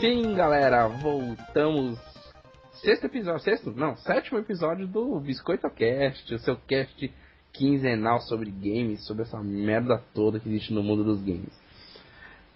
[0.00, 2.07] Sim, galera, voltamos.
[2.82, 3.72] Sexto episódio, sexto?
[3.72, 7.12] Não, sétimo episódio do Biscoito Cast, o seu cast
[7.52, 11.52] quinzenal sobre games, sobre essa merda toda que existe no mundo dos games.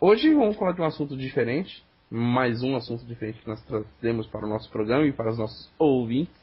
[0.01, 4.47] Hoje vamos falar de um assunto diferente, mais um assunto diferente que nós trazemos para
[4.47, 6.41] o nosso programa e para os nossos ouvintes.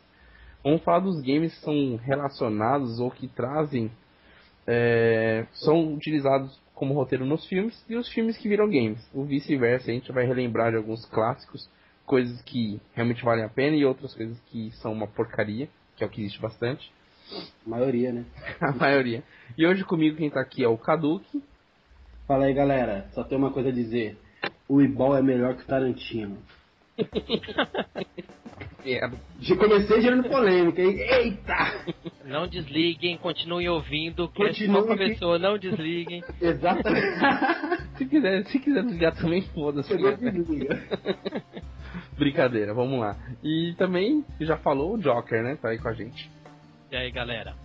[0.62, 3.90] Vamos falar dos games que são relacionados ou que trazem,
[4.68, 9.10] é, são utilizados como roteiro nos filmes e os filmes que viram games.
[9.14, 11.70] O vice-versa, a gente vai relembrar de alguns clássicos,
[12.10, 16.08] coisas que realmente valem a pena e outras coisas que são uma porcaria, que é
[16.08, 16.92] o que existe bastante.
[17.64, 18.26] A maioria, né?
[18.60, 19.24] a maioria.
[19.56, 21.44] E hoje comigo quem tá aqui é o Kaduki.
[22.28, 23.08] Fala aí, galera.
[23.14, 24.18] Só tem uma coisa a dizer.
[24.68, 26.40] O Ibol é melhor que o Tarantino.
[29.42, 30.98] Já comecei gerando polêmica, hein?
[31.00, 31.86] Eita!
[32.26, 36.24] Não desliguem, continuem ouvindo, que Continuem começou, não desliguem.
[36.42, 37.20] Exatamente.
[37.98, 39.94] Se quiser, se quiser desligar também, foda-se.
[42.18, 43.18] Brincadeira, vamos lá.
[43.44, 45.58] E também, já falou, o Joker, né?
[45.62, 46.32] Tá aí com a gente.
[46.92, 47.56] E aí, galera?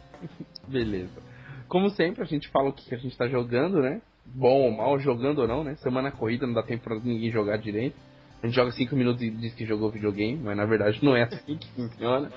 [0.66, 1.22] Beleza.
[1.68, 4.00] Como sempre, a gente fala o que a gente tá jogando, né?
[4.26, 5.76] Bom ou mal, jogando ou não, né?
[5.76, 7.96] Semana corrida, não dá tempo pra ninguém jogar direito.
[8.42, 11.22] A gente joga 5 minutos e diz que jogou videogame, mas na verdade não é
[11.22, 12.30] assim que funciona.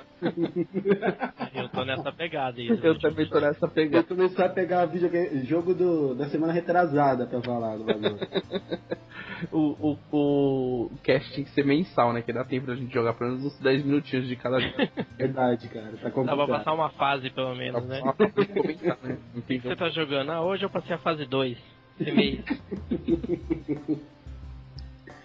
[1.53, 2.67] Eu tô nessa pegada aí.
[2.81, 4.03] Eu também tô nessa Eu pegada.
[4.05, 8.17] comecei a pegar videogame, jogo do, da semana retrasada pra falar do bagulho.
[9.51, 12.23] O, o, o cast tem que ser mensal, né?
[12.23, 14.73] Que dá tempo da gente jogar pelo menos uns 10 minutinhos de cada jogo.
[15.15, 15.85] Verdade, cara.
[15.91, 16.47] Tá Dá pra complicado.
[16.47, 17.99] passar uma fase, pelo menos, né?
[18.01, 19.17] Só pra comentar, né?
[19.35, 20.31] O tem que você tá jogando?
[20.31, 21.55] Ah, hoje eu passei a fase 2.
[21.99, 22.43] Esse mês.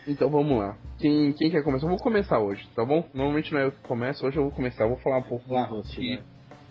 [0.06, 0.76] Então vamos lá.
[0.98, 1.86] Quem, quem quer começar?
[1.86, 3.08] Eu vou começar hoje, tá bom?
[3.14, 4.84] Normalmente não é eu que começo, hoje eu vou começar.
[4.84, 6.22] Eu vou falar um pouco Lá, host, que né?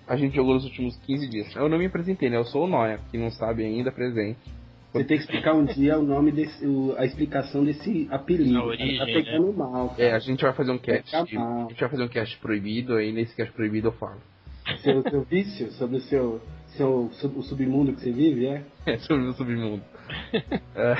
[0.07, 1.55] a gente jogou nos últimos 15 dias.
[1.55, 2.37] Eu não me apresentei, né?
[2.37, 4.39] Eu sou o Noia, que não sabe ainda, presente.
[4.93, 6.65] Você tem que explicar um dia o nome desse.
[6.65, 8.57] o- a explicação desse apelido.
[8.59, 10.03] A origem, tá pegando mal, cara.
[10.03, 11.15] É, a gente vai fazer um cast.
[11.15, 14.19] A gente vai fazer um cast proibido, aí nesse cast proibido eu falo.
[14.79, 16.41] Seu, seu vício sobre o seu,
[16.77, 18.63] seu sub- o submundo que você vive, é?
[18.85, 19.81] É sobre o submundo.
[20.75, 20.95] É.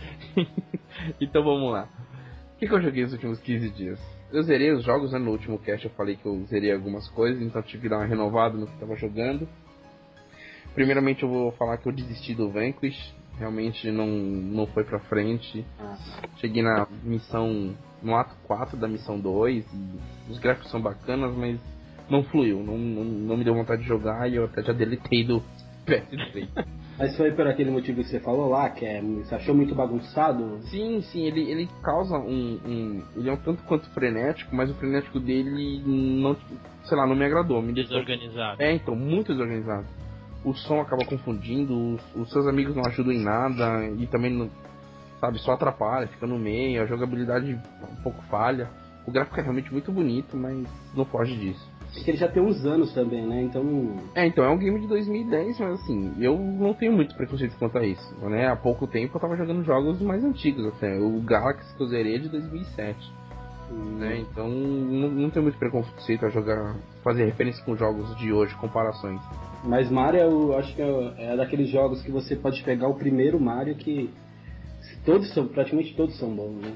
[1.20, 1.88] então vamos lá.
[2.54, 3.98] O que, que eu joguei nos últimos 15 dias?
[4.32, 5.18] Eu zerei os jogos, né?
[5.18, 8.06] No último cast eu falei que eu zerei algumas coisas, então tive que dar uma
[8.06, 9.48] renovada no que tava jogando.
[10.74, 13.14] Primeiramente eu vou falar que eu desisti do Vanquish.
[13.38, 15.64] Realmente não, não foi pra frente.
[15.78, 15.96] Ah,
[16.36, 17.74] Cheguei na missão.
[18.02, 21.58] no ato 4 da missão 2 e os gráficos são bacanas, mas
[22.08, 22.62] não fluiu.
[22.62, 25.42] Não, não, não me deu vontade de jogar e eu até já deletei do
[25.88, 26.48] PS3.
[27.00, 30.58] Mas foi por aquele motivo que você falou lá, que é, você achou muito bagunçado?
[30.64, 33.02] Sim, sim, ele, ele causa um, um.
[33.16, 36.36] Ele é um tanto quanto frenético, mas o frenético dele não.
[36.84, 37.62] Sei lá, não me agradou.
[37.62, 38.04] Me deixou.
[38.04, 38.62] Desorganizado.
[38.62, 39.86] É, então, muito desorganizado.
[40.44, 44.50] O som acaba confundindo, os, os seus amigos não ajudam em nada e também, não,
[45.18, 48.68] sabe, só atrapalha, fica no meio, a jogabilidade um pouco falha.
[49.06, 51.66] O gráfico é realmente muito bonito, mas não foge disso.
[51.96, 53.42] É que ele já tem uns anos também, né?
[53.42, 53.96] Então.
[54.14, 57.78] É, então, é um game de 2010, mas assim, eu não tenho muito preconceito quanto
[57.78, 58.48] a isso, né?
[58.48, 60.98] Há pouco tempo eu tava jogando jogos mais antigos até.
[60.98, 63.12] O Galaxy que eu zerei é de 2007,
[63.98, 64.18] né?
[64.18, 69.20] Então, não, não tenho muito preconceito a jogar, fazer referência com jogos de hoje, comparações.
[69.64, 73.40] Mas Mario, eu acho que é, é daqueles jogos que você pode pegar o primeiro
[73.40, 74.10] Mario que.
[75.04, 76.72] Todos são, praticamente todos são bons, né?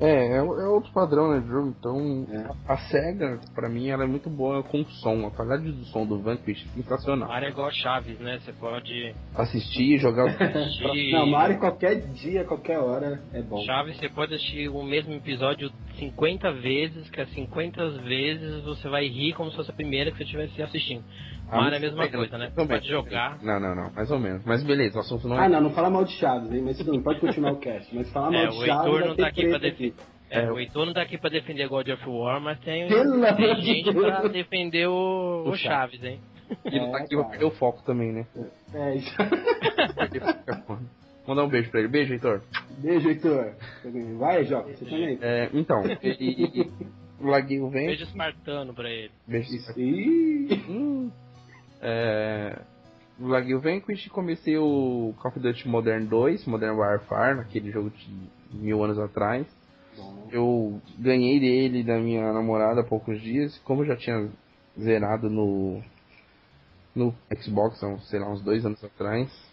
[0.00, 1.74] É, é, é outro padrão, né, de jogo.
[1.78, 2.72] Então, É.
[2.72, 5.26] a SEGA, pra mim, ela é muito boa com som.
[5.26, 7.28] A qualidade do som do Vanquish é sensacional.
[7.28, 8.38] Mario é igual Chaves, né?
[8.38, 10.26] Você pode Assistir, jogar.
[10.40, 11.12] assistir.
[11.12, 13.60] Não, Mario qualquer dia, qualquer hora é bom.
[13.64, 19.06] Chaves, você pode assistir o mesmo episódio 50 vezes, que é 50 vezes você vai
[19.06, 21.04] rir como se fosse a primeira que você estivesse assistindo.
[21.50, 22.52] Ah, Mario é a mesma coisa, né?
[22.54, 23.38] Você pode jogar.
[23.42, 24.44] Não, não, não, mais ou menos.
[24.44, 25.46] Mas beleza, o assunto não é.
[25.46, 26.62] Ah, não, não fala mal de Chaves, hein?
[26.64, 27.94] Mas tudo bem, pode continuar o cast.
[27.94, 28.84] Mas falar mal É, de o Chaves.
[28.84, 29.94] Heitor vai não tá aqui pra defender.
[30.30, 33.92] É, o Heitor não tá aqui pra defender God of War, mas tem, tem gente
[33.92, 34.04] Deus.
[34.06, 36.20] pra defender o, O o Chaves, hein?
[36.66, 38.26] Ele tá É, aqui pra perder o foco também, né?
[38.74, 39.14] É isso.
[41.28, 41.88] Mandar um beijo pra ele.
[41.88, 42.40] Beijo, Heitor.
[42.78, 43.52] Beijo, Heitor.
[44.16, 45.18] Vai, Joca, você também.
[45.20, 46.72] É, então, ele.
[47.20, 47.86] O vento.
[47.86, 49.10] Beijo espartano pra ele.
[49.26, 49.50] Beijo.
[50.70, 51.10] Hum.
[51.82, 52.58] É,
[53.20, 58.56] o Vanquish e comecei o Call of Duty Modern 2, Modern Warfare, naquele jogo de
[58.56, 59.46] mil anos atrás.
[60.30, 64.30] Eu ganhei dele da minha namorada há poucos dias, como eu já tinha
[64.80, 65.82] zerado no
[66.94, 67.78] no Xbox,
[68.08, 69.47] sei lá, uns dois anos atrás.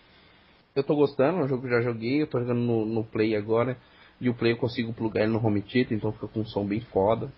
[0.76, 3.06] Eu tô gostando, é um jogo que eu já joguei, eu tô jogando no, no
[3.06, 3.78] Play agora,
[4.20, 6.66] e o Play eu consigo plugar ele no home theater, então fica com um som
[6.66, 7.32] bem foda.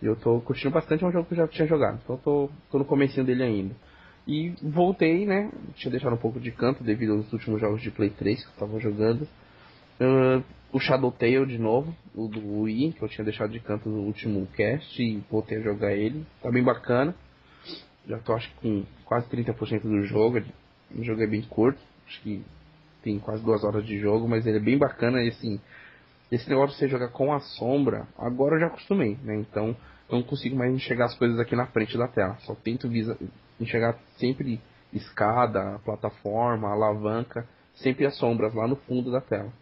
[0.00, 2.48] E eu tô curtindo bastante, é um jogo que eu já tinha jogado, então tô,
[2.70, 3.76] tô no comecinho dele ainda.
[4.26, 8.08] E voltei, né, tinha deixado um pouco de canto devido aos últimos jogos de Play
[8.08, 9.28] 3 que eu tava jogando.
[10.00, 10.42] Uh,
[10.72, 13.98] o Shadow Tale de novo, o do Wii, que eu tinha deixado de canto no
[13.98, 16.24] último cast e voltei a jogar ele.
[16.40, 17.14] Tá bem bacana.
[18.08, 20.42] Já tô acho que com quase 30% do jogo.
[20.96, 22.42] O jogo é bem curto, acho que
[23.02, 25.60] tem quase duas horas de jogo, mas ele é bem bacana e assim.
[26.30, 29.36] Esse negócio de você jogar com a sombra, agora eu já acostumei, né?
[29.36, 29.76] Então
[30.08, 32.36] eu não consigo mais enxergar as coisas aqui na frente da tela.
[32.40, 33.18] Só tento visa,
[33.60, 34.60] enxergar sempre
[34.92, 39.52] escada, plataforma, alavanca, sempre as sombras lá no fundo da tela.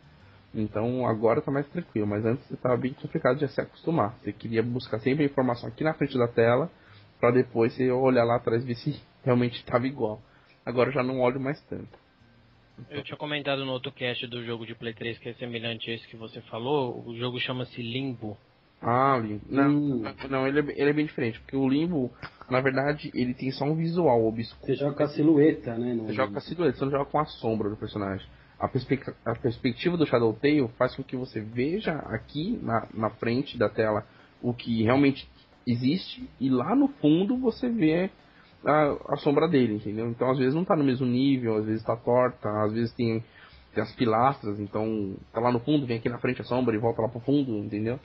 [0.54, 4.16] Então agora tá mais tranquilo, mas antes estava bem complicado de se acostumar.
[4.20, 6.70] Você queria buscar sempre a informação aqui na frente da tela,
[7.20, 10.20] para depois você olhar lá atrás e ver se realmente estava igual.
[10.64, 11.98] Agora eu já não olho mais tanto.
[12.88, 15.94] Eu tinha comentado no outro cast do jogo de Play 3 que é semelhante a
[15.94, 17.04] esse que você falou.
[17.06, 18.36] O jogo chama-se Limbo.
[18.80, 19.44] Ah, Limbo.
[19.48, 20.02] Não, hum.
[20.28, 22.10] não ele, é, ele é bem diferente, porque o Limbo,
[22.48, 24.66] na verdade, ele tem só um visual obscuro.
[24.66, 25.94] Você joga com a silhueta, né?
[26.06, 28.26] Você joga com a silhueta, você não joga com a sombra do personagem
[28.60, 33.10] a, perspec a perspectiva do Shadow Tail faz com que você veja aqui na, na
[33.10, 34.06] frente da tela
[34.42, 35.26] o que realmente
[35.66, 38.10] existe e lá no fundo você vê
[38.64, 40.08] a, a sombra dele, entendeu?
[40.08, 43.22] Então às vezes não está no mesmo nível, às vezes está torta, às vezes tem,
[43.74, 46.78] tem as pilastras, então tá lá no fundo, vem aqui na frente a sombra e
[46.78, 47.98] volta lá pro fundo, entendeu?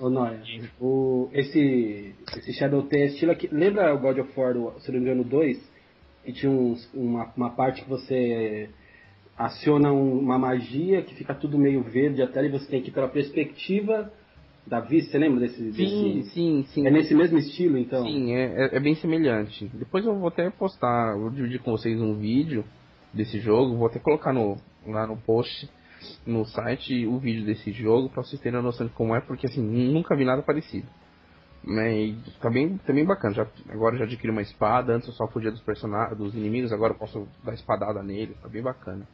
[0.00, 0.40] Ô Noia,
[0.80, 3.48] o, esse, esse Shadow Tail é estilo aqui.
[3.52, 5.70] Lembra o God of War, se não me engano, 2?
[6.24, 8.70] Que tinha uns, uma, uma parte que você
[9.36, 13.08] aciona uma magia que fica tudo meio verde até e você tem que ir pela
[13.08, 14.10] perspectiva
[14.66, 15.72] da vista, você lembra desse?
[15.72, 16.30] Sim, desse...
[16.30, 16.86] sim, sim.
[16.86, 18.04] É nesse mesmo estilo, então?
[18.04, 19.70] Sim, é, é, é, bem semelhante.
[19.74, 22.64] Depois eu vou até postar, vou dividir com vocês um vídeo
[23.12, 25.68] desse jogo, vou até colocar no, lá no post
[26.26, 29.46] no site o vídeo desse jogo para vocês terem a noção de como é, porque
[29.46, 30.86] assim, nunca vi nada parecido.
[31.62, 33.34] Né, tá bem, tá bem bacana.
[33.34, 36.94] Já, agora já adquiri uma espada, antes eu só fugia dos personagens, dos inimigos, agora
[36.94, 39.06] eu posso dar espadada nele, tá bem bacana.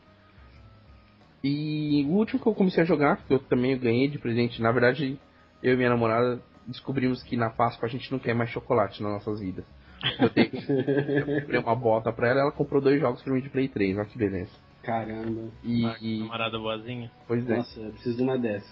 [1.43, 4.71] E o último que eu comecei a jogar, que eu também ganhei de presente, na
[4.71, 5.19] verdade,
[5.67, 9.13] eu e minha namorada descobrimos que na Páscoa a gente não quer mais chocolate nas
[9.13, 9.65] nossas vidas.
[10.19, 13.49] Eu, tenho, eu comprei uma bota pra ela, ela comprou dois jogos pra mim de
[13.49, 14.51] Play 3, olha que beleza.
[14.83, 15.51] Caramba.
[15.65, 17.11] E, ah, Camarada boazinha.
[17.27, 17.57] Pois é.
[17.57, 18.71] Nossa, eu preciso de uma dessa.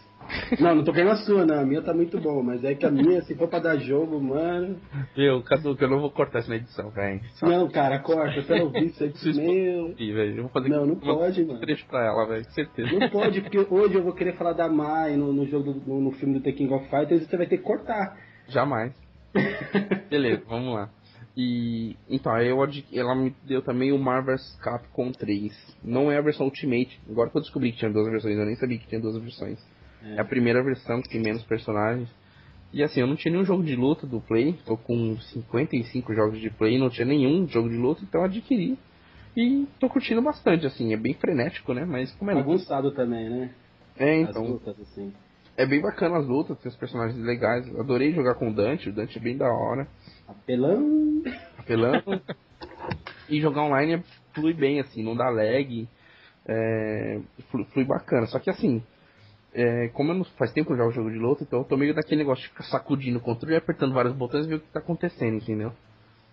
[0.61, 1.61] Não, não tô querendo a sua, não.
[1.61, 4.21] A minha tá muito boa, mas é que a minha, se for pra dar jogo,
[4.21, 4.79] mano.
[5.17, 7.21] Meu, Cadu, eu não vou cortar isso na edição, velho.
[7.43, 8.39] Não, cara, corta.
[8.39, 9.33] Eu quero ouvir isso aqui.
[9.35, 9.95] Meu.
[9.99, 11.61] Eu vou fazer não, não pode, mano.
[11.61, 12.99] trecho pra ela, velho, certeza.
[12.99, 16.01] Não pode, porque hoje eu vou querer falar da Mai no, no jogo, do, no,
[16.01, 18.17] no filme do The King of Fighters e você vai ter que cortar.
[18.49, 18.93] Jamais.
[20.11, 20.91] Beleza, vamos lá.
[21.37, 22.59] E então, eu,
[22.93, 25.53] ela me deu também o Marvel's Capcom 3.
[25.83, 27.01] Não é a versão Ultimate.
[27.11, 29.59] Agora que eu descobri que tinha duas versões, eu nem sabia que tinha duas versões.
[30.05, 32.09] É, é a primeira versão que tem menos personagens.
[32.73, 34.59] E assim, eu não tinha nenhum jogo de luta do Play.
[34.67, 38.77] Tô com 55 jogos de Play, não tinha nenhum jogo de luta, então adquiri.
[39.37, 41.85] E tô curtindo bastante, assim, é bem frenético, né?
[41.85, 42.35] Mas como é.
[42.35, 43.51] Bagunçado também, né?
[43.97, 44.43] É, então.
[44.43, 45.13] As lutas, assim.
[45.57, 47.69] É bem bacana as lutas, tem os personagens legais.
[47.79, 49.87] Adorei jogar com o Dante, o Dante é bem da hora.
[50.27, 51.23] Apelão.
[51.59, 52.03] Apelão.
[53.31, 55.89] e jogar online flui bem, assim, não dá lag.
[56.47, 57.21] É,
[57.51, 58.27] flui, flui bacana.
[58.27, 58.83] Só que assim,
[59.55, 61.77] é, como eu não, faz tempo que eu jogo jogo de luta, então eu tô
[61.77, 64.61] meio daquele negócio de ficar sacudindo o controle e apertando vários botões e ver o
[64.61, 65.73] que tá acontecendo, entendeu?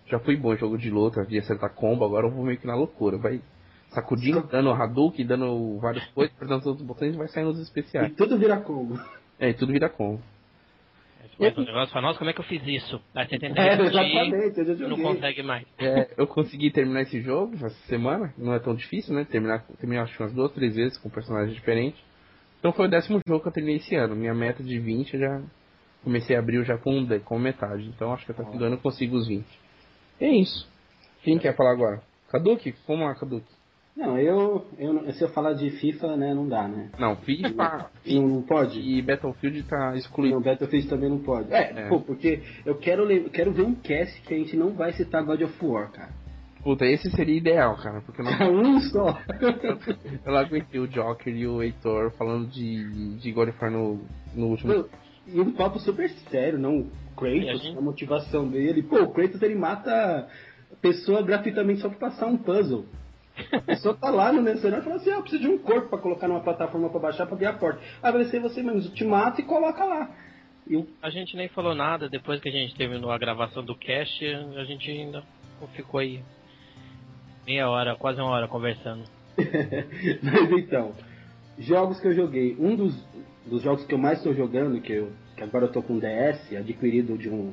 [0.06, 2.66] Já fui bom em jogo de luta, de acertar combo, agora eu vou meio que
[2.66, 3.16] na loucura.
[3.16, 3.40] Vai
[3.90, 8.10] sacudindo, dando Hadouken, dando várias coisas, apertando todos os botões e vai saindo os especiais.
[8.10, 8.98] E tudo vira combo.
[9.38, 10.20] É, e tudo vira combo.
[11.40, 13.00] É, o negócio fala, nossa, como é que eu fiz isso?
[13.14, 15.66] Aí você tenta é, exatamente, eu já não consegue mais.
[15.78, 19.24] É, eu consegui terminar esse jogo essa semana, não é tão difícil, né?
[19.24, 21.98] Terminar, terminar acho que umas duas, três vezes com personagens diferentes.
[22.62, 24.14] Então foi o décimo jogo que eu terminei esse ano.
[24.14, 25.42] Minha meta de 20 já
[26.04, 27.88] comecei a abrir já com, com metade.
[27.88, 29.44] Então acho que até fim do ano eu consigo os 20.
[30.20, 30.70] É isso.
[31.24, 32.00] Quem quer falar agora?
[32.30, 32.72] Kaduki?
[32.86, 33.50] Vamos lá, Kaduki.
[33.96, 36.90] Não, eu, eu se eu falar de FIFA, né, não dá, né?
[37.00, 38.78] Não, FIFA não, não pode.
[38.78, 40.36] E Battlefield tá excluído.
[40.36, 41.52] Não, Battlefield também não pode.
[41.52, 41.88] É, é.
[41.88, 45.42] pô, porque eu quero, quero ver um cast que a gente não vai citar God
[45.42, 46.21] of War, cara.
[46.62, 48.52] Puta, esse seria ideal, cara, porque não...
[48.54, 49.18] um só.
[50.24, 54.00] eu aguentei o Joker e o Heitor falando de, de God of War no,
[54.34, 54.88] no último.
[55.26, 56.78] E um papo super sério, não?
[56.80, 58.82] O Kratos, a, a, motivação dele.
[58.82, 60.28] Pô, o Kratos ele mata
[60.72, 62.86] a pessoa gratuitamente só pra passar um puzzle.
[63.52, 65.88] A pessoa tá lá no mencionário e fala assim, ah, eu preciso de um corpo
[65.88, 67.80] pra colocar numa plataforma pra baixar pra abrir a porta.
[68.02, 70.10] Aí vai ser você mesmo, te mata e coloca lá.
[70.68, 70.86] Eu...
[71.02, 74.64] A gente nem falou nada, depois que a gente terminou a gravação do cast, a
[74.64, 75.24] gente ainda
[75.74, 76.22] ficou aí
[77.46, 79.04] meia hora, quase uma hora conversando.
[80.22, 80.92] Mas então,
[81.58, 82.94] jogos que eu joguei, um dos,
[83.46, 86.54] dos jogos que eu mais estou jogando, que, eu, que agora eu tô com DS,
[86.56, 87.52] adquirido de um,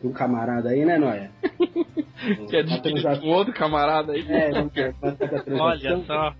[0.00, 1.30] de um camarada aí, né, Noia?
[2.48, 4.24] que adquirido de um outro camarada aí.
[4.28, 4.94] É, não quer.
[5.58, 6.34] Olha só.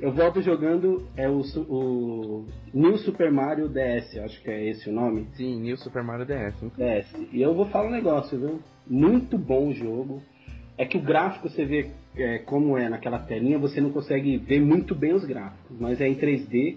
[0.00, 4.92] Eu volto jogando é o, o New Super Mario DS, acho que é esse o
[4.92, 5.28] nome.
[5.34, 6.60] Sim, New Super Mario DS.
[6.76, 7.28] DS.
[7.32, 8.60] E eu vou falar um negócio, viu?
[8.86, 10.20] Muito bom o jogo.
[10.76, 14.60] É que o gráfico você vê é, como é naquela telinha, você não consegue ver
[14.60, 16.76] muito bem os gráficos, mas é em 3D,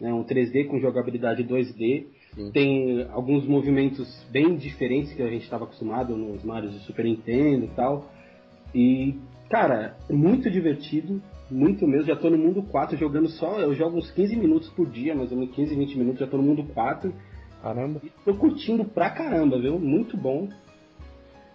[0.00, 2.06] né, um 3D com jogabilidade 2D.
[2.34, 2.50] Sim.
[2.52, 7.64] Tem alguns movimentos bem diferentes que a gente estava acostumado nos Marios de Super Nintendo
[7.64, 8.12] e tal.
[8.74, 9.14] E,
[9.48, 12.06] cara, é muito divertido, muito mesmo.
[12.06, 13.58] Já tô no mundo 4 jogando só.
[13.58, 16.36] Eu jogo uns 15 minutos por dia, mais ou menos 15, 20 minutos, já tô
[16.36, 17.12] no mundo 4.
[17.62, 18.00] Caramba.
[18.04, 19.78] E tô curtindo pra caramba, viu?
[19.78, 20.48] Muito bom.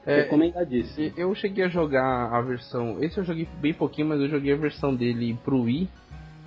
[0.06, 1.14] É, Recomendadíssimo.
[1.16, 2.98] Eu cheguei a jogar a versão.
[3.04, 5.88] Esse eu joguei bem pouquinho, mas eu joguei a versão dele pro Wii.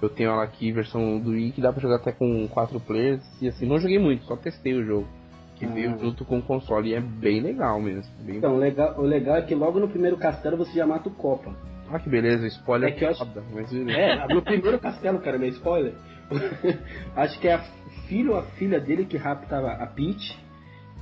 [0.02, 3.22] Eu tenho ela aqui, versão do Wii, que dá pra jogar até com 4 players.
[3.40, 5.08] E assim, não joguei muito, só testei o jogo.
[5.56, 5.68] Que ah.
[5.68, 8.12] veio junto com o console e é bem legal mesmo.
[8.20, 11.12] Bem então, legal, o legal é que logo no primeiro castelo você já mata o
[11.12, 11.54] Copa.
[11.90, 12.88] Ah, que beleza, spoiler.
[12.88, 13.26] É, que eu acho...
[13.52, 13.72] mas...
[13.72, 15.94] é no primeiro castelo, cara, meu spoiler.
[17.14, 17.64] acho que é a
[18.08, 20.43] filho ou a filha dele que rapta a Peach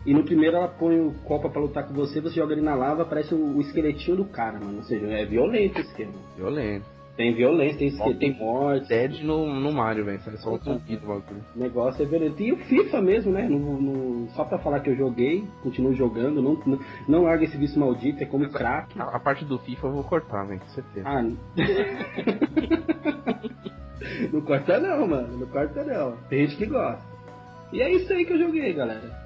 [0.04, 2.74] e no primeiro ela põe o copa pra lutar com você, você joga ele na
[2.74, 4.78] lava, parece o, o esqueletinho do cara, mano.
[4.78, 6.12] Ou seja, é violento esse esquema.
[6.36, 6.84] Violento.
[7.16, 8.88] Tem violência, tem, esqueleto, tem morte.
[8.88, 10.18] Dead no, no Mario, velho.
[10.26, 11.22] É só o zumbido o
[11.54, 12.42] negócio é violento.
[12.42, 13.46] E o FIFA mesmo, né?
[13.48, 17.56] No, no, só pra falar que eu joguei, continuo jogando, não, não, não larga esse
[17.56, 18.98] vício maldito, é como crack.
[18.98, 21.06] A, a, parte do FIFA eu vou cortar, velho, com certeza.
[21.06, 21.22] Ah,
[24.32, 25.36] não corta não, mano.
[25.36, 26.16] Não corta não.
[26.28, 27.02] Tem gente que gosta.
[27.72, 29.21] E é isso aí que eu joguei, galera.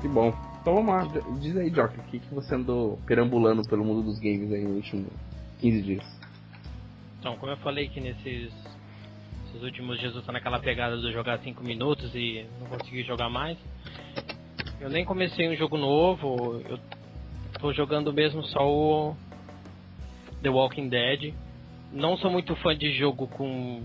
[0.00, 0.32] Que bom.
[0.60, 4.18] Então vamos lá, diz aí, Jock, o que, que você andou perambulando pelo mundo dos
[4.18, 5.08] games aí nos últimos
[5.58, 6.20] 15 dias?
[7.18, 8.52] Então, como eu falei que nesses,
[9.62, 13.58] últimos dias eu tô naquela pegada de jogar 5 minutos e não consegui jogar mais,
[14.80, 16.78] eu nem comecei um jogo novo, eu
[17.58, 19.14] tô jogando mesmo só o
[20.42, 21.34] The Walking Dead.
[21.92, 23.82] Não sou muito fã de jogo com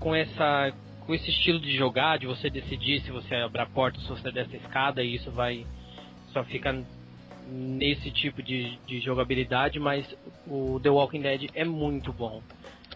[0.00, 0.72] com essa
[1.06, 4.30] com esse estilo de jogar, de você decidir se você abre a porta, se você
[4.32, 5.64] desce a escada, e isso vai.
[6.32, 6.84] só fica
[7.48, 10.04] nesse tipo de, de jogabilidade, mas
[10.48, 12.42] o The Walking Dead é muito bom.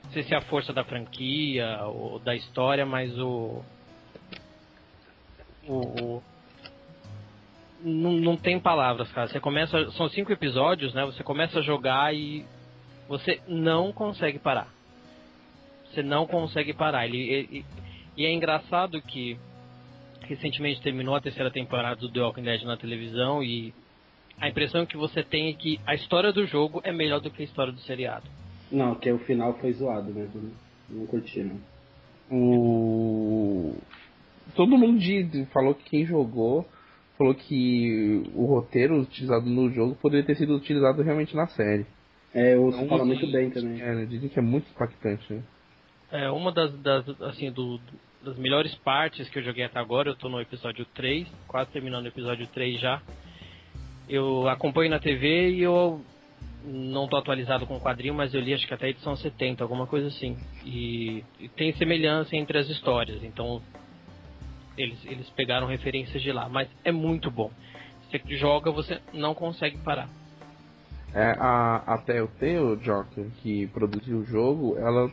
[0.04, 3.62] Não sei se é a força da franquia ou da história, mas o.
[5.68, 5.74] O.
[5.76, 6.22] o
[7.82, 9.28] não, não tem palavras, cara.
[9.28, 9.90] Você começa.
[9.92, 11.06] São cinco episódios, né?
[11.06, 12.44] Você começa a jogar e
[13.08, 14.68] você não consegue parar.
[15.86, 17.06] Você não consegue parar.
[17.06, 17.64] Ele, ele,
[18.20, 19.38] e é engraçado que
[20.20, 23.72] recentemente terminou a terceira temporada do The Walking Dead na televisão e
[24.38, 27.40] a impressão que você tem é que a história do jogo é melhor do que
[27.40, 28.26] a história do seriado.
[28.70, 30.38] Não, que o final foi zoado mesmo.
[30.38, 30.50] Né?
[30.90, 31.58] Não curti, não.
[32.30, 33.74] O...
[34.54, 35.00] Todo mundo
[35.46, 36.68] falou que quem jogou
[37.16, 41.86] falou que o roteiro utilizado no jogo poderia ter sido utilizado realmente na série.
[42.34, 43.80] É, eu então, falo muito bem também.
[43.80, 45.42] É, dizem que é muito impactante, né?
[46.12, 47.80] É, uma das, das assim, do,
[48.22, 52.04] das melhores partes que eu joguei até agora, eu tô no episódio 3, quase terminando
[52.04, 53.00] o episódio 3 já.
[54.08, 56.04] Eu acompanho na TV e eu
[56.64, 59.62] não tô atualizado com o quadrinho, mas eu li acho que até a edição 70,
[59.62, 60.36] alguma coisa assim.
[60.64, 63.62] E, e tem semelhança entre as histórias, então
[64.76, 67.50] eles, eles pegaram referências de lá, mas é muito bom.
[68.02, 70.08] Você joga, você não consegue parar.
[71.14, 75.10] É, a, a Telltale, Joker, que produziu o jogo, ela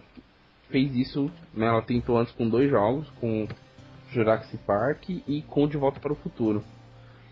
[0.69, 3.47] fez isso, né, ela tentou antes com dois jogos, com
[4.11, 6.63] Jurassic Park e com De Volta para o Futuro.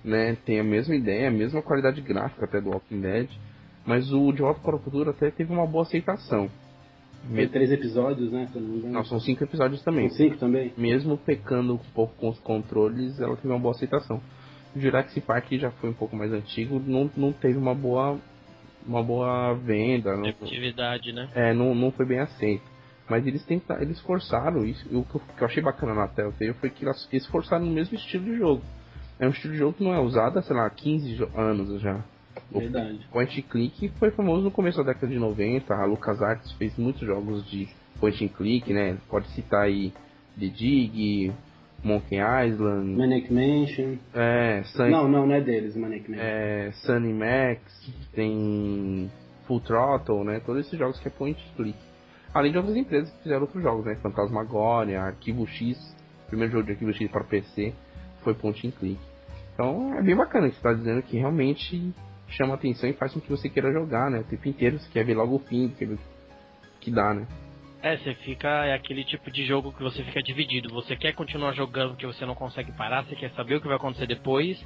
[0.03, 3.29] Né, tem a mesma ideia, a mesma qualidade gráfica até do Walking Dead,
[3.85, 6.49] mas o De Volta para o Futuro até teve uma boa aceitação.
[7.33, 8.47] Tem três episódios, né?
[8.53, 10.09] Não, são cinco episódios também.
[10.09, 10.71] São cinco também?
[10.77, 14.21] Mesmo pecando um pouco com os controles, ela teve uma boa aceitação.
[14.75, 18.19] O Jurassic Park já foi um pouco mais antigo, não, não teve uma boa
[18.85, 20.13] uma boa venda.
[20.29, 21.27] Atividade, né?
[21.33, 22.75] É, não, não foi bem aceito.
[23.09, 24.88] Mas eles tentaram, eles forçaram isso.
[24.97, 28.38] O que eu achei bacana na Telltale foi que eles forçaram o mesmo estilo de
[28.38, 28.63] jogo.
[29.19, 32.03] É um estilo de jogo que não é usado há, sei lá, 15 anos já.
[32.51, 33.05] Verdade.
[33.09, 35.74] O point and click foi famoso no começo da década de 90.
[35.74, 37.67] A LucasArts fez muitos jogos de
[38.00, 38.97] point and click, né?
[39.09, 39.93] Pode citar aí
[40.38, 41.31] The Dig,
[41.83, 43.97] Monkey Island, Manic Mansion.
[44.13, 44.89] É, Sun...
[44.89, 46.25] Não, não, não é deles, Manic Mansion.
[46.25, 47.62] É, Sunny Max,
[48.13, 49.09] tem
[49.45, 50.41] Full Throttle, né?
[50.45, 51.77] Todos esses jogos que é point click.
[52.35, 53.95] Além de outras empresas que fizeram outros jogos, né?
[53.95, 55.77] Fantasmagoria, Arquivo X,
[56.25, 57.73] o primeiro jogo de Arquivo X para PC
[58.25, 58.99] foi point and click.
[59.53, 61.93] Então é bem bacana que você está dizendo que realmente
[62.27, 64.19] chama atenção e faz com que você queira jogar, né?
[64.19, 65.97] O tempo inteiro você quer ver logo o fim, quer ver
[66.81, 67.25] que dá, né?
[67.81, 68.49] É, você fica.
[68.65, 70.73] É aquele tipo de jogo que você fica dividido.
[70.73, 73.77] Você quer continuar jogando porque você não consegue parar, você quer saber o que vai
[73.77, 74.61] acontecer depois,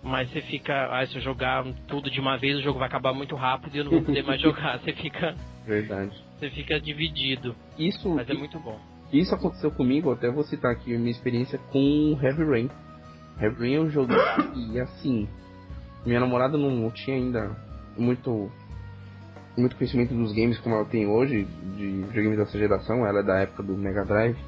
[0.00, 0.96] mas você fica.
[0.96, 3.78] Ah, se eu jogar tudo de uma vez, o jogo vai acabar muito rápido e
[3.78, 4.78] eu não vou poder mais jogar.
[4.78, 5.34] Você fica.
[5.66, 6.29] Verdade.
[6.40, 7.54] Você fica dividido.
[7.78, 8.08] Isso.
[8.08, 8.80] Mas é muito bom.
[9.12, 12.70] Isso aconteceu comigo, até vou citar aqui a minha experiência com Heavy Rain.
[13.38, 14.16] Heavy Rain eu joguei
[14.56, 15.28] e assim.
[16.06, 17.54] Minha namorada não tinha ainda
[17.98, 18.50] muito
[19.58, 21.44] muito conhecimento dos games como ela tem hoje,
[21.76, 24.38] de videogames dessa geração, ela é da época do Mega Drive.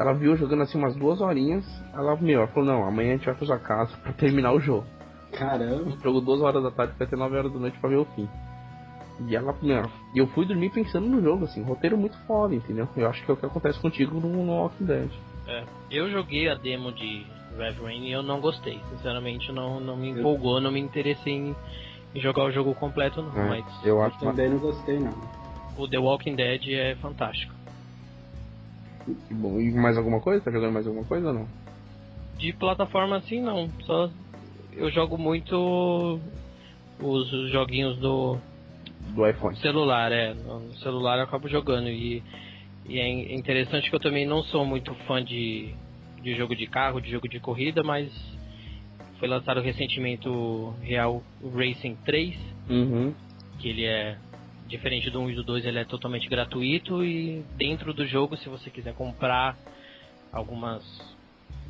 [0.00, 3.26] Ela viu jogando assim umas duas horinhas, ela, meu, ela falou, não, amanhã a gente
[3.26, 4.86] vai pra sua casa pra terminar o jogo.
[5.32, 5.96] Caramba.
[6.02, 8.28] Jogou duas horas da tarde, vai ter nove horas da noite pra ver o fim.
[9.26, 12.88] E ela, meu, e eu fui dormir pensando no jogo, assim, roteiro muito foda, entendeu?
[12.96, 15.10] Eu acho que é o que acontece contigo no, no Walking Dead.
[15.46, 15.64] É.
[15.90, 18.80] Eu joguei a demo de Red Rain e eu não gostei.
[18.90, 21.56] Sinceramente, não, não me empolgou, não me interessei em
[22.20, 25.14] jogar o jogo completo não, É, mas eu Eu acho também não gostei, não.
[25.76, 27.52] o The Walking Dead é fantástico.
[29.30, 30.44] Bom, e mais alguma coisa?
[30.44, 31.48] Tá jogando mais alguma coisa ou não?
[32.36, 34.10] De plataforma assim não, só
[34.72, 36.20] eu jogo muito
[37.00, 38.38] os joguinhos do
[39.14, 39.56] Do iPhone.
[39.56, 40.34] celular, é.
[40.34, 42.22] No celular eu acabo jogando e,
[42.86, 45.74] e é interessante que eu também não sou muito fã de,
[46.22, 48.10] de jogo de carro, de jogo de corrida, mas
[49.18, 51.22] foi lançado recentemente o Real
[51.54, 52.36] Racing 3,
[52.70, 53.14] Uhum.
[53.58, 54.18] que ele é
[54.66, 58.48] diferente do 1 e do 2, ele é totalmente gratuito e dentro do jogo, se
[58.48, 59.56] você quiser comprar
[60.30, 60.84] algumas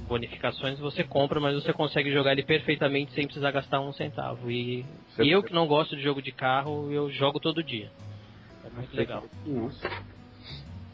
[0.09, 4.51] bonificações, você compra, mas você consegue jogar ele perfeitamente sem precisar gastar um centavo.
[4.51, 7.91] E Você- eu que não gosto de jogo de carro, eu jogo todo dia.
[8.65, 9.25] É muito legal.
[9.47, 9.89] Nossa.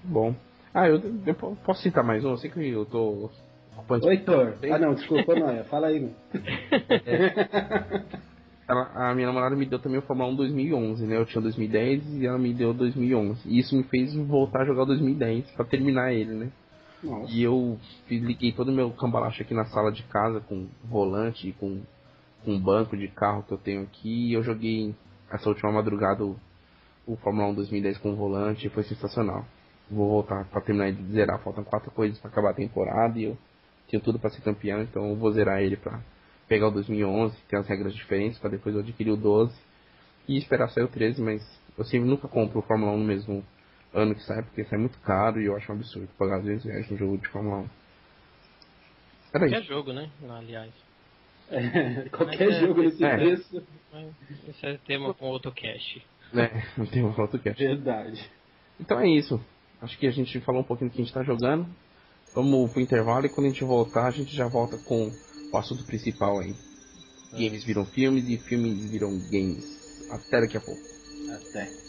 [0.02, 0.34] Bom.
[0.74, 2.30] Ah, eu, eu posso citar mais um?
[2.30, 3.30] Eu sei que eu tô
[3.76, 4.54] ocupando Oi, Thor.
[4.70, 5.64] Ah, não, desculpa, Noia.
[5.64, 6.14] Fala aí, meu.
[8.66, 11.18] Ela, a minha namorada me deu também o Fórmula 1 2011, né?
[11.18, 13.46] Eu tinha 2010 e ela me deu 2011.
[13.46, 16.50] E isso me fez voltar a jogar o 2010 pra terminar ele, né?
[17.04, 17.32] Nossa.
[17.32, 21.82] E eu liguei todo o meu cambalacho aqui na sala de casa com volante, com,
[22.44, 24.30] com um banco de carro que eu tenho aqui.
[24.30, 24.94] E eu joguei
[25.30, 26.36] essa última madrugada o,
[27.06, 29.44] o Fórmula 1 2010 com volante e foi sensacional.
[29.90, 31.42] Vou voltar pra terminar de zerar.
[31.42, 33.38] Faltam quatro coisas pra acabar a temporada e eu
[33.88, 36.00] tenho tudo pra ser campeão, então eu vou zerar ele pra
[36.48, 39.54] pegar o 2011, que tem as regras diferentes, pra depois eu adquirir o 12
[40.26, 41.42] e esperar sair o 13, mas
[41.76, 43.44] eu sempre nunca compro o Fórmula 1 no mesmo
[43.94, 46.90] ano que sai, porque sai muito caro e eu acho um absurdo pagar 200 reais
[46.90, 47.60] no jogo de Fórmula 1.
[47.60, 47.70] Era
[49.46, 49.68] Qualquer isso.
[49.68, 50.10] jogo, né?
[50.28, 50.72] Aliás.
[51.50, 53.16] É, qualquer Mas é- jogo nesse é.
[53.16, 53.62] preço.
[54.48, 56.04] Esse é tema com outro cast.
[56.34, 57.62] É, não tem uma foto cast.
[57.62, 58.30] Verdade.
[58.80, 59.40] Então é isso.
[59.80, 61.66] Acho que a gente falou um pouquinho do que a gente tá jogando.
[62.34, 65.12] Vamos pro intervalo e quando a gente voltar, a gente já volta com
[65.52, 66.54] o assunto principal aí.
[67.32, 69.64] Games viram filmes e filmes viram games.
[70.10, 70.80] Até daqui a pouco.
[71.32, 71.83] Até.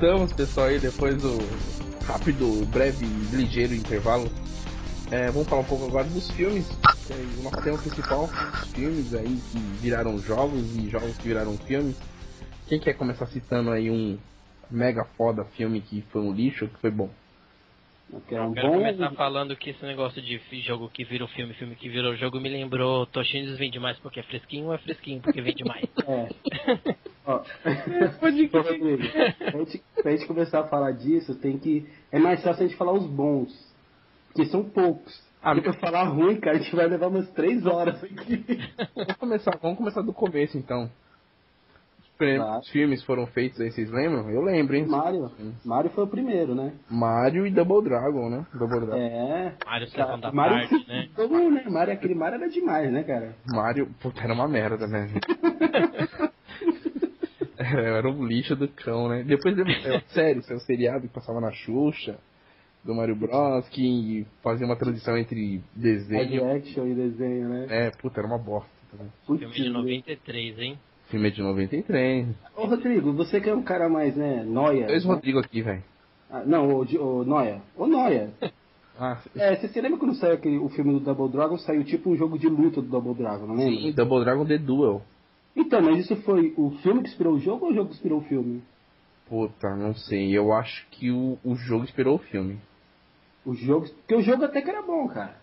[0.00, 1.38] Voltamos, pessoal, aí depois do
[2.06, 4.30] rápido, breve e ligeiro intervalo.
[5.10, 6.68] É, vamos falar um pouco agora dos filmes.
[7.04, 8.30] que é o nosso tema principal,
[8.62, 11.96] os filmes aí que viraram jogos e jogos que viraram filmes.
[12.68, 14.16] Quem quer começar citando aí um
[14.70, 17.10] mega foda filme que foi um lixo ou que foi bom?
[18.28, 18.74] Que é um Eu quero bom.
[18.74, 22.48] começar falando que esse negócio de jogo que virou filme, filme que virou jogo, me
[22.48, 25.88] lembrou Toshinis vende mais porque é fresquinho ou é fresquinho porque vende mais?
[26.06, 26.94] É.
[27.30, 27.42] Ó,
[28.20, 28.50] Pode Rodrigo,
[29.38, 31.86] pra gente, pra gente começar a falar disso, tem que.
[32.10, 33.52] É mais fácil a gente falar os bons.
[34.34, 35.22] Que são poucos.
[35.42, 38.44] Ah, Porque pra falar ruim, cara, a gente vai levar umas três horas aqui.
[38.96, 40.90] Vamos começar, vamos começar do começo então.
[42.20, 42.60] Os Tá.
[42.72, 44.28] filmes foram feitos aí, vocês lembram?
[44.30, 44.86] Eu lembro, hein?
[44.88, 45.30] Mario.
[45.64, 46.72] Mario foi o primeiro, né?
[46.90, 48.44] Mario e Double Dragon, né?
[48.54, 48.96] Double Dragon.
[48.96, 49.42] É.
[49.44, 51.08] Mario Cara, Sessão da Mario, Tarde, né?
[51.14, 51.62] Como, né?
[51.68, 53.36] Mario, aquele Mario era demais, né, cara?
[53.46, 55.08] Mario, puta, era uma merda, né?
[57.98, 59.22] Era um lixo do cão, né?
[59.22, 62.18] Depois a série, saiu o seriado que passava na Xuxa,
[62.84, 66.50] do Mario Bros, que fazia uma transição entre Live desenho.
[66.56, 67.66] action e desenho, né?
[67.68, 69.12] É, puta, era uma bosta também.
[69.26, 70.78] Putz, Filme de 93, hein?
[71.08, 72.28] Filme é de 93.
[72.56, 74.86] Ô, Rodrigo, você que é um cara mais, né, noia.
[74.86, 75.14] Dois né?
[75.14, 75.82] Rodrigo aqui, velho.
[76.30, 77.62] Ah, não, o, o Noia.
[77.76, 78.30] Ô, Noia.
[79.00, 81.56] Ah, É, você se lembra quando saiu aquele, o filme do Double Dragon?
[81.58, 83.80] Saiu tipo um jogo de luta do Double Dragon, não lembra?
[83.80, 85.02] sim, Double Dragon The Duel.
[85.54, 88.20] Então, mas isso foi o filme que inspirou o jogo ou o jogo que inspirou
[88.20, 88.62] o filme?
[89.28, 90.36] Puta, não sei.
[90.36, 92.58] Eu acho que o, o jogo inspirou o filme.
[93.44, 93.86] O jogo.
[93.88, 95.36] Porque o jogo até que era bom, cara.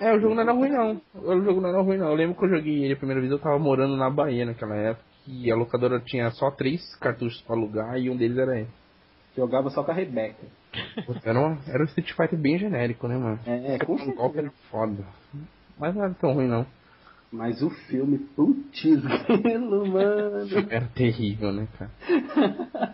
[0.00, 1.00] É, o jogo não era ruim não.
[1.14, 2.08] O jogo não era ruim não.
[2.08, 4.76] Eu lembro que eu joguei ele a primeira vez, eu tava morando na Bahia naquela
[4.76, 5.04] época.
[5.26, 8.68] E a locadora tinha só três cartuchos pra alugar e um deles era ele.
[9.36, 10.46] Jogava só com a Rebeca.
[11.24, 13.38] Era, uma, era um Street Fighter bem genérico, né, mano?
[13.46, 15.04] É, é com Um golpe era foda.
[15.78, 16.66] Mas não era tão ruim não.
[17.30, 18.82] Mas o filme, putz,
[19.92, 20.46] mano.
[20.70, 21.90] Era terrível, né, cara?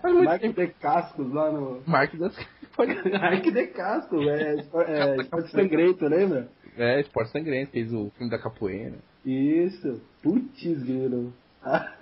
[0.25, 1.83] Mark de Cascos lá no.
[1.87, 2.37] Mark das...
[2.77, 4.57] Mark de Cascos, é,
[4.89, 6.49] é Esporte Sangrento, lembra?
[6.77, 8.97] É, Esporte Sangrento, fez o filme da capoeira.
[9.25, 11.33] Isso, putz, grilo.
[11.63, 11.93] Ah.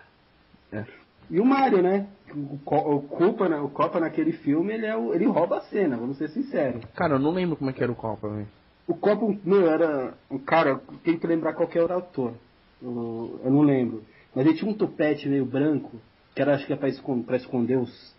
[0.72, 0.84] É.
[1.30, 2.08] E o Mario, né?
[2.34, 3.58] O, o Copa, né?
[3.58, 6.82] o Copa naquele filme, ele, é o, ele rouba a cena, vamos ser sinceros.
[6.94, 8.48] Cara, eu não lembro como é que era o Copa, velho.
[8.92, 12.34] O Copa, meu, era um cara, tem que lembrar qual que era o autor.
[12.82, 14.04] Eu, eu não lembro.
[14.34, 15.92] Mas ele tinha um topete meio branco,
[16.34, 18.14] que era, acho que é pra esconder, pra esconder os,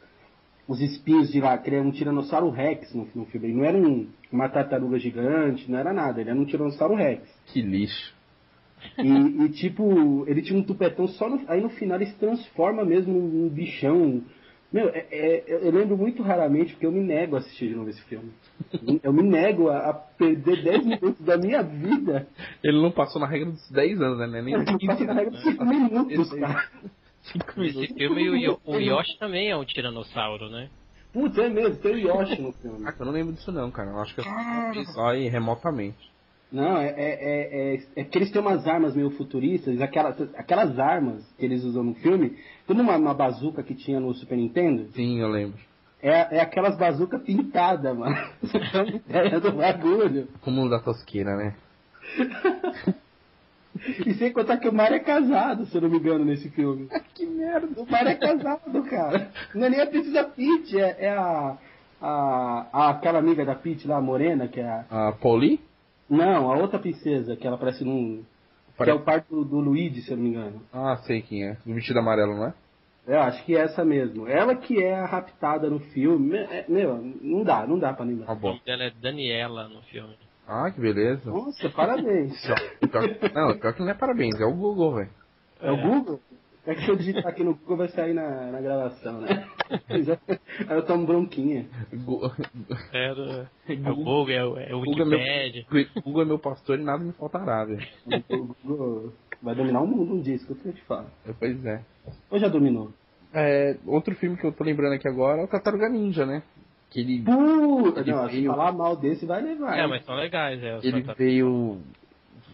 [0.68, 3.50] os espinhos de lá, que ele era um Tiranossauro Rex no, no filme.
[3.50, 7.22] Ele não era um, uma tartaruga gigante, não era nada, ele era um Tiranossauro Rex.
[7.46, 8.16] Que lixo.
[8.98, 12.84] E, e, tipo, ele tinha um tupetão só no, aí no final ele se transforma
[12.84, 14.24] mesmo num bichão.
[14.74, 17.90] Meu, é- é- eu lembro muito raramente porque eu me nego a assistir de novo
[17.92, 18.32] esse filme.
[19.04, 22.28] Eu me nego a, a perder 10 minutos da minha vida.
[22.64, 24.42] Ele não passou na regra dos 10 anos, né?
[24.42, 26.70] Nem Eu passo na regra de 5 minutos, Esse- cara.
[27.22, 27.98] 5 Nesse minutos.
[27.98, 30.70] filme o, Yo- o Yoshi também é um tiranossauro, né?
[31.14, 32.84] Putz, é mesmo, tem o Yoshi no filme.
[32.88, 33.92] Ah, eu não lembro disso não, cara.
[33.92, 34.26] Eu acho que eu
[34.74, 36.12] vi só aí remotamente.
[36.54, 40.78] Não, é, é, é, é, é que eles têm umas armas meio futuristas, aquelas, aquelas
[40.78, 42.38] armas que eles usam no filme,
[42.68, 45.58] como uma, uma bazuca que tinha no Super Nintendo, Sim, eu lembro.
[46.00, 48.16] é, é aquelas bazucas pintadas, mano.
[48.40, 50.28] Você tem uma ideia do bagulho.
[50.42, 51.56] Como da tosqueira, né?
[54.06, 56.88] E sem contar que o Mario é casado, se eu não me engano, nesse filme.
[57.16, 57.82] que merda.
[57.82, 59.32] O Mario é casado, cara.
[59.56, 61.58] Não é nem a Princesa Peach, é, é a,
[62.00, 62.90] a, a.
[62.92, 65.08] aquela amiga da Peach lá, a morena, que é a.
[65.08, 65.60] A Poli?
[66.10, 68.24] Não, a outra princesa, que ela parece num.
[68.78, 70.62] Que é o par do, do Luigi, se eu não me engano.
[70.74, 71.58] Ah, sei quem é.
[71.66, 72.54] Do vestido amarelo, não é?
[73.06, 74.28] Eu acho que é essa mesmo.
[74.28, 76.30] Ela que é a raptada no filme.
[76.32, 78.32] Me- é- Meu, não dá, não dá pra lembrar.
[78.32, 78.48] O bom.
[78.50, 80.16] nome dela é Daniela no filme.
[80.48, 81.30] Ah, que beleza.
[81.30, 82.34] Nossa, parabéns.
[83.34, 85.10] Não, pior que não é parabéns, é o Google, velho.
[85.62, 86.20] É o Google?
[86.66, 89.46] É que se eu digitar aqui no Google vai sair na, na gravação, né?
[90.70, 91.66] Aí eu tomo bronquinha.
[91.94, 92.32] Gu-
[92.94, 96.02] É, do- é o Google, é o, é o Google é meu- Wikipedia.
[96.04, 97.86] Google é meu pastor e nada me faltará, velho.
[98.30, 101.08] O Google vai dominar o mundo um dia, isso que eu te falo.
[101.38, 101.82] Pois é.
[102.32, 102.92] Ou já dominou?
[103.34, 106.44] É, outro filme que eu tô lembrando aqui agora é o Tartaruga Ninja, né?
[106.92, 109.78] Que ele, Puta, Ele não, se veio- falar mal desse vai levar.
[109.78, 109.90] É, hein?
[109.90, 110.80] mas são legais, é.
[110.84, 111.80] ele veio.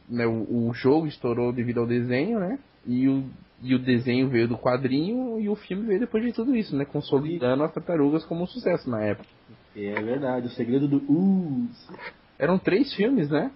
[0.07, 2.57] Né, o, o jogo estourou devido ao desenho, né?
[2.87, 3.25] E o,
[3.61, 6.85] e o desenho veio do quadrinho e o filme veio depois de tudo isso, né?
[6.85, 9.27] Consolidando as tartarugas como um sucesso na época.
[9.75, 11.89] É verdade, o segredo do Uz.
[12.37, 13.51] Eram três filmes, né?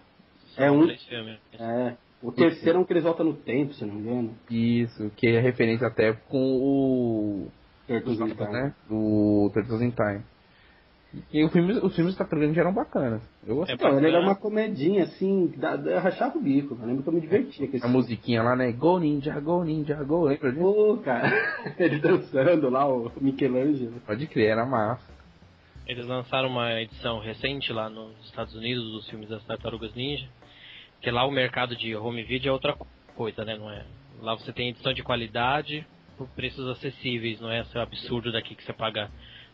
[0.57, 0.85] É um.
[0.85, 1.37] Três filmes.
[1.59, 1.95] É.
[2.21, 4.33] O terceiro é um que eles voltam no tempo, se não me engano.
[4.49, 7.47] Isso, que é referência até com o.
[7.87, 8.51] Turtles in Time.
[8.51, 8.73] né?
[8.89, 10.21] O Turtles in Time.
[11.32, 13.21] E o filme, os filmes da Tartaruga Ninja eram bacanas.
[13.45, 13.76] Eu gostei.
[13.76, 14.08] É bacana.
[14.08, 16.76] era uma comedinha assim, da, da, eu rachava o bico.
[16.80, 18.71] Eu lembro que eu me divertia com esse A musiquinha lá, né?
[18.71, 20.23] Go Ninja, Go Ninja, Go.
[20.23, 20.63] Lembra disso?
[20.63, 21.30] Pô, cara,
[21.78, 24.02] ele dançando lá, o Michelangelo.
[24.06, 25.13] Pode crer, era massa.
[25.86, 30.28] Eles lançaram uma edição recente lá nos Estados Unidos dos filmes das Tartarugas Ninja.
[31.02, 32.76] Que lá o mercado de home video é outra
[33.15, 33.56] coisa, né?
[33.56, 33.86] Não é?
[34.19, 35.86] Lá você tem edição de qualidade
[36.17, 39.12] por preços acessíveis, não é esse absurdo daqui que você paga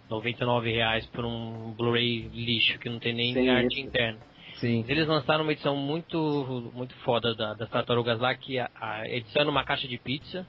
[0.10, 3.88] 99 reais por um Blu-ray lixo que não tem nem Sem arte isso.
[3.88, 4.18] interna.
[4.56, 4.84] Sim.
[4.88, 9.44] Eles lançaram uma edição muito muito foda da, das tartarugas lá, que a, a edição
[9.44, 10.46] é numa caixa de pizza.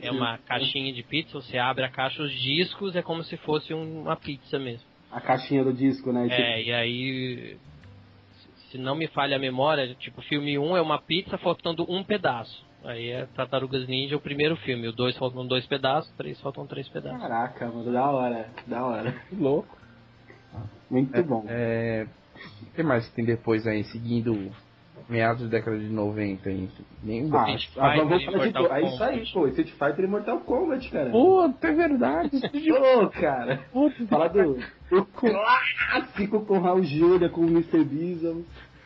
[0.00, 3.72] É uma caixinha de pizza, você abre a caixa, os discos é como se fosse
[3.74, 4.86] um- uma pizza mesmo.
[5.12, 6.26] A caixinha do disco, né?
[6.30, 7.56] É, e aí,
[8.38, 12.02] se- se não me falha a memória, tipo, filme 1 é uma pizza faltando um
[12.02, 12.64] pedaço.
[12.86, 16.66] Aí é Tartarugas Ninja o primeiro filme, o 2 faltam dois pedaços, o 3 faltam
[16.66, 17.20] três pedaços.
[17.20, 19.12] Caraca, mano, da hora, da hora.
[19.28, 19.76] Que louco.
[20.88, 21.44] Muito bom.
[21.48, 22.06] É,
[22.62, 24.52] o que mais que tem depois aí, seguindo
[25.08, 26.68] meados da década de 90 aí?
[27.02, 27.46] Nem Ah,
[27.78, 29.48] ah, vamos falar de pô, É isso aí, pô.
[29.48, 31.10] Street Fighter e Mortal Kombat, cara.
[31.10, 32.40] Puta, é verdade.
[32.72, 33.64] Ô, cara.
[34.08, 34.58] Falar do,
[34.90, 37.84] do clássico com Raul Júlia, com o Mr.
[37.84, 38.42] Bison.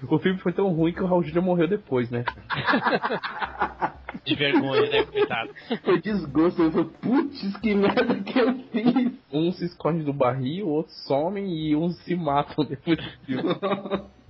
[0.09, 2.25] O filme foi tão ruim que o Raul Júlia morreu depois, né?
[4.25, 5.51] De vergonha, né, coitado.
[5.85, 6.63] Foi desgosto.
[6.63, 9.13] Eu falei, putz, que merda que eu fiz.
[9.33, 13.43] Um se esconde do barril, outros somem e uns se matam depois do filme.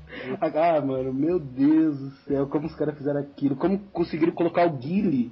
[0.40, 3.54] Ah, mano, meu Deus do céu, como os caras fizeram aquilo?
[3.54, 5.30] Como conseguiram colocar o Guile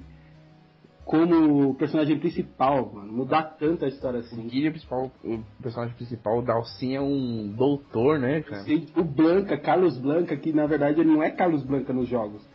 [1.09, 3.11] como personagem principal, mano?
[3.11, 4.47] Mudar tanto a história O assim.
[4.47, 8.63] Guilherme, principal, o personagem principal, o Dalcin, é um doutor, né, cara?
[8.95, 12.47] O Blanca, Carlos Blanca, que na verdade ele não é Carlos Blanca nos jogos.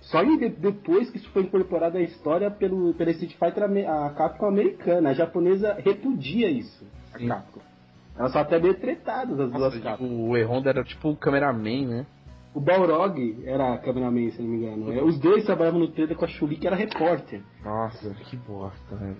[0.00, 4.46] Só de- depois que isso foi incorporado à história pelo, pela Street Fighter, a Capcom
[4.48, 5.10] americana.
[5.10, 6.84] A japonesa repudia isso,
[7.14, 7.28] a Sim.
[7.28, 7.60] Capcom.
[8.18, 10.28] Elas são até meio tretadas, as duas Nossa, Capcom.
[10.28, 12.06] o E-Honda era tipo o cameraman, né?
[12.54, 14.92] O Balrog era cameraman, se não me engano.
[14.92, 17.40] É, Os dois trabalhavam no trailer com a Chuli, que era repórter.
[17.64, 19.14] Nossa, que bosta, né?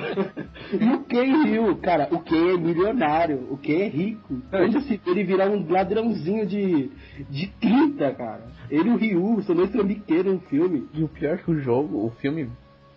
[0.80, 4.40] E o Ken Ryu, cara, o Ken é milionário, o Ken é rico.
[4.52, 6.90] Onde se ele virar um ladrãozinho de,
[7.28, 8.46] de 30, cara.
[8.70, 10.88] Ele e o Ryu são dois trambiqueiros no filme.
[10.94, 12.48] E o pior é que o jogo, o filme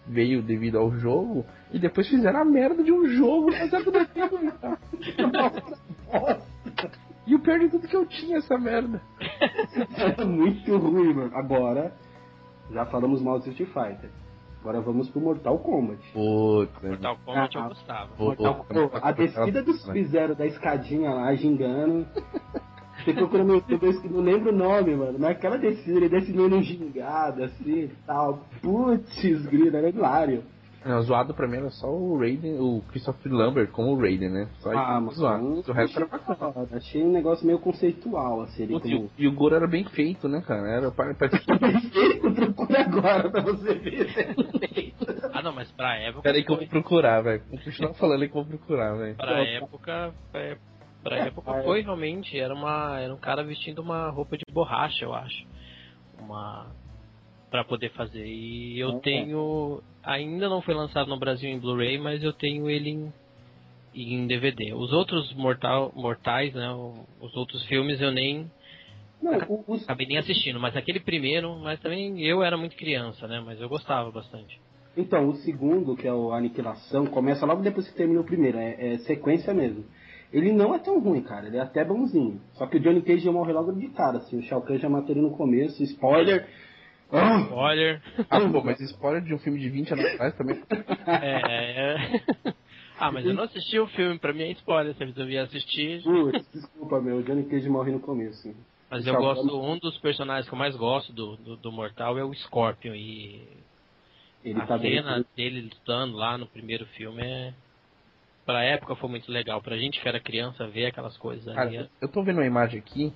[0.08, 4.52] veio devido ao jogo e depois fizeram a merda de um jogo baseado no filme,
[4.62, 4.78] cara.
[7.28, 9.02] E o pior de tudo é que eu tinha essa merda.
[10.18, 11.32] É muito ruim, mano.
[11.36, 11.94] Agora,
[12.72, 14.10] já falamos mal do Street Fighter.
[14.62, 16.02] Agora vamos pro Mortal Kombat.
[16.12, 18.10] Puta, Mortal Kombat Ah, eu gostava.
[18.18, 19.00] Mortal Kombat.
[19.02, 22.08] A descida do Sub-Zero da escadinha lá, gingando.
[23.04, 25.20] Você procura no YouTube, eu não lembro o nome, mano.
[25.20, 28.40] Naquela descida, ele desce meio no gingado, assim e tal.
[28.62, 30.44] Putz, grita, era hilário.
[30.86, 34.50] Não, zoado pra mim era só o Raiden, o Christopher Lambert como o Raiden, né?
[34.60, 35.44] Só isso Ah, mas zoado.
[35.44, 36.68] não- O resto era bacana.
[36.72, 38.64] Achei um negócio meio conceitual, assim.
[38.64, 39.12] Ele Putz, e, o, como...
[39.18, 40.70] e o Goro era bem feito, né, cara?
[40.70, 44.94] Era para Perfeito, procura agora pra você ver.
[45.34, 46.22] Ah não, mas pra época.
[46.22, 47.42] Peraí que eu vou procurar, velho.
[47.50, 49.16] Vou continuar falando aí que eu vou procurar, velho.
[49.16, 50.14] Pra época.
[50.34, 50.58] É,
[51.04, 52.38] pra É, época pra foi realmente.
[52.40, 55.46] Era, uma, era um cara vestindo uma roupa de borracha, eu acho.
[56.20, 56.68] Uma.
[57.52, 58.26] Pra poder fazer.
[58.26, 59.00] E eu É.
[59.00, 59.82] tenho.
[60.06, 63.14] Ainda não foi lançado no Brasil em Blu-ray, mas eu tenho ele em,
[63.96, 64.74] em DVD.
[64.74, 66.70] Os outros mortal, mortais, né?
[67.20, 68.50] Os outros filmes eu nem.
[69.22, 73.42] Não, os, Acabei nem assistindo, mas aquele primeiro, mas também eu era muito criança, né?
[73.44, 74.60] Mas eu gostava bastante.
[74.96, 78.94] Então, o segundo, que é o Aniquilação, começa logo depois que termina o primeiro, é,
[78.94, 79.86] é sequência mesmo.
[80.32, 82.42] Ele não é tão ruim, cara, ele é até bonzinho.
[82.54, 84.90] Só que o Johnny Cage já morre logo de cara, assim, o Shao Kahn já
[84.90, 86.48] matou ele no começo, spoiler.
[87.12, 88.02] Ah, Spoiler!
[88.30, 90.62] Ah, pô, mas spoiler de um filme de 20 anos atrás também.
[91.08, 92.54] É, é.
[93.00, 96.02] Ah, mas eu não assisti o filme, pra mim é spoiler, se eu resolvi assistir.
[96.02, 98.56] putz, desculpa, meu, o Johnny Cage morre no começo.
[98.90, 102.24] Mas eu gosto, um dos personagens que eu mais gosto do, do, do Mortal é
[102.24, 102.94] o Scorpion.
[102.96, 103.48] E
[104.44, 104.96] Ele a tá bem.
[104.98, 107.54] cena dele lutando lá no primeiro filme é.
[108.46, 109.62] Pra época foi muito legal.
[109.62, 111.76] Pra gente que era criança ver aquelas coisas ali.
[111.78, 113.12] Cara, eu tô vendo uma imagem aqui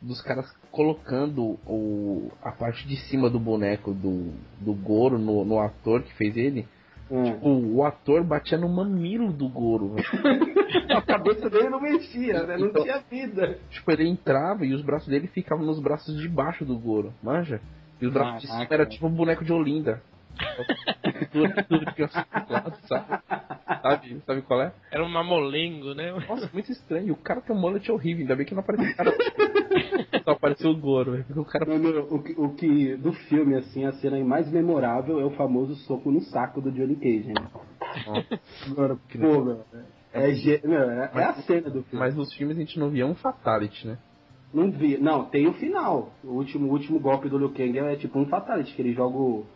[0.00, 5.58] dos caras colocando o, a parte de cima do boneco do, do Goro no, no
[5.58, 6.66] ator que fez ele.
[7.10, 7.38] É.
[7.42, 9.96] O, o ator batia no mamilo do Goro.
[10.94, 12.56] A cabeça dele não mexia, né?
[12.56, 13.58] Não Então- tinha vida.
[13.68, 17.60] tipo, ele entrava e os braços dele ficavam nos braços de baixo do Goro, manja?
[18.00, 20.00] E os braços de cima era tipo um boneco de Olinda.
[21.94, 23.22] que eu sabe?
[23.82, 24.20] sabe?
[24.26, 24.72] Sabe qual é?
[24.90, 26.12] Era um mamolengo, né?
[26.28, 27.12] Nossa, muito estranho.
[27.12, 29.12] O cara tem um mullet horrível, ainda bem que não apareceu o cara.
[30.24, 33.12] Só apareceu o Goro, velho, porque o cara Não, meu, o, que, o que do
[33.12, 37.28] filme, assim, a cena mais memorável é o famoso soco no saco do Johnny Cage,
[37.32, 37.48] né?
[38.70, 39.64] Agora, Que pô, meu,
[40.12, 41.98] é, ge- meu, é, é a cena do filme.
[42.04, 43.98] Mas nos filmes a gente não via um Fatality, né?
[44.52, 46.12] Não vi, não, tem o final.
[46.24, 49.16] O último, o último golpe do Liu Kang é tipo um fatality, que ele joga
[49.16, 49.46] o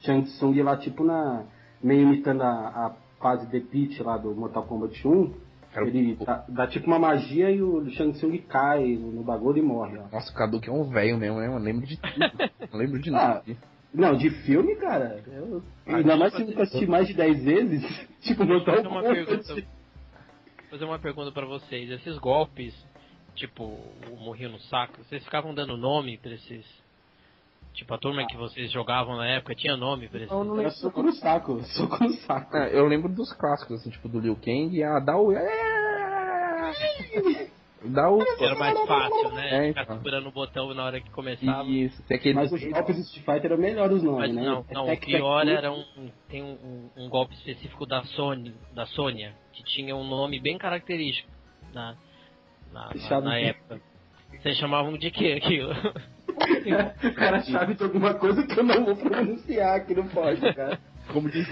[0.00, 1.44] Shang Tsung lá, tipo, na.
[1.82, 2.50] meio imitando a,
[2.86, 5.34] a fase The Pit lá do Mortal Kombat 1.
[5.72, 9.58] Cara, ele o- dá, dá tipo uma magia e o Shang Tsung cai no bagulho
[9.58, 10.04] e morre, ó.
[10.12, 11.46] Nossa, o que é um velho mesmo, né?
[11.46, 12.18] Eu lembro de tudo.
[12.72, 13.44] não lembro de Ah, nada.
[13.92, 15.22] Não, de filme, cara.
[15.26, 19.02] Eu, Ah, ainda mais se eu assistir mais de 10 vezes, tipo Mortal fazer uma
[19.02, 19.26] Kombat.
[19.26, 19.66] pergunta.
[20.70, 21.90] fazer uma pergunta pra vocês.
[21.90, 22.74] Esses golpes,
[23.34, 26.64] tipo, o morrinho no saco, vocês ficavam dando nome pra esses.
[27.72, 30.30] Tipo, a turma que vocês jogavam na época tinha nome pra esses.
[30.30, 30.72] Eu não Era lembro.
[30.76, 32.56] soco no saco, soco no saco.
[32.56, 35.28] É, eu lembro dos clássicos, assim, tipo do Liu Kang e a Dao.
[37.82, 38.18] Dao.
[38.38, 39.48] Era mais fácil, né?
[39.48, 39.96] É, Ficar então.
[39.96, 41.66] segurando o botão na hora que começava.
[41.68, 42.34] Isso, tem aquele.
[42.34, 44.42] Mas os golpes do Street Fighter eram melhores os nomes, Mas né?
[44.42, 45.50] não, É não, o Tec, Tec, pior Tudo.
[45.52, 45.84] era um.
[46.28, 51.28] Tem um, um- golpe específico da Sony, da Sônia, que tinha um nome bem característico
[51.72, 51.96] na,
[52.70, 53.80] na, na, na época.
[54.42, 55.72] Vocês chamavam de quê aquilo?
[57.04, 60.78] O cara chave de alguma coisa que eu não vou pronunciar, que não pode, cara.
[61.12, 61.46] Como diz.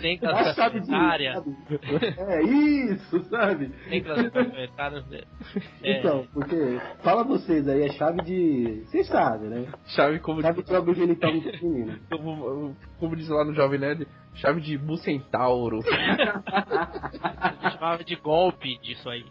[0.00, 0.86] Tem chave classificação de.
[0.86, 1.56] sabe?
[2.18, 3.68] É isso, sabe?
[3.90, 5.04] Tem classificação etária.
[5.82, 6.56] É, Então, porque.
[7.02, 8.84] Fala vocês aí, é chave de.
[8.86, 9.66] Vocês sabem, né?
[9.88, 11.98] Chave como Chave de genital do menino.
[12.10, 15.80] como, como diz lá no Jovem Nerd, chave de Bucentauro.
[17.72, 19.24] chamava de golpe disso aí.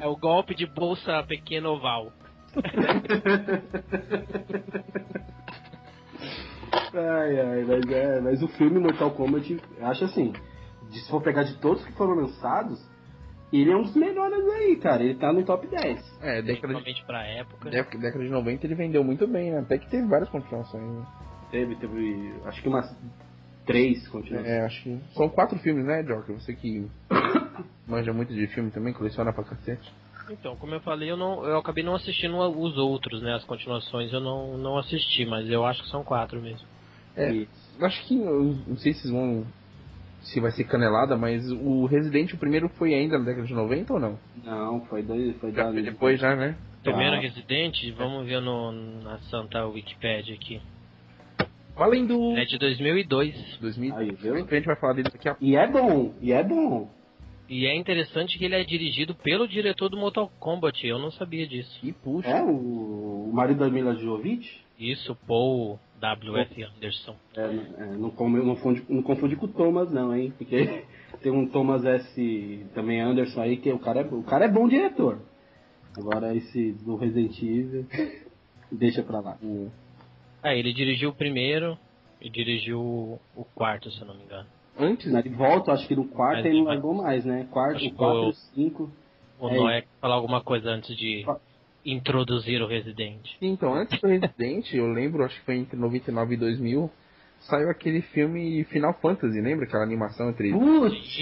[0.00, 2.12] É o golpe de bolsa pequeno oval.
[6.94, 8.20] Ai, ai, mas é.
[8.20, 10.32] Mas o filme Mortal Kombat, eu acho assim.
[10.90, 12.80] Se for pegar de todos que foram lançados,
[13.52, 15.02] ele é um dos melhores aí, cara.
[15.02, 16.18] Ele tá no top 10.
[16.22, 17.70] É, década de, Principalmente pra época.
[17.70, 19.58] década década de 90 ele vendeu muito bem, né?
[19.60, 20.82] Até que teve várias continuações.
[20.82, 21.06] né?
[21.50, 22.32] Teve, teve.
[22.44, 22.96] Acho que umas
[23.66, 24.50] três continuações.
[24.50, 25.00] É, acho que.
[25.14, 26.34] São quatro filmes, né, Joker?
[26.36, 26.88] Você que
[27.86, 29.92] manja muito de filme também, coleciona pra cacete.
[30.30, 33.34] Então, como eu falei, eu, não, eu acabei não assistindo os outros, né?
[33.34, 36.66] As continuações eu não, não assisti, mas eu acho que são quatro mesmo.
[37.16, 37.32] É.
[37.32, 37.48] E-
[37.80, 38.16] Acho que.
[38.18, 39.46] eu Não sei se vão.
[40.22, 43.92] Se vai ser canelada, mas o Resident, o primeiro foi ainda na década de 90
[43.92, 44.18] ou não?
[44.42, 45.36] Não, foi dois.
[45.36, 46.56] Foi Já foi depois, já, né?
[46.82, 47.20] Primeiro Ah.
[47.20, 50.60] Resident, vamos ver no, na Santa Wikipedia aqui.
[51.76, 52.36] Valendo!
[52.36, 53.58] É de 2002.
[53.60, 53.94] 2000.
[53.96, 54.34] Aí, viu?
[54.34, 55.44] A gente vai falar dele daqui a pouco.
[55.44, 56.90] E é bom, e é bom.
[57.48, 61.46] E é interessante que ele é dirigido pelo diretor do Mortal Kombat, eu não sabia
[61.46, 61.78] disso.
[61.82, 62.28] E puxa.
[62.28, 64.64] É o, o marido da Mila Jovovich.
[64.78, 66.62] Isso, Paul W.F.
[66.64, 67.16] Anderson.
[67.36, 70.32] É, é, não, não, confunde, não confunde com o Thomas, não, hein?
[70.36, 70.84] Porque
[71.22, 72.66] tem um Thomas S.
[72.74, 75.20] também Anderson aí, que o cara é, o cara é bom diretor.
[75.96, 77.86] Agora esse do Resident Evil,
[78.70, 79.38] deixa pra lá.
[79.42, 79.70] O-
[80.42, 81.78] Ah, ele dirigiu o primeiro
[82.20, 82.80] e dirigiu
[83.34, 84.46] o quarto, se eu não me engano.
[84.78, 87.46] Antes, Ele volta, acho que no quarto Mas ele não largou mais, né?
[87.50, 88.90] Quarto, Acho quatro, o- cinco.
[89.38, 91.38] O É Noé quer falar alguma coisa antes de Fa-
[91.84, 93.26] introduzir o Resident.
[93.40, 96.90] Então, antes do Resident, eu lembro, acho que foi entre 99 e 2000,
[97.40, 99.66] saiu aquele filme Final Fantasy, lembra?
[99.66, 101.16] Aquela animação entre Putz,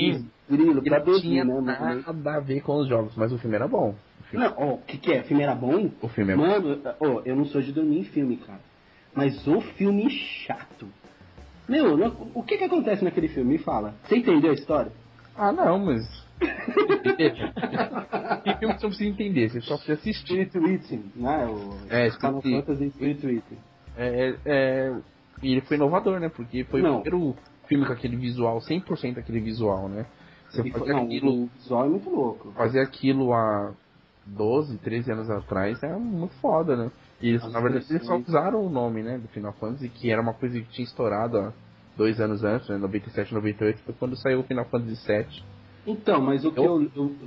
[0.48, 1.52] grilo, pra Ele tinha né?
[1.54, 2.02] mano?
[2.06, 3.94] nada a ver com os jogos, mas o filme era bom.
[4.20, 5.20] O filme, Não, o que que é?
[5.20, 5.90] O filme era bom?
[6.00, 6.42] o filme é bom.
[6.46, 8.60] Mano, ó, eu não sou de dormir em filme, cara.
[9.14, 10.88] Mas o filme chato.
[11.68, 13.52] Meu, não- o que que acontece naquele filme?
[13.52, 13.94] Me fala.
[14.04, 14.92] Você entendeu a história?
[15.36, 16.02] Ah, não, mas...
[18.44, 20.46] Tem filme que você não precisa entender, você só precisa assistir.
[20.46, 21.46] Spirit Written, né?
[21.46, 23.58] O É, Final Spirit- Fantasy Spirit Written.
[23.96, 24.96] É, é,
[25.42, 26.28] e ele foi inovador, né?
[26.28, 26.98] Porque foi Não.
[26.98, 30.06] o primeiro filme com aquele visual, 100% aquele visual, né?
[30.50, 32.52] Você E foi- fazer Não, aquilo, o visual é muito louco.
[32.52, 33.72] fazer aquilo há
[34.26, 36.90] 12, 13 anos atrás é muito foda, né?
[37.20, 40.10] E eles, As na verdade, eles só usaram o nome, né, do Final Fantasy, que
[40.10, 41.52] era uma coisa que tinha estourado há
[41.96, 45.42] dois anos antes, né, 97, 98, foi quando saiu o Final Fantasy VII.
[45.86, 46.82] Então, mas o que eu...
[46.82, 47.18] Eu- eu-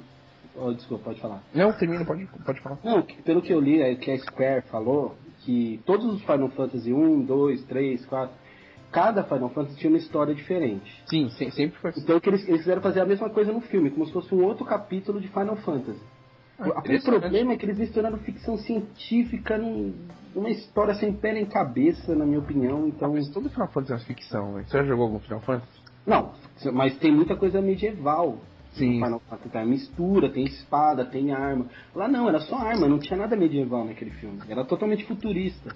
[0.56, 1.41] oh, desculpa, pode falar.
[1.54, 2.78] Não, termina, pode, pode falar.
[2.84, 6.91] Não, pelo que eu li, é que a Square falou que todos os Final Fantasy
[6.93, 8.36] 1, 2, 3, 4,
[8.91, 11.04] cada Final Fantasy tinha uma história diferente.
[11.08, 12.02] Sim, se- sempre foi assim.
[12.02, 14.43] Então que eles, eles quiseram fazer a mesma coisa no filme, como se fosse um
[14.43, 16.02] outro capítulo de Final Fantasy.
[16.60, 19.93] Ah, o problema é que eles misturaram ficção científica num-
[20.34, 22.88] numa história sem pé nem cabeça, na minha opinião.
[22.88, 24.63] Então, Mas todo Final Fantasy é uma ficção, né?
[24.67, 25.82] Você já jogou algum Final Fantasy?
[26.06, 26.34] não,
[26.74, 28.39] mas tem muita coisa medieval.
[28.72, 29.00] Sim.
[29.00, 31.67] No Final Fantasy tem mistura, tem espada, tem arma.
[31.93, 34.41] Lá não, era só arma, não tinha nada medieval naquele filme.
[34.50, 35.72] Era totalmente futurista.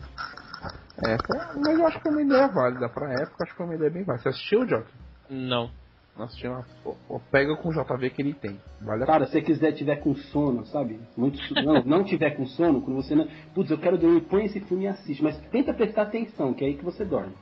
[1.03, 1.17] É,
[1.59, 3.89] mas eu acho que foi uma ideia válida pra época, acho que foi uma ideia
[3.91, 4.23] bem válida.
[4.23, 4.85] Você assistiu, Joker?
[5.29, 5.69] Não.
[6.17, 6.65] Nossa, tinha uma...
[6.83, 8.59] pô, pô, Pega com o JV que ele tem.
[8.81, 10.99] Vale Cara, se você quiser tiver com sono, sabe?
[11.15, 13.27] Muito não, não tiver com sono, quando você não.
[13.53, 15.23] Putz, eu quero dormir, põe esse filme e assiste.
[15.23, 17.33] Mas tenta prestar atenção, que é aí que você dorme.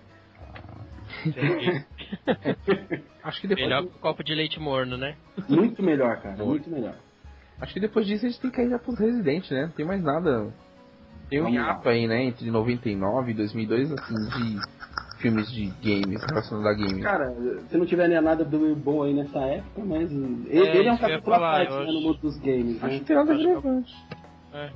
[3.23, 5.15] Acho que depois, Melhor que o copo de leite morno, né?
[5.47, 6.43] Muito melhor, cara.
[6.43, 6.95] Muito melhor.
[7.59, 9.63] acho que depois disso a gente tem que ir já pros Resident, né?
[9.63, 10.53] Não tem mais nada.
[11.29, 12.23] Tem um hiato aí, né?
[12.23, 14.59] Entre 99 e 2002, assim, de
[15.19, 17.03] filmes de games, relacionados a games.
[17.03, 17.35] Cara,
[17.69, 20.11] se não tiver nem nada do bom aí nessa época, mas.
[20.11, 22.93] Ele, É, ele é um capítulo à parte né, acho- no mundo dos games, Acho
[22.93, 22.99] né?
[22.99, 23.93] que tem nada Acho relevante.
[24.53, 24.69] É.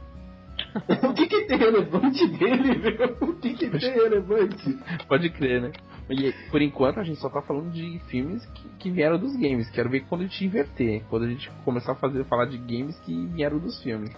[1.07, 3.29] o que, que tem relevante dele, meu?
[3.29, 4.77] O que, que tem relevante?
[5.07, 5.71] Pode crer, né?
[6.09, 9.69] E por enquanto a gente só tá falando de filmes que, que vieram dos games.
[9.71, 11.01] Quero ver quando a gente inverter.
[11.09, 14.11] Quando a gente começar a fazer, falar de games que vieram dos filmes.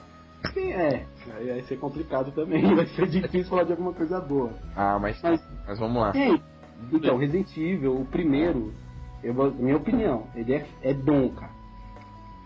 [0.54, 1.06] Sim, é.
[1.36, 2.64] Aí vai ser complicado também.
[2.76, 4.52] Vai ser difícil falar de alguma coisa boa.
[4.76, 6.12] Ah, mas, mas, mas vamos lá.
[6.14, 6.42] Sim.
[6.92, 8.74] Então, Resident Evil, o primeiro,
[9.24, 11.52] eu, minha opinião, ele é, é bom, cara.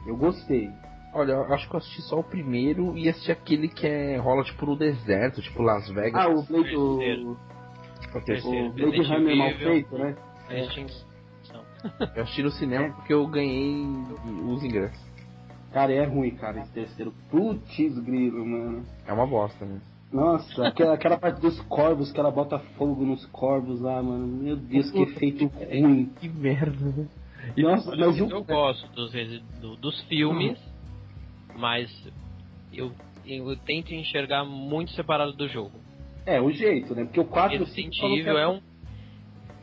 [0.05, 0.69] Eu gostei.
[1.13, 4.43] Olha, eu acho que eu assisti só o primeiro e assisti aquele que é, rola
[4.43, 6.23] tipo no deserto, tipo Las Vegas.
[6.23, 7.31] Ah, o Blade, o,
[8.13, 8.67] o, Terceiro.
[8.67, 10.15] o Blade Runner mal feito, né?
[10.49, 10.67] É.
[12.15, 13.85] Eu assisti no cinema porque eu ganhei
[14.45, 15.08] os ingressos.
[15.71, 17.13] Cara, é ruim, cara, esse terceiro.
[17.29, 18.83] Putz, grilo, mano.
[19.07, 19.79] É uma bosta, né?
[20.11, 24.25] Nossa, aquela, aquela parte dos corvos que ela bota fogo nos corvos lá, mano.
[24.25, 26.05] Meu Deus, que efeito ruim.
[26.19, 27.07] Que merda, né?
[27.57, 29.11] Nossa, mas Eu, eu gosto dos,
[29.61, 30.57] do- dos filmes,
[31.55, 31.89] mas
[32.73, 32.91] eu,
[33.25, 35.79] eu tento enxergar muito separado do jogo.
[36.25, 37.05] É, o jeito, né?
[37.05, 38.61] Porque o 4 Resident Evil é um.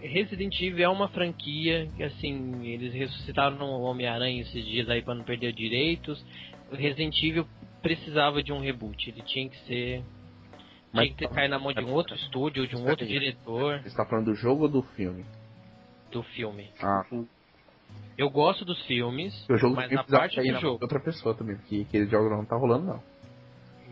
[0.00, 5.14] Resident Evil é uma franquia que, assim, eles ressuscitaram o Homem-Aranha esses dias aí pra
[5.14, 6.24] não perder direitos.
[6.70, 7.46] O Resident Evil
[7.82, 10.02] precisava de um reboot, ele tinha que ser.
[10.92, 13.04] Mas- tinha que ter cair na mão de um outro estúdio, ou de um outro
[13.04, 13.10] aí.
[13.10, 15.24] diretor Você tá falando do jogo ou do filme?
[16.10, 16.70] do filme.
[16.80, 17.02] Ah,
[18.16, 20.78] Eu gosto dos filmes, o jogo mas do filme na parte do jogo.
[20.80, 23.02] outra pessoa também, porque aquele jogo não tá rolando, não.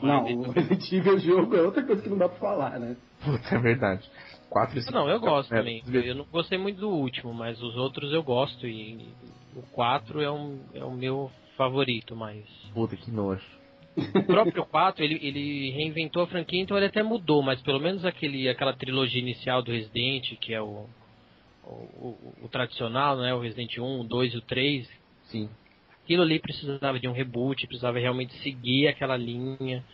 [0.03, 2.97] Não, o Resident Evil jogo é outra coisa que não dá pra falar, né?
[3.23, 4.11] Puta, é verdade.
[4.55, 4.93] 4 e 5.
[4.95, 5.83] Não, eu gosto É, também.
[5.93, 8.67] Eu não gostei muito do último, mas os outros eu gosto.
[8.69, 9.09] E
[9.57, 12.45] o 4 é, um, é o meu favorito, mas.
[12.73, 13.43] Puta, que nojo.
[14.17, 18.05] O próprio 4, ele, ele reinventou a franquia, então ele até mudou, mas pelo menos
[18.05, 20.87] aquele, aquela trilogia inicial do Resident, que é o,
[21.65, 23.35] o, o- o tradicional, né?
[23.35, 24.89] O Resident 1, o 2 e o 3,
[25.25, 25.49] Sim.
[26.03, 29.85] aquilo ali precisava de um reboot, precisava realmente seguir aquela linha.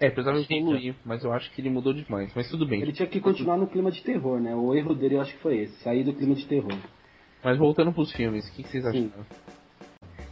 [0.00, 2.30] É, precisava evoluir, mas eu acho que ele mudou demais.
[2.34, 2.80] Mas tudo bem.
[2.82, 4.54] Ele tinha que continuar no clima de terror, né?
[4.54, 6.76] O erro dele eu acho que foi esse, sair do clima de terror.
[7.42, 9.10] Mas voltando pros filmes, o que, que vocês acharam?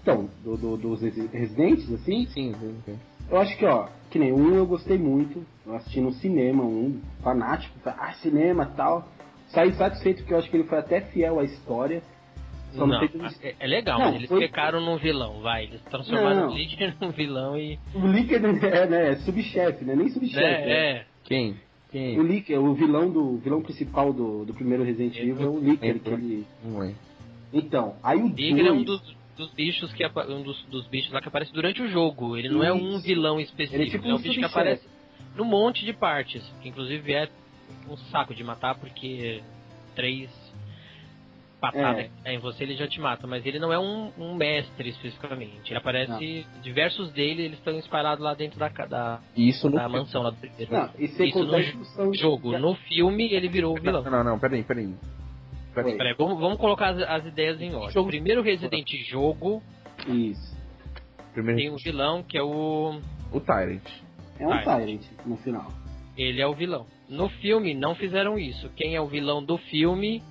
[0.02, 2.98] Então, do, do- dos resi- residentes, assim, Sim, sim, sim.
[3.30, 7.00] eu acho que, ó, que nem um eu gostei muito, eu assisti no cinema, um
[7.22, 9.08] fanático, ah, cinema tal.
[9.48, 12.02] Saí satisfeito porque eu acho que ele foi até fiel à história.
[12.72, 15.64] Só não, Não, é, é legal, Não, mas eles foi- pecaram num vilão, vai.
[15.64, 16.52] Eles transformaram Não.
[16.52, 17.78] o Líder num vilão e.
[17.94, 19.94] O Licker é, né, é subchefe, né?
[19.94, 20.40] Nem subchefe.
[20.40, 20.70] né?
[20.70, 21.06] É, é.
[21.24, 21.56] Quem?
[21.90, 22.18] Quem?
[22.18, 25.58] O Licker, o vilão do o vilão principal do, do primeiro Resident Evil é o
[25.58, 26.46] Licker, que ele...
[26.64, 26.96] Não lembro.
[27.52, 29.02] Então, aí o Líder é um dos,
[29.36, 32.36] dos bichos que um dos, dos bichos lá que aparece durante o jogo.
[32.36, 33.02] Ele não é um Isso.
[33.06, 34.88] vilão específico, Ele ele é tipo é um bicho que aparece
[35.36, 36.42] num monte de partes.
[36.62, 37.28] Que inclusive é
[37.90, 39.42] um saco de matar porque
[39.94, 40.30] três
[41.62, 42.34] patadas É.
[42.34, 43.26] em você ele já te mata.
[43.26, 45.70] Mas ele não é um, um mestre especificamente.
[45.70, 46.44] Ele aparece.
[46.62, 49.96] Diversos dele eles estão espalhados lá dentro da, da, Isso no da filme.
[49.98, 50.72] mansão lá do primeiro.
[50.72, 52.58] Não, Isso contar no jogo.
[52.58, 54.02] No filme ele virou o vilão.
[54.02, 54.92] Não, não, não, peraí, peraí.
[55.74, 56.14] Peraí.
[56.18, 57.92] Vamos, vamos colocar as, as ideias em ordem.
[57.92, 59.62] Jogo- Primeiro Resident jogo
[60.06, 60.54] Isso.
[61.32, 63.00] Primeiro, tem um vilão que é o.
[63.32, 63.86] o Tyrant.
[64.38, 64.76] É um Tá.
[64.76, 65.68] Tyrant no final.
[66.16, 66.86] Ele é o vilão.
[67.08, 68.68] No filme não fizeram isso.
[68.76, 70.22] Quem é o vilão do filme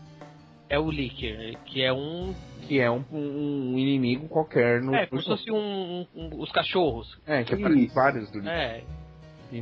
[0.72, 2.34] é o Licker, que é um.
[2.68, 4.96] Que é um, um inimigo qualquer no.
[4.96, 7.20] É, como se fosse um, um- um- os cachorros.
[7.28, 7.96] É, que aparece Isso.
[7.96, 8.82] vários do É.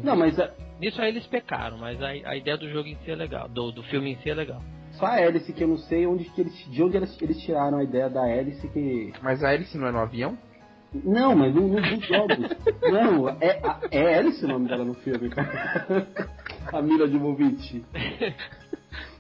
[0.03, 3.10] Não, mas a- Nisso aí eles pecaram, mas a, a ideia do jogo em si
[3.12, 3.49] é legal.
[3.49, 4.62] Do, do filme em si é legal.
[4.93, 7.80] só a hélice que eu não sei onde que eles, de onde eles, eles tiraram
[7.80, 9.12] a ideia da hélice que.
[9.22, 10.38] Mas a Alice não é no avião?
[10.93, 12.38] Não, mas no, no, nos jogos.
[12.91, 16.07] não, é, a- é hélice o nome dela no filme, cara.
[16.72, 17.84] a Mila Jovovich.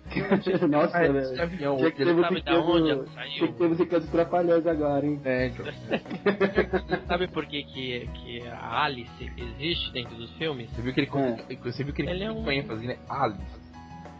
[0.69, 1.41] Nossa, Ah, esse velho.
[1.43, 1.77] avião.
[1.77, 3.47] Tinha que ele- ter sabe da onde ela musiquinha saiu?
[3.51, 5.21] do, tinha que ter Trapalhões agora, hein?
[5.25, 5.65] É, então.
[7.07, 10.69] Sabe por que, que, que a Alice existe dentro dos filmes?
[10.71, 11.55] Você viu que ele, É.
[11.55, 12.97] você viu que ele, Ele é um- com ênfase, né?
[13.09, 13.41] Alice.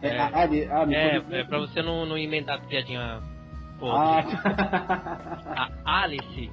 [0.02, 0.18] É, É.
[0.18, 3.20] a, a, a, a, É, é pra você não, não emendar piadinha
[3.78, 4.26] podre.
[4.44, 6.50] Ah, A Alice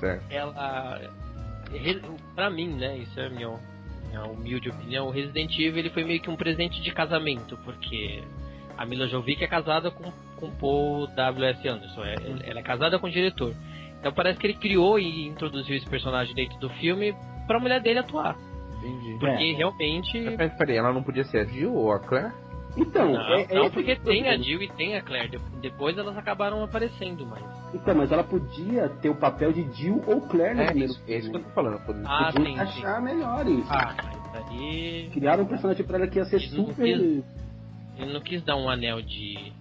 [0.00, 0.24] Certo.
[0.30, 1.00] ela
[2.34, 3.50] pra mim, né, isso é a minha,
[4.08, 8.22] minha humilde opinião, o Resident Evil ele foi meio que um presente de casamento, porque
[8.76, 11.66] a Mila Jovovich é casada com, com Paul W.S.
[11.68, 12.16] Anderson, é-
[12.50, 13.54] ela é casada com o diretor.
[14.00, 17.14] Então parece que ele criou e introduziu esse personagem dentro do filme
[17.46, 18.36] pra mulher dele atuar,
[18.78, 19.16] Entendi.
[19.18, 22.32] porque realmente Mas peraí, ela não podia ser a Jill ou a Claire?
[22.76, 24.36] então, não, é, é não, esse porque tem a.
[24.36, 28.88] Jill e tem a Claire, de- depois elas acabaram aparecendo, mas Então, mas ela podia
[29.00, 31.40] ter o papel de Jill ou Claire no É, primeiro isso, é isso que eu
[31.40, 31.44] filme.
[31.44, 31.78] tô falando.
[31.86, 31.92] Pô.
[32.04, 32.60] Ah, Podia sim, sim.
[32.60, 33.66] achar melhor isso.
[33.72, 33.94] ah,
[34.34, 37.22] mas aí Criaram um personagem pra ela que ia ser não super.
[37.96, 39.52] Ele não quis dar um anel de.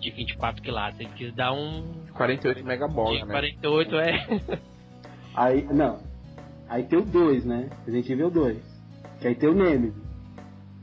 [0.00, 2.06] de 24 quilates, ele quis dar um.
[2.14, 3.32] 48 mega bola, de né?
[3.32, 4.60] 48 é.
[5.34, 6.00] Aí, não.
[6.68, 7.68] Aí tem o 2, né?
[7.84, 8.58] Resident Evil 2.
[9.20, 9.94] Que aí tem o Nemesis.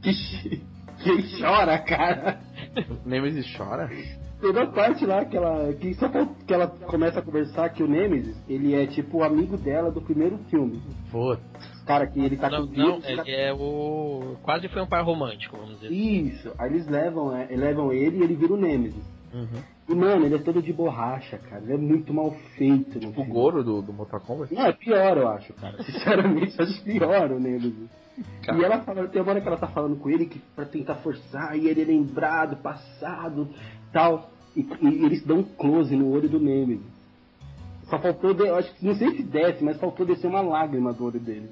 [0.02, 0.62] Que,
[1.04, 2.40] que chora, cara.
[3.06, 3.90] Nemesis chora?
[4.40, 8.38] Toda parte lá que ela, que só que ela começa a conversar que o Nemesis,
[8.48, 10.82] ele é tipo o amigo dela do primeiro filme.
[11.10, 11.42] Putz.
[11.86, 14.38] Cara, que ele tá não, com não, ele tá- é o.
[14.42, 15.92] Quase foi um par romântico, vamos dizer.
[15.92, 16.52] Isso.
[16.58, 19.04] Aí eles levam, é, levam ele e ele vira o Nemesis.
[19.34, 19.62] Uhum.
[19.90, 21.62] E, mano, ele é todo de borracha, cara.
[21.64, 23.00] Ele é muito mal feito.
[23.02, 23.26] No O.
[23.26, 24.54] Goro do, do Mortal Kombat?
[24.54, 25.82] Não, é pior, eu acho, cara.
[25.84, 27.90] Sinceramente, eu acho pior o Nemesis.
[28.44, 28.58] Cara.
[28.60, 30.96] E ela fala, tem uma hora que ela tá falando com ele que pra tentar
[30.96, 33.50] forçar, e ele é lembrado, passado,
[33.92, 34.30] tal.
[34.56, 36.86] E, e eles dão um close no olho do Nemesis.
[37.90, 40.94] Só faltou, de- eu acho que não sei se desce, mas faltou descer uma lágrima
[40.94, 41.50] do olho dele.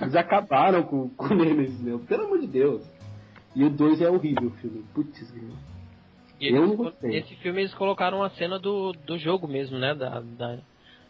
[0.00, 1.98] Eles acabaram com, com o Nemesis, meu.
[2.00, 2.82] Pelo amor de Deus.
[3.54, 4.84] E o 2 é horrível o filme.
[4.94, 5.50] Putz, meu.
[6.40, 7.10] E Eu não gostei.
[7.10, 9.94] Nesse filme eles colocaram a cena do, do jogo mesmo, né?
[9.94, 10.58] Da, da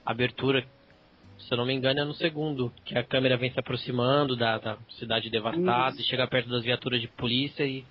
[0.05, 0.65] abertura.
[1.39, 2.73] Se eu não me engano, é no segundo.
[2.85, 7.01] Que a câmera vem se aproximando da, da cidade devastada e chega perto das viaturas
[7.01, 7.85] de polícia e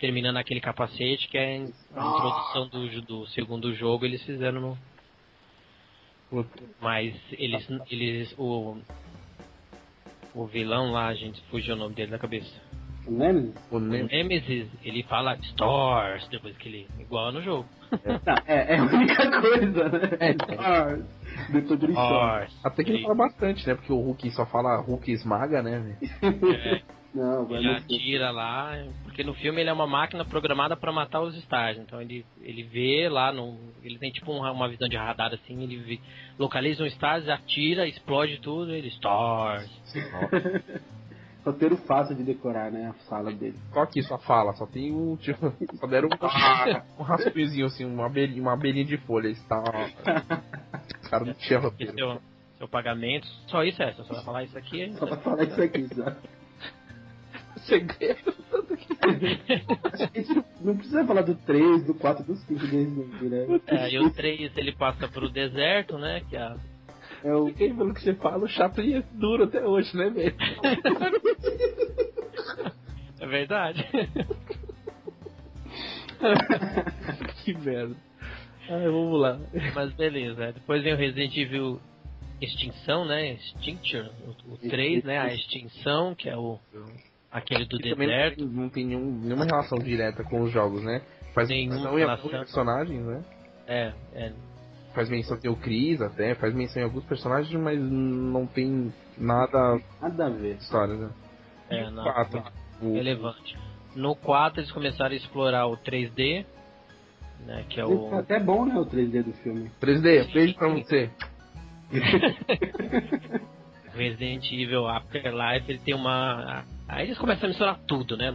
[0.00, 4.60] terminando aquele capacete, que é a in- a introdução do, do segundo jogo, eles fizeram
[4.60, 4.78] no.
[6.80, 7.66] Mas eles.
[7.90, 8.76] eles o,
[10.38, 12.67] o vilão lá, gente, fugiu o nome dele da cabeça.
[13.08, 13.54] O Nemesis?
[13.70, 14.68] O O Nemesis.
[14.84, 16.88] Ele fala Stars depois que ele.
[17.00, 17.66] igual no jogo.
[17.90, 20.08] Não, é, é a única coisa, né?
[20.20, 20.30] É.
[20.32, 21.04] Stars.
[21.50, 21.92] Depois ele.
[21.92, 22.60] Stars.
[22.64, 23.74] Até que ele fala bastante, né?
[23.74, 25.96] Porque o Hulk só fala Hulk esmaga, né?
[26.22, 26.82] É,
[27.14, 31.22] Não, ele não atira lá, porque no filme ele é uma máquina programada pra matar
[31.22, 31.78] os Stars.
[31.78, 35.62] Então ele, ele vê lá, no, ele tem tipo uma, uma visão de radar assim,
[35.62, 36.00] ele vê-
[36.38, 39.70] localiza um Stars, atira, explode tudo, ele Stars.
[41.48, 42.88] Roteiro fácil de decorar, né?
[42.94, 43.56] A sala dele.
[43.72, 45.16] Só que só fala, só tem um.
[45.16, 46.12] Tipo, só deram um,
[47.00, 49.28] um rascunhozinho assim, uma abelhinha, uma abelhinha de folha.
[49.28, 49.62] Está.
[51.02, 51.94] Os caras não tinham E roteiro.
[51.94, 52.20] seu,
[52.58, 54.82] seu pagamento, só isso é, só vai falar isso aqui.
[54.82, 56.16] é Só pra falar isso aqui, já.
[57.66, 58.34] Segredo.
[59.90, 63.60] A gente não precisa falar do 3, do 4, do 5 desde né?
[63.66, 66.22] É, e o 3 ele passa pro deserto, né?
[66.28, 66.56] Que a,
[67.24, 67.52] É o.
[67.52, 70.34] Quem pelo que você fala, o Chaplin é duro até hoje, né, velho?
[73.20, 73.84] é verdade.
[77.44, 77.94] que merda.
[78.70, 79.38] Ai, vamos lá.
[79.74, 80.52] Mas beleza, é.
[80.52, 81.80] depois vem o Resident Evil
[82.40, 83.32] Extinção, né?
[83.32, 85.18] Extinction, o, o 3, né?
[85.18, 86.58] A Extinção, que é o
[87.30, 88.36] aquele do também não deserto.
[88.36, 91.02] tem, não tem nenhum- nenhuma relação direta com os jogos, né?
[91.34, 92.30] Faz Nenhuma menção em alguns relação.
[92.40, 93.24] personagens, né?
[93.66, 94.32] É, é.
[94.98, 99.80] Faz menção tem o Chris até, faz menção em alguns personagens, mas não tem nada
[100.02, 100.56] Nada a ver.
[100.56, 101.10] de história, né?
[101.70, 102.42] É, não, quatro,
[102.82, 103.56] o- relevante.
[103.94, 106.44] No 4 eles começaram a explorar o 3D,
[107.46, 107.64] né?
[107.68, 108.12] Que é o.
[108.16, 108.74] até bom, né?
[108.76, 109.70] O 3D do filme.
[109.80, 111.08] 3D, beijo pra você.
[113.94, 116.64] Resident Evil Afterlife, ele tem uma.
[116.88, 118.32] Aí eles começam a misturar tudo, né?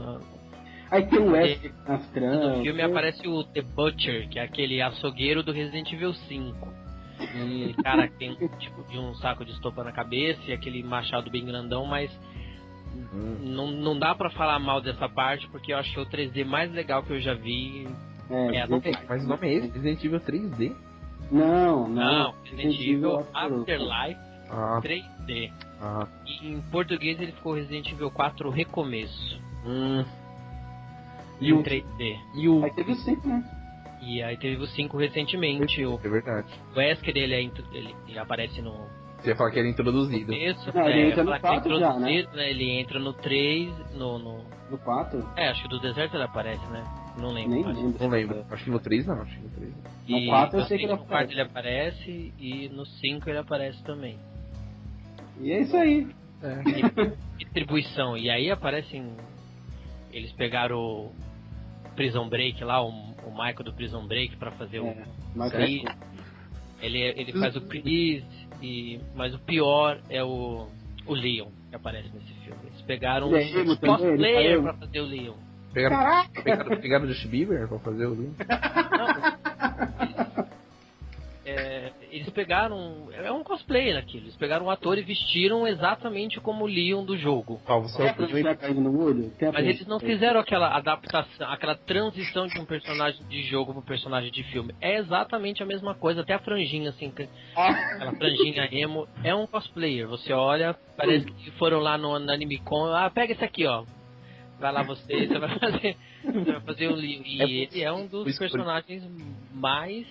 [0.93, 2.57] No, Aí tem o Wesley nas tramas.
[2.57, 6.73] no filme aparece o The Butcher, que é aquele açougueiro do Resident Evil 5.
[7.35, 11.29] E, cara, tem um tipo de um saco de estopa na cabeça e aquele machado
[11.31, 12.11] bem grandão, mas
[13.13, 13.37] Hum.
[13.41, 16.43] não, não dá pra falar mal dessa parte, porque eu acho que é o 3D
[16.45, 17.87] mais legal que eu já vi.
[18.29, 19.67] É, É, não Resident- Mas o nome é esse?
[19.71, 20.75] Resident Evil 3D?
[21.31, 21.95] Não, não.
[22.23, 24.19] Não, Resident Evil After- Afterlife
[24.49, 25.51] Ah, 3D.
[25.81, 26.07] ah.
[26.27, 29.39] E em português ele ficou Resident Evil 4 Recomeço.
[29.65, 30.03] Hum.
[31.41, 32.19] E o o, 3D.
[32.35, 32.63] e o.
[32.63, 33.43] Aí teve o 5, né?
[34.01, 35.85] E aí teve o 5 recentemente.
[35.85, 36.47] O É verdade.
[36.75, 38.73] Wesker ele, é intro- ele, ele aparece no
[39.19, 40.25] Você ia falar que era introduzido.
[40.25, 40.75] começo.
[40.75, 42.11] Não, ele é, entra no fala que é 4 já, né?
[42.11, 42.49] introduzido, né?
[42.49, 44.43] Ele entra no 3, no, no.
[44.69, 45.29] No 4?
[45.37, 46.83] É, acho que do deserto ele aparece, né?
[47.17, 47.51] Não lembro.
[47.51, 47.95] Nem lembro.
[47.99, 48.45] Não lembro.
[48.51, 49.91] Acho que no 3 não, acho que no 3 não.
[50.17, 51.33] E No 4 eu sei que ele cinco- no aparece.
[51.33, 54.17] 4 ele aparece e no 5 ele aparece também.
[55.39, 56.07] E é isso aí.
[57.37, 58.17] Distribuição.
[58.17, 59.11] E aí aparecem.
[60.13, 61.11] Eles pegaram o
[61.95, 64.87] Prison Break lá, o, o Michael do Prison Break pra fazer o.
[64.87, 65.83] É, Chris.
[66.81, 68.23] Ele, ele faz o Chris,
[68.61, 70.67] e, mas o pior é o,
[71.05, 72.59] o Leon que aparece nesse filme.
[72.67, 75.33] Eles pegaram é um ele cosplayer pra fazer o Leon.
[75.73, 76.43] Pegaram, Caraca!
[76.43, 78.35] pegaram, pegaram o Justin Bieber pra fazer o link?
[81.55, 83.09] É, eles pegaram.
[83.13, 84.25] É um cosplayer aquilo.
[84.25, 87.61] Eles pegaram um ator e vestiram exatamente como o Leon do jogo.
[88.27, 89.31] Você é caindo no olho?
[89.51, 93.85] Mas eles não fizeram aquela adaptação, aquela transição de um personagem de jogo para um
[93.85, 94.73] personagem de filme.
[94.81, 97.29] É exatamente a mesma coisa, até a franjinha, assim, que-
[97.95, 100.07] aquela franjinha emo, é um cosplayer.
[100.07, 103.83] Você olha, parece que foram lá no, no AnimeCon, ah, pega esse aqui, ó.
[104.59, 107.21] Vai lá você, você vai fazer, você vai fazer o Leon.
[107.25, 109.03] E É ele é um dos personagens
[109.53, 110.07] mais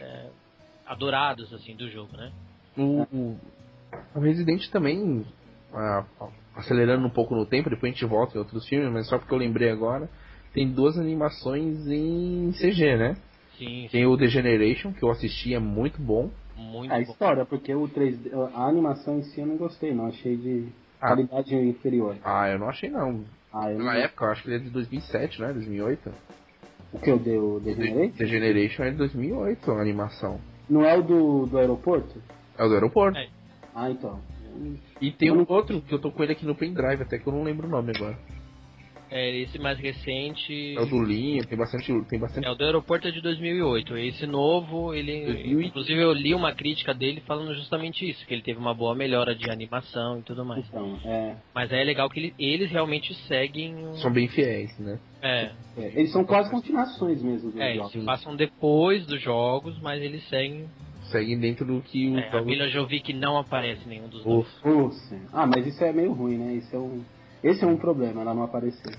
[0.00, 0.26] é,
[0.88, 2.32] adorados, assim, do jogo, né?
[2.76, 3.38] O, o-
[4.14, 5.24] O Resident também,
[5.72, 6.04] ah,
[6.54, 9.32] acelerando um pouco no tempo, depois a gente volta em outros filmes, mas só porque
[9.32, 10.08] eu lembrei agora,
[10.52, 13.16] tem duas animações em CG, né?
[13.56, 16.30] Sim, Tem o The Generation, que eu assisti, é muito bom.
[16.56, 17.02] muito A bom.
[17.02, 20.06] história, porque o 3D, a animação em si eu não gostei, não.
[20.06, 20.68] Achei de
[21.00, 21.08] Ah.
[21.08, 22.16] qualidade inferior.
[22.24, 23.24] Ah, eu não achei não.
[23.52, 23.86] Ah, eu não...
[23.86, 25.52] Na época, eu acho que ele é de 2007, né?
[25.52, 26.12] 2008.
[26.92, 28.16] O que eu dei o The Generation?
[28.16, 30.40] The Generation é de 2008, a animação.
[30.68, 32.20] Não é o do, do aeroporto?
[32.56, 33.18] É o do aeroporto.
[33.18, 33.28] É.
[33.74, 34.20] Ah, então.
[35.00, 37.32] E tem um outro que eu tô com ele aqui no pendrive, até que eu
[37.32, 38.18] não lembro o nome agora.
[39.10, 40.74] É, esse mais recente.
[40.76, 41.86] É o do Linho, tem bastante.
[42.08, 42.46] Tem bastante.
[42.46, 43.96] É, o do aeroporto é de 2008.
[43.96, 45.24] Esse novo, ele.
[45.24, 48.94] 2000 Inclusive, eu li uma crítica dele falando justamente isso: que ele teve uma boa
[48.94, 50.66] melhora de animação e tudo mais.
[50.68, 53.74] Então, é, Mas é legal que ele- eles realmente seguem.
[53.86, 54.98] o- São bem fiéis, né?
[55.22, 57.92] É, é, eles são quase continuações mesmo dos é, eles jogos.
[57.92, 60.68] se passam depois dos jogos, mas eles seguem.
[61.10, 64.46] Seguem dentro do que o É, a Mila Jovic não aparece em nenhum dos dois.
[65.32, 66.52] Ah, mas isso é meio ruim, né?
[66.54, 67.02] Isso é um...
[67.42, 68.92] Esse é um problema, ela não aparecer.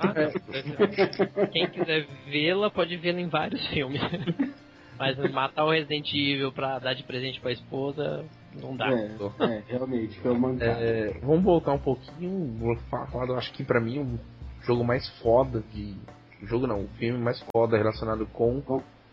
[0.00, 1.46] Ah, não.
[1.50, 4.00] Quem quiser vê-la, pode vê-la em vários filmes.
[4.98, 8.24] Mas matar o Resident Evil pra dar de presente pra esposa,
[8.54, 8.88] não dá.
[8.92, 9.10] É,
[9.40, 10.54] é, realmente, foi uma.
[10.62, 12.56] É, vamos voltar um pouquinho.
[12.58, 15.96] Vou fa- falar, eu acho que pra mim o jogo mais foda de.
[16.44, 18.62] Jogo não, o filme mais foda relacionado com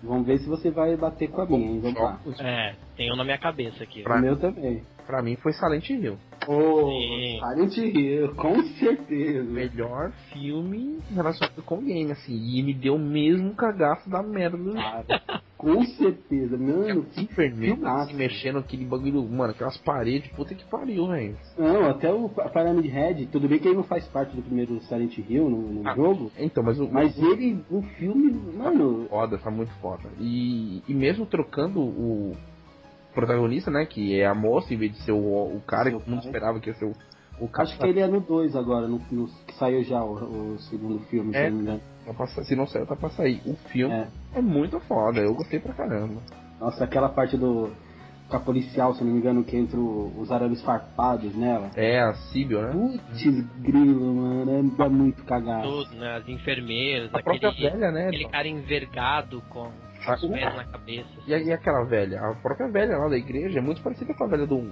[0.04, 1.80] Vamos ver se você vai bater com a minha, hein?
[1.80, 2.20] Vamos lá.
[2.40, 4.04] É, tem um na minha cabeça aqui.
[4.04, 4.84] Pra- O meu também.
[5.12, 6.16] Pra mim foi Silent Hill.
[6.46, 7.40] Sim.
[7.42, 9.44] Silent Hill, com O certeza.
[9.44, 12.34] melhor filme relacionado com game, assim.
[12.34, 15.22] E me deu o mesmo cagaço da merda do Cara,
[15.58, 16.58] com certeza.
[16.58, 18.04] Mano, Que vermelho, filmaço.
[18.10, 21.36] assim, mexendo aquele bagulho, mano, aquelas paredes, puta que pariu, velho.
[21.58, 25.18] Não, até o Pyramid Head, tudo bem que ele não faz parte do primeiro Silent
[25.18, 25.94] Hill no, no Ah.
[25.94, 30.08] jogo, Então, mas o, mas ele, no filme, mano, foda, tá muito foda.
[30.22, 32.34] E, e mesmo trocando o
[33.14, 36.06] protagonista, né, que é a moça, em vez de ser o, o cara Seu que
[36.06, 36.94] todo mundo esperava que ia ser o,
[37.40, 37.68] o cara.
[37.68, 41.00] acho que ele é no 2 agora, no, no- que saiu já o, o segundo
[41.06, 41.50] filme, se É.
[41.50, 41.82] não me engano.
[42.06, 43.42] Tá pra se não saiu, tá pra sair.
[43.46, 44.08] O filme É.
[44.36, 44.42] é.
[44.42, 46.22] muito foda, eu gostei pra caramba.
[46.60, 47.70] Nossa, aquela parte do.
[48.30, 51.70] Com a policial, se não me engano, que entra o- os arames farpados nela.
[51.76, 52.72] É, a Sibyl, né?
[52.72, 55.64] Putz, grilo, mano, é, dá muito cagado.
[55.68, 56.16] Tudo, né?
[56.16, 58.08] As enfermeiras, A própria aquele, velha, né?
[58.08, 59.70] aquele cara envergado com
[60.08, 61.10] Ah, pés na cabeça.
[61.28, 62.20] E, a- e aquela velha?
[62.22, 64.72] A própria velha lá da igreja é muito parecida com a velha do 1.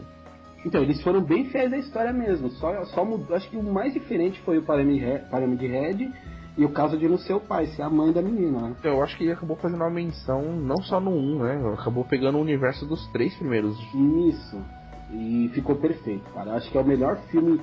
[0.66, 2.50] Então, eles foram bem fiéis à história mesmo.
[2.52, 3.36] Só, só mudou.
[3.36, 6.12] Acho que o mais diferente foi o He- Pyramid Head
[6.58, 8.76] e o caso de não ser o pai, ser a mãe da menina, né?
[8.84, 11.74] Eu acho que ele acabou fazendo uma menção não só no 1, né?
[11.80, 13.78] Acabou pegando o universo dos três primeiros.
[14.28, 14.62] Isso.
[15.12, 16.54] E ficou perfeito, cara.
[16.56, 17.62] Acho que é o melhor filme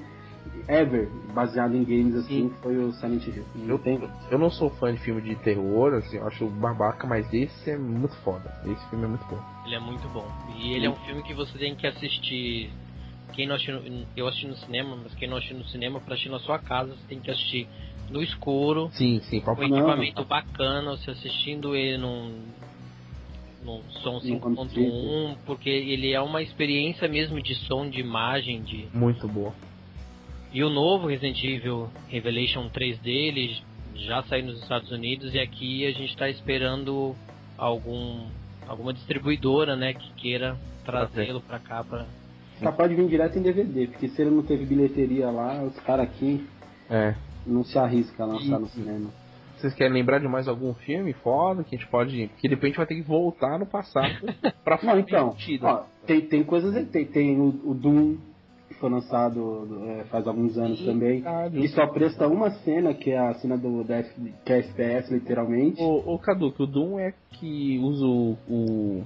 [0.68, 3.44] ever baseado em games assim, foi o Silent Hill.
[3.54, 4.00] Não Eu, tem.
[4.30, 7.76] eu não sou fã de filme de terror, assim, eu acho babaca, mas esse é
[7.76, 8.50] muito foda.
[8.64, 9.38] Esse filme é muito bom.
[9.64, 10.28] Ele é muito bom.
[10.48, 12.70] E ele é um filme que você tem que assistir.
[13.32, 16.14] Quem não assistiu, no- eu assisti no cinema, mas quem não assistiu no cinema, pra
[16.14, 17.68] assistir na sua casa, você tem que assistir
[18.08, 19.64] no escuro, Sim, sim, com Não.
[19.64, 22.44] equipamento bacana, você assistindo ele num,
[23.64, 28.88] num som Num 5.1, porque ele é uma experiência mesmo de som, de imagem, de
[28.94, 29.52] muito boa.
[30.56, 33.58] E o novo Resident Evil Revelation 3D, ele
[33.94, 37.14] já saiu nos Estados Unidos e aqui a gente está esperando
[37.58, 38.24] algum
[38.66, 42.06] alguma distribuidora, né, que queira trazê-lo para cá para
[42.60, 46.06] Capaz de vir direto em DVD, porque se ele não teve bilheteria lá, os caras
[46.06, 46.42] aqui
[46.88, 47.14] É.
[47.46, 48.76] não se arriscam a lançar no Isso.
[48.76, 49.10] cinema.
[49.58, 52.28] Vocês querem lembrar de mais algum filme foda que a gente pode.
[52.28, 54.14] Porque depois a gente vai ter que voltar no passado
[54.64, 55.66] pra Não, fazer então, sentido.
[55.66, 58.16] ó, tem, tem coisas aí, tem, tem o, o Doom,
[58.68, 61.60] que foi lançado é, faz alguns anos também, Verdade.
[61.60, 65.80] que só presta uma cena, que é a cena do, F- que é FPS, literalmente.
[65.80, 68.36] O, o Cadu, que o Doom é que usa o.
[68.48, 69.04] O,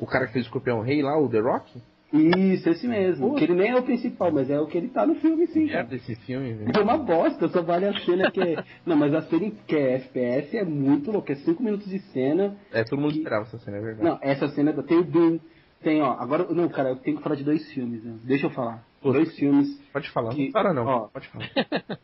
[0.00, 1.80] o cara que fez o Escorpião Rei lá, o The Rock?
[2.10, 3.28] Isso, esse mesmo.
[3.30, 3.34] Pô.
[3.34, 5.66] Que ele nem é o principal, mas é o que ele tá no filme, sim.
[5.66, 5.80] cara.
[5.80, 6.72] Merda esse filme, velho.
[6.74, 8.64] É uma bosta, só vale a cena que é.
[8.86, 11.34] Não, mas a cena que é FPS é muito louca.
[11.34, 12.56] É 5 minutos de cena.
[12.72, 14.04] É, todo mundo Que- esperava essa cena, é verdade.
[14.08, 15.38] Não, essa cena tem o Doom.
[15.82, 16.12] Tem, ó.
[16.18, 18.02] Agora, não, cara, eu tenho que falar de dois filmes.
[18.02, 18.16] Né?
[18.24, 18.82] Deixa eu falar.
[19.00, 19.12] Pô.
[19.12, 19.68] Dois filmes.
[19.92, 20.86] Pode falar, Que- não para não.
[20.86, 21.00] ó.
[21.08, 21.48] Pode falar.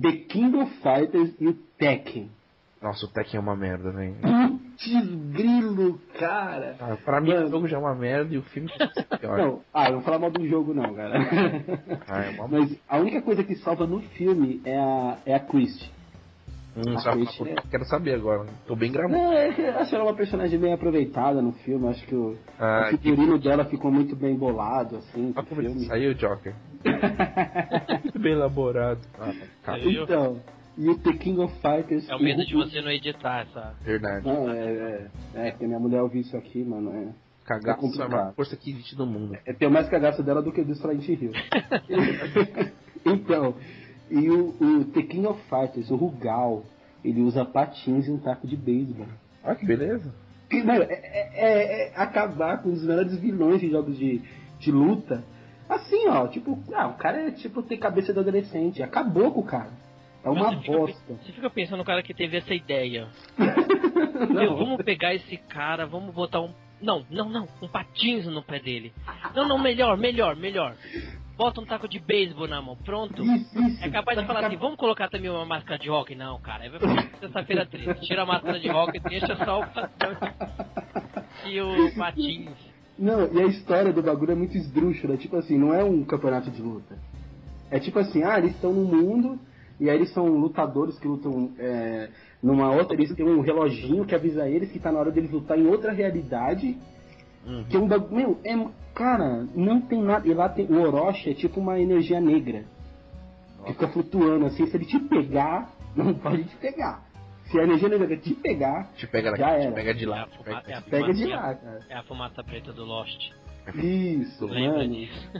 [0.00, 2.30] The King of Fighters e o Tekken.
[2.80, 4.14] Nossa, o Tekken é uma merda, velho.
[4.20, 6.76] Putz, grilo, cara.
[6.78, 7.46] Ah, pra mim Mano.
[7.46, 9.36] o jogo já é uma merda e o filme é pior.
[9.38, 11.18] Não, ah, eu vou falar mal do jogo não, cara.
[12.06, 15.40] Ah, é uma Mas a única coisa que salva no filme é a, é a
[15.40, 15.90] Christie.
[16.86, 18.46] Hum, a só- Christie é- Quero saber agora.
[18.66, 19.12] Tô bem gravado.
[19.20, 21.88] Não, é que eu acho ela uma personagem bem aproveitada no filme.
[21.88, 25.86] Acho que o, Ah, o figurino dela ficou muito bem bolado, assim, como filme.
[25.86, 26.54] saiu o Joker.
[28.04, 29.00] Muito bem elaborado.
[29.18, 29.32] Ah,
[29.64, 30.04] cara, Viu?
[30.04, 30.40] Então,
[30.76, 32.08] e o The King of Fighters.
[32.08, 33.74] É o medo de você não editar essa.
[33.82, 34.24] verdade.
[34.26, 36.92] Não, é, é, é, porque minha mulher ouviu isso aqui, mano.
[36.94, 37.08] É.
[37.44, 38.12] Cagaço é, complicado.
[38.12, 39.36] a maior força que existe no mundo.
[39.46, 41.32] É ter mais cagaço dela do que do Silent Hill.
[43.06, 43.54] então,
[44.10, 46.64] e o, o The King of Fighters, o Rugal,
[47.04, 49.06] ele usa patins e um taco de beisebol.
[49.44, 50.14] Olha que beleza.
[50.50, 54.22] E, Mano, é, é- é acabar com os melhores vilões de jogos de,
[54.58, 55.22] de luta.
[55.68, 58.82] Assim, ó, tipo, ah, o cara é tipo ter cabeça de adolescente.
[58.82, 59.70] Acabou com o cara.
[60.24, 61.14] É uma Você fica, bosta.
[61.14, 63.08] você fica pensando no cara que teve essa ideia.
[64.30, 66.50] Meu, vamos pegar esse cara, vamos botar um.
[66.80, 68.92] Não, não, não, um patins no pé dele.
[69.34, 70.74] Não, não, melhor, melhor, melhor.
[71.38, 73.22] Bota um taco de beisebol na mão, pronto.
[73.22, 73.84] isso, isso.
[73.84, 76.12] É capaz de falar assim, vamos colocar também uma máscara de rock?
[76.16, 78.08] Não, cara, aí vai ficar sexta-feira triste.
[78.08, 79.64] Tira a máscara de rock e deixa só o
[81.48, 82.50] e o patins.
[82.98, 85.16] Não, e a história do bagulho é muito esdrúxula.
[85.16, 86.98] Tipo assim, não é um campeonato de luta.
[87.70, 89.38] É tipo assim, ah, eles estão no mundo,
[89.78, 92.08] e aí eles são lutadores que lutam é,
[92.42, 92.94] numa outra.
[92.96, 95.92] Eles têm um reloginho que avisa eles que tá na hora deles lutar em outra
[95.92, 96.76] realidade.
[97.68, 98.14] Que é um bagulho.
[98.14, 98.68] Meu, é.
[98.94, 100.26] Cara, não tem nada.
[100.26, 100.66] E lá tem.
[100.66, 102.64] O Orochi é tipo uma energia negra.
[103.64, 104.66] Que fica flutuando assim.
[104.66, 107.06] Se ele te pegar, não pode te pegar.
[107.44, 109.74] Se a energia negra te pegar, Te pega Já daqui, te era.
[109.74, 110.22] pega de É lá.
[110.22, 111.80] a, te fuma- é a pega de fumaça- lá, cara.
[111.88, 113.30] É a fumaça preta do Lost.
[113.74, 114.94] Isso, Lembra mano.
[114.94, 115.30] disso?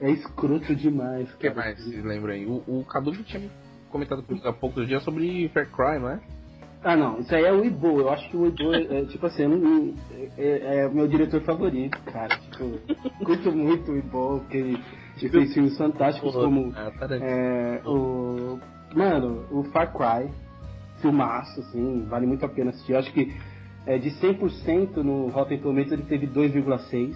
[0.00, 2.44] É escroto demais, O que mais vocês lembram aí?
[2.46, 3.50] O, o Cadu tinha me
[3.90, 6.20] comentado há poucos dias sobre Fair Cry, não é?
[6.84, 8.00] Ah, não, isso aí é o Ibo.
[8.00, 9.94] Eu acho que o Ibo é, é, tipo assim, não-
[10.36, 12.36] é, é o meu diretor favorito, cara.
[12.36, 12.78] Tipo,
[13.24, 18.58] curto muito o Ibo, porque ele fez filmes fantásticos como Ah, é, o.
[18.94, 20.30] Mano, o Far Cry,
[21.00, 22.92] filmaço, assim, vale muito a pena assistir.
[22.92, 23.34] Eu acho que
[23.86, 27.14] é, de 100% no Rotten Tomatoes ele teve 2,6.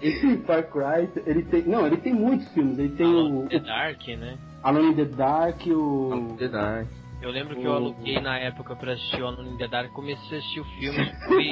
[0.00, 1.62] Esse Far Cry, ele tem.
[1.62, 2.78] Não, ele tem muitos filmes.
[2.78, 4.38] Ele tem Alone o the Dark, né?
[4.62, 6.36] Alone in the Dark, o.
[6.38, 6.88] Verdade.
[7.20, 10.36] Eu lembro que eu aluguei na época pra assistir o Alone in the Dark, comecei
[10.36, 11.50] a assistir o filme, fui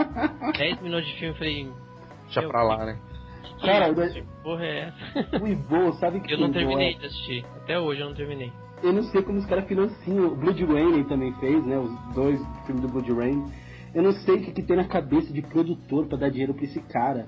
[0.56, 1.70] 10 minutos de filme, falei,
[2.24, 2.98] Deixa pra lá, né?
[3.58, 4.14] que Cara, que isso?
[4.14, 4.78] Que porra é
[5.12, 5.42] essa?
[5.44, 8.50] O Ibo, sabe que Eu não terminei é- de assistir, até hoje eu não terminei.
[8.82, 10.28] Eu não sei como os caras financiam.
[10.28, 11.76] O Blood Rain ele também fez, né?
[11.78, 13.44] Os dois filmes do Blood Rain.
[13.94, 16.64] Eu não sei o que, que tem na cabeça de produtor pra dar dinheiro pra
[16.64, 17.26] esse cara.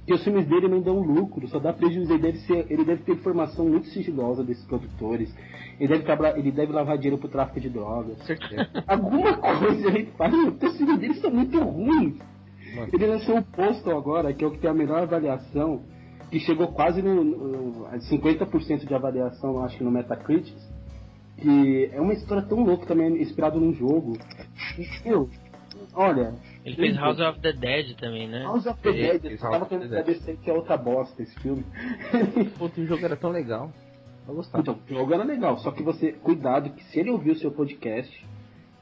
[0.00, 2.12] Porque os filmes dele não dão lucro, só dá prejuízo.
[2.12, 5.34] Ele deve, ser, ele deve ter informação muito sigilosa desses produtores.
[5.78, 8.16] Ele deve, trabalhar, ele deve lavar dinheiro pro tráfico de drogas.
[8.86, 12.16] Alguma coisa ele faz, os filmes dele são muito ruins.
[12.74, 12.88] Mano.
[12.92, 15.82] Ele lançou o Postal agora, que é o que tem a melhor avaliação,
[16.30, 20.56] que chegou quase no, no a 50% de avaliação, eu acho que no Metacritic.
[21.36, 24.16] Que é uma história tão louca também, inspirado num jogo.
[24.78, 25.28] E, meu,
[25.94, 26.34] olha.
[26.64, 28.42] Ele fez House of the Dead também, né?
[28.42, 31.64] House of the Dead, eu tava querendo saber que é outra bosta esse filme.
[32.58, 33.72] Puta, o jogo era tão legal.
[34.28, 34.62] Eu gostava.
[34.62, 37.50] Então, o jogo era legal, só que você, cuidado, que se ele ouvir o seu
[37.50, 38.26] podcast,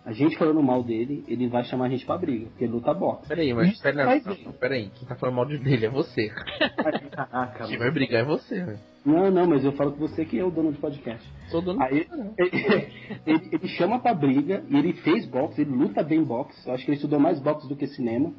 [0.04, 2.94] a gente falando mal dele, ele vai chamar a gente pra briga, porque ele luta
[2.94, 3.28] boxe.
[3.28, 4.52] Peraí, mas Isso pera, faz não, bem.
[4.58, 6.98] peraí, quem tá falando mal de dele é você, cara.
[7.10, 8.78] Caraca, Quem vai brigar é você, velho.
[9.04, 11.26] Não, não, mas eu falo com você que é o dono do podcast.
[11.48, 12.06] Sou dono Aí
[12.38, 12.92] ele,
[13.26, 16.84] ele- ele chama pra briga, e ele fez boxe, ele luta bem boxe, eu acho
[16.84, 18.32] que ele estudou mais boxe do que cinema.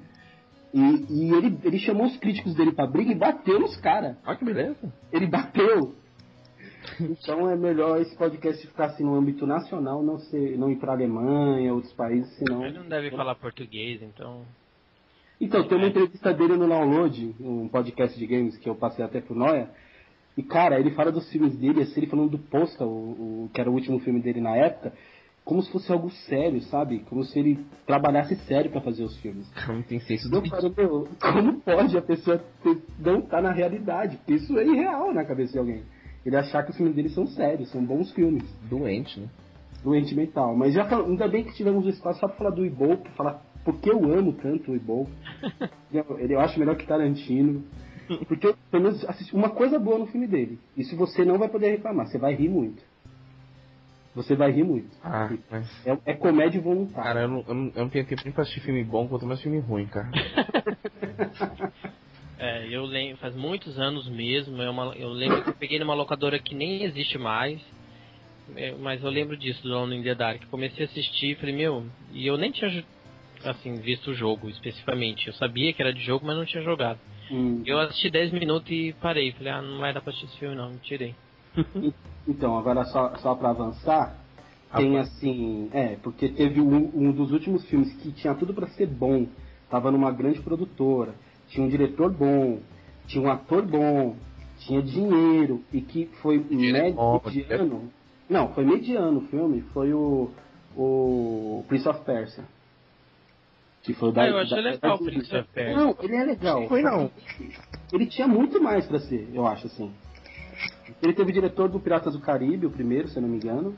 [0.72, 4.16] E, e ele, ele chamou os críticos dele pra briga e bateu nos caras.
[4.26, 4.94] Olha que beleza.
[5.12, 5.96] Ele bateu.
[7.02, 10.92] Então é melhor esse podcast ficar assim no âmbito nacional, não, ser, não ir pra
[10.94, 12.66] Alemanha, outros países, senão.
[12.66, 14.44] Ele não deve falar português, então.
[15.42, 19.22] Então, tem uma entrevista dele no Download, um podcast de games que eu passei até
[19.22, 19.70] pro Noia.
[20.38, 23.60] E, cara, ele fala dos filmes dele, assim, ele falando do Postal, o, o- que
[23.60, 24.94] era o último filme dele na época,
[25.44, 27.00] como se fosse algo sério, sabe?
[27.10, 29.50] Como se ele trabalhasse sério pra fazer os filmes.
[29.56, 33.52] Cara não tem senso do falo, meu, como pode a pessoa ter- não estar na
[33.52, 34.18] realidade?
[34.18, 35.84] Porque isso é irreal na cabeça de alguém.
[36.26, 38.44] Ele achar que os filmes dele são sérios, são bons filmes.
[38.70, 39.28] doente, né?
[39.84, 40.56] Doente mental.
[40.56, 43.12] Mas já fal- ainda bem que tivemos o espaço só pra falar do Ibo, pra
[43.14, 45.08] falar porque eu amo tanto o Ibo.
[45.92, 47.64] Eu- Ele eu acho melhor que Tarantino.
[48.28, 50.60] Porque eu, pelo menos assisti uma coisa boa no filme dele.
[50.76, 52.82] Isso você não vai poder reclamar, você vai rir muito.
[54.16, 54.90] Você vai rir muito.
[55.04, 55.88] Ah, mas.
[55.88, 57.04] É, é comédia voluntária.
[57.04, 59.26] Cara, eu não, eu, não, eu não tenho tempo nem pra assistir filme bom, quanto
[59.26, 60.10] mais filme ruim, cara.
[62.42, 64.62] É, eu lembro, faz muitos anos mesmo.
[64.62, 67.60] É uma, eu lembro que eu peguei numa locadora que nem existe mais.
[68.56, 70.42] é, mas eu lembro disso do Alone in the Dark.
[70.50, 72.82] Comecei a assistir, falei, meu, e eu nem tinha
[73.44, 75.28] assim visto o jogo especificamente.
[75.28, 76.98] Eu sabia que era de jogo, mas não tinha jogado.
[77.32, 77.62] Hum.
[77.66, 79.32] Eu assisti 10 minutos e parei.
[79.34, 81.16] Falei, ah, não vai dar pra assistir esse filme não, me tirei.
[82.28, 84.16] Então, agora só, só pra avançar,
[84.76, 85.70] tem assim.
[85.74, 89.28] É, porque teve um, um dos últimos filmes que tinha tudo pra ser bom.
[89.70, 91.14] Tava numa grande produtora,
[91.48, 92.60] tinha um diretor bom,
[93.08, 94.16] tinha um ator bom,
[94.60, 96.92] tinha dinheiro, e que foi Dinheiro é
[97.26, 97.92] mediano.
[98.30, 100.30] Não, foi mediano o filme, foi o,
[100.76, 102.44] o Prince of Persia.
[103.84, 105.76] Que foi o da, Ah, eu achei da- legal o Prince of Persia.
[105.78, 106.68] Não, ele é legal.
[106.68, 107.10] Foi não.
[107.94, 109.92] Ele tinha muito mais pra ser, eu acho, assim.
[111.02, 113.76] Ele teve o diretor do Piratas do Caribe, o primeiro, se eu não me engano.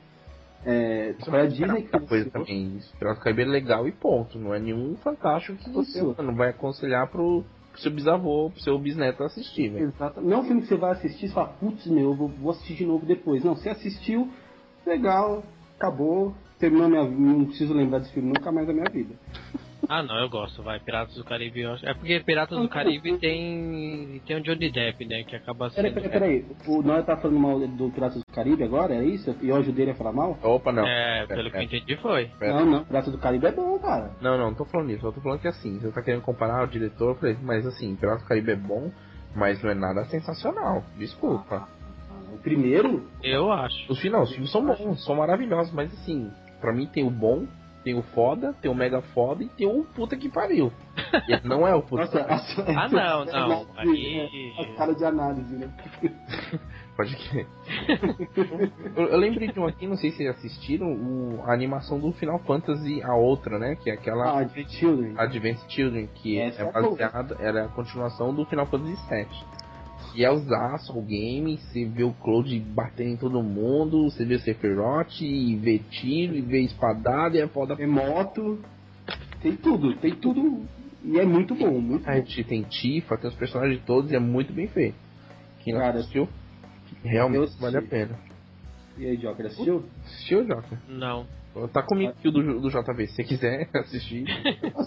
[0.64, 2.78] É, foi a Disney que coisa também.
[2.98, 4.38] Pirata do Caribe é legal e ponto.
[4.38, 6.22] Não é nenhum fantástico que você Isso.
[6.22, 9.86] não vai aconselhar pro, pro seu bisavô, pro seu bisneto assistir, velho.
[9.88, 10.20] Exato.
[10.20, 12.50] Não é um filme que você vai assistir e fala, putz, meu, eu vou, vou
[12.52, 13.42] assistir de novo depois.
[13.44, 14.28] Não, você assistiu,
[14.86, 15.42] legal,
[15.76, 17.20] acabou, terminou minha vida.
[17.20, 19.14] Não preciso lembrar desse filme nunca mais da minha vida.
[19.88, 20.78] Ah, não, eu gosto, vai.
[20.80, 21.86] Piratas do Caribe, eu acho.
[21.86, 24.22] É porque Piratas do Caribe tem.
[24.26, 25.24] tem o Johnny Depp, né?
[25.24, 25.92] Que acaba sendo.
[25.92, 26.56] Peraí, peraí, peraí.
[26.66, 29.34] O Noé tá falando mal do Piratas do Caribe agora, é isso?
[29.42, 30.38] E eu ajudei ele a falar mal?
[30.42, 30.86] Opa, não.
[30.86, 32.26] É, pelo que eu entendi foi.
[32.38, 32.54] Pera.
[32.54, 32.84] Não, não.
[32.84, 34.12] Piratas do Caribe é bom, cara.
[34.20, 35.04] Não, não, não tô falando isso.
[35.06, 37.96] Eu tô falando que assim, você tá querendo comparar o diretor, eu falei, mas assim,
[37.96, 38.90] Pirata do Caribe é bom,
[39.34, 40.82] mas não é nada sensacional.
[40.96, 41.68] Desculpa.
[42.32, 43.92] O primeiro, Eu acho.
[43.92, 46.30] Os filmes, não, os filmes são bons, são maravilhosos, mas assim,
[46.60, 47.46] pra mim tem o bom,
[47.84, 50.72] tem o foda, tem o mega foda e tem o puta que pariu.
[51.28, 52.78] E não é o puta nossa, que pariu.
[52.78, 53.66] Ah, não, não.
[53.76, 55.68] Aí- A cara de análise, né?
[56.96, 57.46] Pode crer.
[58.96, 62.12] eu, eu lembrei de um aqui, não sei se vocês assistiram, o, a animação do
[62.12, 63.76] Final Fantasy, a outra, né?
[63.76, 65.14] Que é aquela Ah, de Children.
[65.16, 69.26] Advanced Children, que Essa é é baseada, ela é a continuação do Final Fantasy VII.
[70.14, 74.34] E é usaço o game, você vê o Cloud batendo em todo mundo, você vê
[74.34, 77.76] o Sephiroth, e vê tiro, e vê espadada, e é foda.
[77.76, 78.58] Tem moto,
[79.40, 80.64] tem tudo, tem tudo.
[81.04, 82.18] E é muito bom, muito A bom.
[82.18, 84.96] gente tem Tifa, tem os personagens todos, e é muito bem feito.
[85.64, 86.28] Quem não Cara, assistiu,
[87.02, 87.62] realmente assisti.
[87.62, 88.18] vale a pena.
[88.98, 89.84] E aí, Joker, assistiu?
[90.04, 90.78] Assistiu, Jota?
[90.88, 91.26] Não.
[91.72, 94.24] Tá comigo aqui o do, do JV, se você quiser assistir.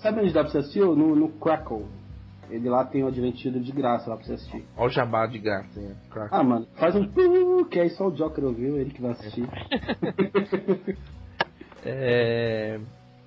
[0.01, 0.79] Sabe onde dá pra você assistir?
[0.81, 1.85] No, no Crackle.
[2.49, 4.63] Ele lá tem o Adventido de graça lá pra você assistir.
[4.77, 5.95] Olha o jabá de graça, né?
[6.09, 6.29] Claro.
[6.31, 9.47] Ah, mano, faz um pu, que aí só o Joker ouviu, ele que vai assistir.
[11.87, 12.79] É...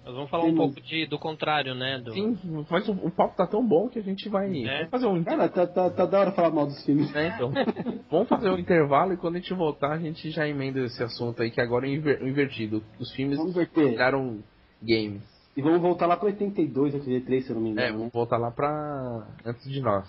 [0.04, 1.98] Nós vamos falar um pouco de, do contrário, né?
[1.98, 2.12] Do...
[2.12, 2.36] Sim,
[2.70, 4.76] mas o, o papo tá tão bom que a gente vai É.
[4.78, 7.14] vamos fazer um Cara, tá, tá, tá da hora falar mal dos filmes.
[7.14, 7.52] É, então.
[8.10, 11.42] Vamos fazer um intervalo e quando a gente voltar a gente já emenda esse assunto
[11.42, 12.82] aí que agora é inver- invertido.
[12.98, 13.38] Os filmes
[13.76, 14.42] viraram
[14.82, 15.22] games.
[15.58, 18.10] E vamos voltar lá pra 82, 83, se eu não me É, engano, vamos né?
[18.14, 19.26] voltar lá pra.
[19.44, 20.08] antes de nós.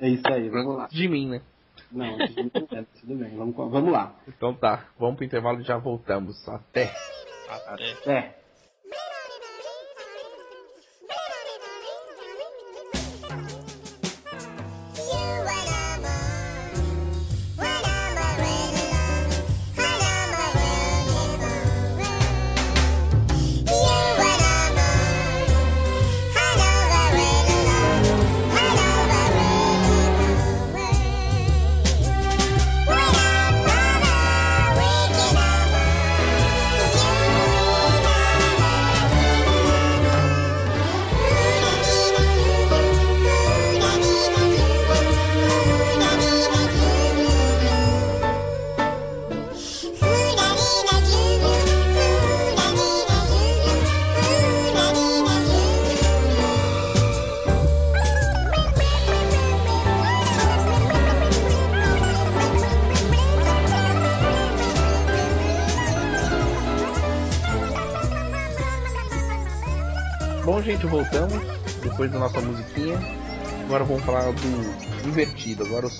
[0.00, 0.84] É isso aí, vamos lá.
[0.86, 1.40] Antes de mim, né?
[1.92, 3.36] Não, tudo bem, tudo bem.
[3.36, 4.16] Vamos, vamos lá.
[4.26, 6.36] Então tá, vamos pro intervalo e já voltamos.
[6.48, 6.90] Até.
[7.48, 8.10] Até.
[8.10, 8.34] É.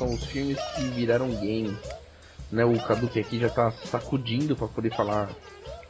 [0.09, 1.77] são os filmes que viraram games.
[2.51, 5.29] Né, o Kaduki aqui já tá sacudindo pra poder falar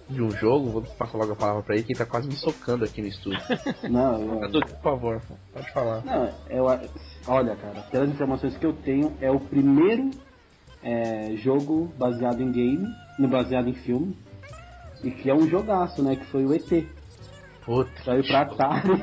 [0.09, 0.71] de um jogo.
[0.71, 3.07] Vou passar logo a palavra pra ele, que ele tá quase me socando aqui no
[3.07, 3.41] estúdio.
[3.89, 6.05] Não, eu, Kaduki, por favor, pode falar.
[6.05, 10.11] Não, eu, olha, cara, pelas informações que eu tenho, é o primeiro
[10.83, 12.89] é, jogo baseado em game,
[13.19, 14.17] não baseado em filme,
[15.05, 16.17] e que é um jogaço, né?
[16.17, 16.87] Que foi o ET.
[17.65, 19.03] Puta, Saiu pra Atari.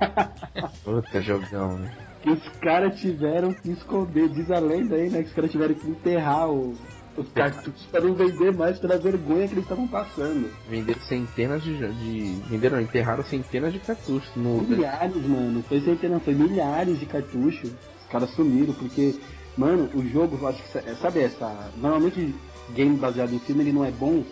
[0.84, 2.09] puta jogão, né?
[2.22, 5.22] Que os caras tiveram que esconder, diz a lenda aí, né?
[5.22, 6.76] Que os caras tiveram que enterrar o-
[7.16, 10.50] os cartuchos para não vender mais pela vergonha que eles estavam passando.
[10.68, 12.40] Venderam centenas de, de.
[12.48, 14.62] Venderam, enterraram centenas de cartuchos no.
[14.62, 15.62] Milhares, mano.
[15.68, 17.70] Foi centenas, foi milhares de cartuchos.
[17.70, 19.18] Os caras sumiram, porque,
[19.56, 21.70] mano, o jogo, eu acho que, sa- sabe essa.
[21.76, 22.34] Normalmente,
[22.74, 24.22] game baseado em filme, ele não é bom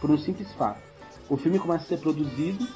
[0.00, 0.80] por um simples fato.
[1.28, 2.66] O filme começa a ser produzido,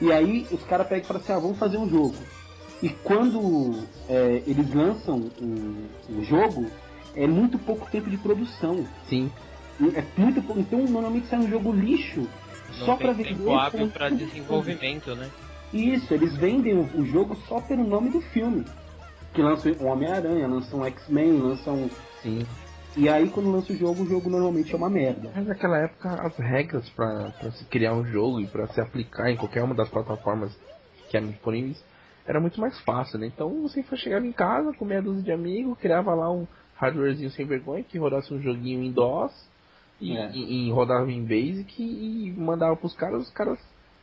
[0.00, 2.14] e aí os caras pegam e falam assim: ah, vamos fazer um jogo.
[2.82, 6.70] E quando é, eles lançam o, o jogo,
[7.14, 8.86] é muito pouco tempo de produção.
[9.08, 9.30] Sim,
[9.94, 10.60] É muito pouco.
[10.60, 13.34] Então, normalmente sai um jogo lixo Não só pra vender.
[13.36, 15.30] tempo hábil pra desenvolvimento, né?
[15.72, 18.64] isso, eles vendem o, o jogo só pelo nome do filme.
[19.34, 21.90] Que lançam um Homem-Aranha, lançam um X-Men, lançam.
[22.22, 22.44] sim.
[22.96, 25.30] E aí quando lança o jogo, o jogo normalmente é uma merda.
[25.32, 29.30] Mas naquela época as regras pra, pra se criar um jogo e pra se aplicar
[29.30, 30.50] em qualquer uma das plataformas
[31.08, 31.80] que eram disponíveis,
[32.30, 33.26] era muito mais fácil, né?
[33.26, 37.44] Então você chegava em casa, com meia dúzia de amigos, criava lá um hardwarezinho sem
[37.44, 39.32] vergonha que rodasse um joguinho em DOS
[40.00, 40.30] e, É.
[40.32, 43.58] e- e rodava em Basic e mandava pros caras, os caras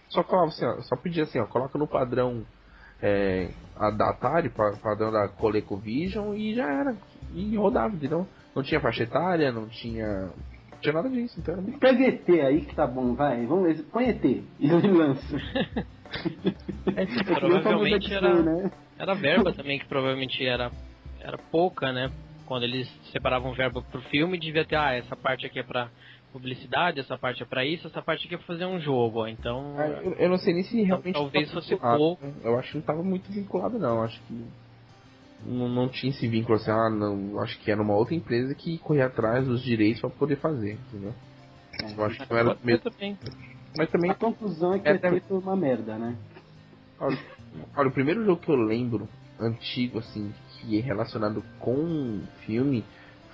[0.09, 2.43] só falavam assim, ó, só pedia assim, ó, coloca no padrão
[3.01, 6.97] é, a da Atari, pa- padrão da ColecoVision e já era.
[7.34, 8.28] E rodava, entendeu?
[8.55, 10.32] Não tinha faixa etária, não tinha.
[10.91, 11.63] Não tinha nada disso, então.
[11.79, 13.45] Pega ET aí que tá bom, vai.
[13.45, 13.83] Vamos ver.
[13.85, 14.23] Põe ET.
[14.25, 14.45] E.
[16.95, 18.71] É que nem o famoso Provavelmente era- né?
[18.97, 20.71] Era verba também, que provavelmente era,
[21.19, 22.09] era pouca, né?
[22.45, 25.89] Quando eles separavam verba pro filme, devia ter, ah, essa parte aqui é pra
[26.31, 29.19] publicidade, essa parte é pra isso, essa parte aqui é pra fazer um jogo.
[29.21, 29.27] ó.
[29.27, 31.13] Então, Ah, Eu, eu não sei nem se realmente.
[31.13, 32.25] Talvez tava fosse pouco.
[32.25, 32.33] né?
[32.43, 34.01] Eu acho que não estava muito vinculado, não.
[34.01, 34.45] Acho que.
[35.45, 37.39] Não, não tinha esse vínculo assim, ah, não.
[37.39, 41.13] Acho que era uma outra empresa que corria atrás dos direitos pra poder fazer, entendeu?
[41.97, 42.83] Eu acho que não era mesmo.
[42.91, 43.17] também.
[43.75, 46.17] Mas também A conclusão é que É, também- foi uma merda, né?
[46.99, 47.17] Olha,
[47.75, 49.07] olha, o primeiro jogo que eu lembro,
[49.39, 52.83] antigo, assim, que é relacionado com filme,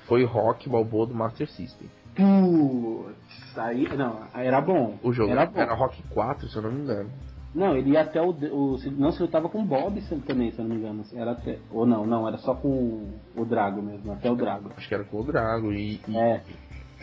[0.05, 1.89] foi Rock Balboa do Master System.
[2.13, 3.87] Putz, aí.
[3.95, 4.99] Não, aí era bom.
[5.01, 5.59] O jogo era bom.
[5.59, 7.09] era Rock 4, se eu não me engano.
[7.53, 8.29] Não, ele ia até o.
[8.31, 11.03] o não, se ele tava com o Bob também, se eu não me engano.
[11.13, 11.59] Era até.
[11.71, 14.71] Ou não, não, era só com o, Drago mesmo, até o Drago.
[14.75, 15.71] Acho que era com o Drago.
[15.71, 16.41] E, e É,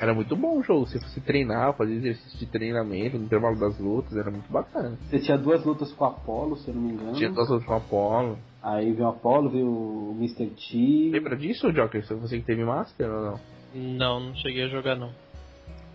[0.00, 0.86] era muito bom o jogo.
[0.86, 4.98] Se você treinar, fazer exercício de treinamento no intervalo das lutas, era muito bacana.
[5.08, 7.12] você tinha duas lutas com o Apollo, se eu não me engano.
[7.12, 8.38] Tinha duas lutas com o Apollo.
[8.62, 10.46] Aí veio o Apollo, veio o Mr.
[10.46, 11.10] T.
[11.12, 12.04] Lembra disso, Joker?
[12.04, 13.40] Se Você que teve Master ou não?
[13.74, 15.12] Não, não cheguei a jogar não.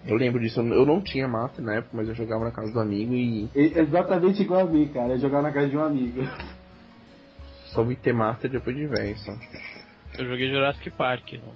[0.08, 0.62] Eu lembro disso.
[0.62, 4.42] Eu não tinha Master na época, mas eu jogava na casa do amigo e Exatamente
[4.44, 5.14] igual a mim, cara.
[5.14, 6.22] Eu jogava na casa de um amigo.
[7.68, 9.18] só vi ter Master depois de velho.
[9.18, 9.34] só.
[10.18, 11.34] Eu joguei Jurassic Park.
[11.34, 11.54] Não.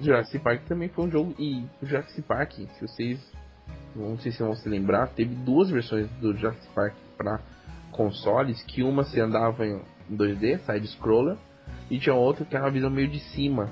[0.00, 1.34] Jurassic Park também foi um jogo.
[1.38, 3.40] E o Jurassic Park, se vocês.
[3.94, 7.40] Não sei se vão se lembrar, teve duas versões do Jurassic Park pra
[7.90, 9.80] consoles, que uma se andava em
[10.10, 11.36] 2D, side-scroller,
[11.90, 13.70] e tinha outra que era uma visão meio de cima.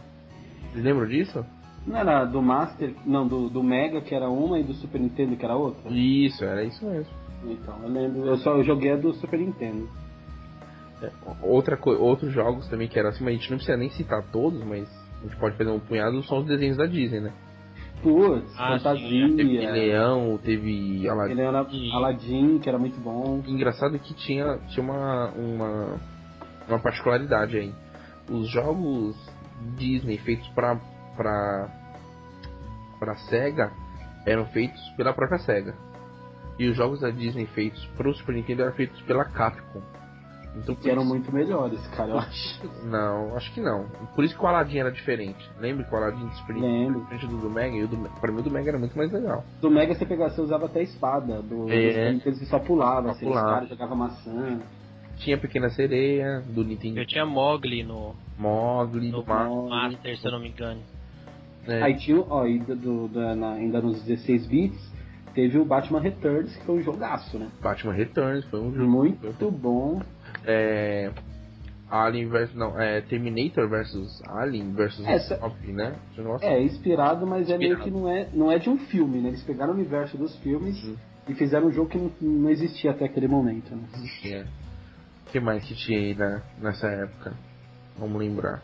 [0.70, 1.44] Vocês lembram disso?
[1.89, 5.36] Não era do Master, não, do, do Mega que era uma e do Super Nintendo
[5.36, 5.91] que era outra?
[5.91, 7.12] Isso, era isso mesmo.
[7.45, 8.26] Então, eu lembro.
[8.26, 9.89] Eu só joguei a do Super Nintendo.
[11.03, 11.11] É,
[11.43, 14.62] outra outros jogos também que era assim, mas a gente não precisa nem citar todos,
[14.64, 14.86] mas
[15.20, 17.32] a gente pode fazer um punhado, são os desenhos da Disney, né?
[18.03, 19.28] Putz, Ah, Fantasia.
[19.34, 21.32] Teve Leão, teve Aladdin.
[21.32, 21.93] Ele era Sim.
[21.93, 23.43] Aladdin, que era muito bom.
[23.47, 26.01] Engraçado que tinha, tinha uma, uma,
[26.68, 27.72] uma particularidade aí.
[28.30, 29.16] Os jogos
[29.76, 30.76] Disney feitos pra,
[31.16, 31.68] pra,
[32.99, 33.70] pra SEGA
[34.26, 35.74] eram feitos pela própria SEGA.
[36.59, 39.80] E os jogos da Disney feitos pro Super Nintendo eram feitos pela Capcom.
[40.57, 42.61] Então, Que eram isso- muito melhores, cara, eu acho.
[42.84, 43.84] Não, acho que não.
[44.16, 45.49] Por isso que o Aladdin era diferente.
[45.61, 47.76] Lembra que o Aladdin do Super Nintendo diferente do do Mega?
[47.76, 49.44] E o do, pra mim o do Mega era muito mais legal.
[49.61, 51.40] Do Mega você pegava, você usava até a espada.
[51.42, 52.12] Do, É.
[52.14, 53.46] do você só pulava, Só assim, pulava.
[53.46, 54.59] os caras jogavam maçã.
[55.18, 59.49] Tinha Pequena Sereia, do Nintendo Eu tinha Mogli no, Mogli, no do Mar.
[59.51, 60.80] Master, se eu não me engano.
[61.68, 61.82] Né?
[61.82, 64.92] Aí tinha, ó, ainda, do, da- na- ainda nos 16 bits,
[65.34, 67.48] teve o Batman Returns, que foi um jogaço, né?
[67.62, 70.00] Batman Returns foi um jogo Muito bom.
[70.44, 71.10] é,
[71.90, 75.94] Alien vs não, é Terminator versus Alien versus Essa- Zombie, né?
[76.42, 77.84] É, inspirado, mas é meio Inspirado.
[77.84, 79.28] que não é, não é de um filme, né?
[79.28, 80.96] Eles pegaram o universo dos filmes Uhum.
[81.28, 83.82] e fizeram um jogo que não, não existia até aquele momento, né?
[84.24, 84.42] É.
[85.26, 87.32] O que mais que tinha aí na, nessa época?
[87.98, 88.62] Vamos lembrar.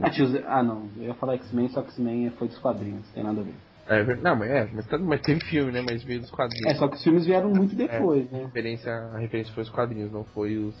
[0.00, 3.06] Ah, tinha os- ah, não, eu ia falar X-Men, só que X-Men foi dos quadrinhos,
[3.12, 3.54] tem nada a ver.
[3.88, 5.82] É, ver- não, mas é, mas, tá- mas teve filme, né?
[5.82, 6.66] Mas veio dos quadrinhos.
[6.70, 8.44] É, só que os filmes vieram muito depois, A né?
[8.44, 10.74] referência, a referência foi os quadrinhos, não foi os.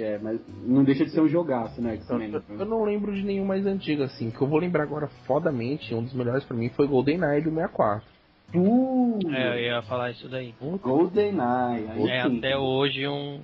[0.00, 2.32] É, mas não deixa de ser um jogaço, né, Eu, X-Men.
[2.34, 4.28] eu- eu não lembro de nenhum mais antigo assim.
[4.28, 7.50] O que eu vou lembrar agora fodamente, um dos melhores pra mim foi GoldenEye do
[7.50, 8.04] 64.
[8.52, 10.54] Uh, É, eu ia falar isso daí.
[10.82, 12.38] GoldenEye, É sim.
[12.38, 13.40] até hoje um,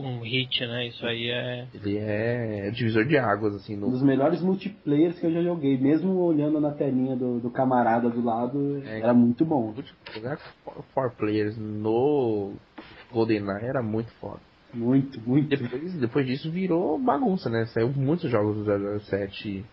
[0.00, 0.86] um hit, né?
[0.88, 1.66] Isso aí é.
[1.74, 5.76] Ele é divisor de águas, assim, Um no, dos melhores multiplayers que eu já joguei,
[5.78, 9.00] mesmo olhando na telinha do, do camarada do lado, É.
[9.00, 9.74] era muito bom.
[10.14, 10.38] Jogar
[10.94, 12.52] four players no
[13.12, 14.40] GoldenEye era muito foda.
[14.72, 15.48] Muito, muito.
[15.48, 17.64] Depois, depois disso virou bagunça, né?
[17.66, 19.64] Saiu muitos jogos do 007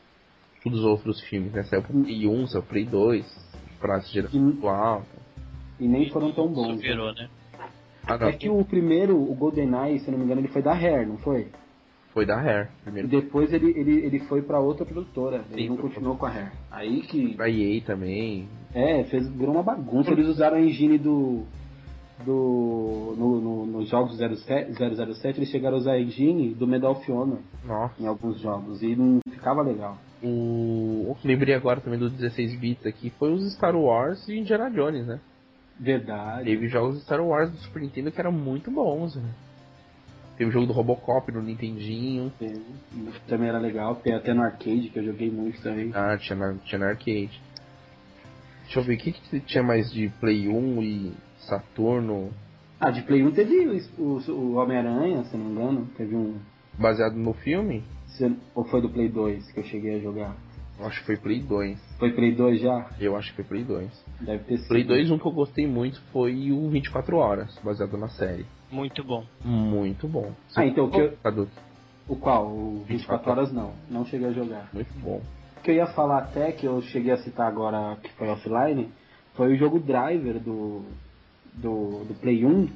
[0.65, 1.63] e dos outros filmes, né?
[1.63, 5.05] Saiu pro Play 1, saiu pro Play 2, pra geração E- atual.
[5.77, 6.69] E nem foram tão bons.
[6.69, 6.75] né?
[6.75, 7.27] Superou, né?
[8.07, 10.73] Ah, não, É que o primeiro, o GoldenEye, se não me engano, ele foi da
[10.73, 11.47] Rare, não foi?
[12.13, 13.07] foi da Rare E primeiro.
[13.09, 15.43] depois ele, ele, ele foi pra outra produtora.
[15.51, 16.51] Ele Sim, não foi- continuou com a Rare.
[16.71, 17.35] Aí que.
[17.35, 18.47] Da EA também.
[18.73, 20.11] É, fez, virou uma bagunça.
[20.11, 21.43] Eles usaram a engine do.
[22.25, 26.93] do no, no- nos jogos 07, 007, eles chegaram a usar a engine do Medal
[26.93, 28.01] of Honor Nossa.
[28.01, 28.81] em alguns jogos.
[28.81, 29.97] E não ficava legal.
[30.23, 35.05] O, lembrei agora também do 16 bits aqui foi os Star Wars e Indiana Jones,
[35.05, 35.19] né?
[35.79, 36.45] Verdade.
[36.45, 39.29] Teve jogos de Star Wars do Super Nintendo que eram muito bons, né?
[40.37, 42.31] Tem o jogo do Robocop no Nintendinho.
[42.37, 42.53] Tem,
[43.27, 43.95] também era legal.
[43.95, 45.91] Tem até no arcade, que eu joguei muito também.
[45.93, 47.41] Ah, tinha na, tinha na arcade.
[48.63, 52.31] Deixa eu ver, o que, que tinha mais de Play 1 e Saturno?
[52.79, 53.67] Ah, de Play 1 teve
[53.97, 55.85] o, o, o Homem-Aranha, se não me engano.
[55.97, 56.37] Teve um.
[56.77, 57.83] Baseado no filme?
[58.07, 60.35] se- Ou foi do Play 2 que eu cheguei a jogar?
[60.79, 61.79] Acho que foi Play 2.
[61.97, 62.89] Foi Play 2 já?
[62.99, 64.05] Eu acho que foi Play 2.
[64.21, 64.67] Deve ter sido.
[64.67, 68.45] Play 2, um que eu gostei muito foi o 24 Horas, baseado na série.
[68.71, 69.23] Muito bom.
[69.43, 70.33] Muito bom.
[70.55, 71.47] Ah, então o que eu- Cadu,
[72.07, 72.45] O qual?
[72.47, 73.73] O 24 24 horas não.
[73.89, 74.69] Não cheguei a jogar.
[74.73, 75.21] Muito bom.
[75.57, 78.89] O que eu ia falar até, que eu cheguei a citar agora que foi offline,
[79.33, 80.83] foi o jogo Driver do,
[81.53, 82.67] do, do Play 1,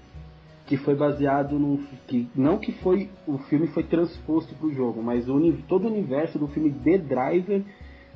[0.66, 1.86] que foi baseado num.
[2.08, 3.10] Que, não que foi.
[3.28, 7.64] O filme foi transposto pro jogo, mas o, todo o universo do filme The Driver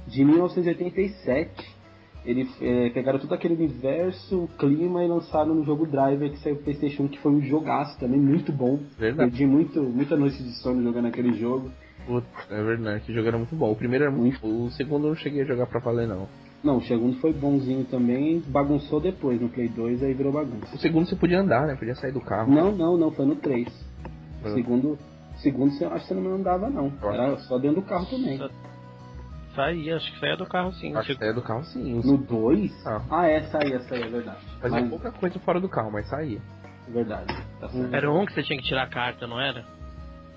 [0.08, 1.84] de 1987.
[2.26, 6.66] Eles eh, pegaram todo aquele universo, clima e lançaram no jogo Driver que saiu pro
[6.66, 8.80] Playstation 1, que foi um jogaço também, muito bom.
[8.98, 9.30] Verdade.
[9.30, 11.70] Perdi muito, muita noite de sono jogando aquele jogo.
[12.06, 13.72] Putz, é verdade, que jogo era muito bom.
[13.72, 14.46] O primeiro era muito.
[14.46, 16.28] O segundo eu não cheguei a jogar pra valer, não.
[16.64, 20.74] Não, o segundo foi bonzinho também, bagunçou depois no Play 2, aí virou bagunça.
[20.74, 21.76] O segundo você podia andar, né?
[21.76, 22.54] Podia sair do carro.
[22.54, 23.68] Não, não, não, foi no 3.
[24.46, 24.98] O segundo,
[25.38, 26.92] segundo você acho que você não andava não.
[27.04, 28.40] Era só dentro do carro também.
[29.56, 30.96] Saía, acho que saía do carro sim.
[30.96, 32.02] Acho que saía do carro sim.
[32.04, 32.72] No 2?
[32.88, 33.02] Ah.
[33.10, 34.38] Ah, é, saía, saía, é verdade.
[34.62, 36.40] Fazia Mas- pouca coisa fora do carro, mas saía.
[36.88, 37.28] é verdade.
[37.60, 37.70] Tá.
[37.92, 39.64] Era um que você tinha que tirar a carta, não era?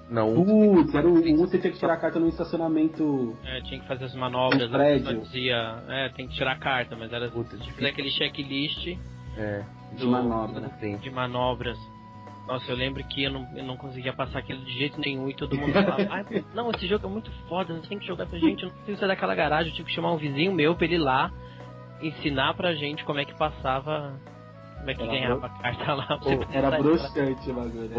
[0.08, 3.36] Não, um Putz, era o um você tinha que tirar a carta no estacionamento.
[3.44, 4.68] É, tinha que fazer as manobras.
[4.68, 5.20] Um prédio.
[5.22, 8.86] dizia, é, tem que tirar a carta, mas era Puta, tinha que fazer aquele checklist
[9.36, 9.64] é,
[9.94, 10.70] De do- manobra.
[11.02, 11.76] de manobras.
[12.46, 15.34] Nossa, eu lembro que eu não, eu não conseguia passar aquilo de jeito nenhum e
[15.34, 18.38] todo mundo falava, "Ai, não, esse jogo é muito foda, você tem que jogar pra
[18.38, 20.84] gente, eu não consigo sair daquela garagem, eu tive que chamar um vizinho meu pra
[20.84, 21.32] ele ir lá
[22.00, 24.14] ensinar pra gente como é que passava,
[24.78, 26.06] como é que Era ganhava a carta lá.
[26.06, 27.90] pra você poder Era broxante o bagulho.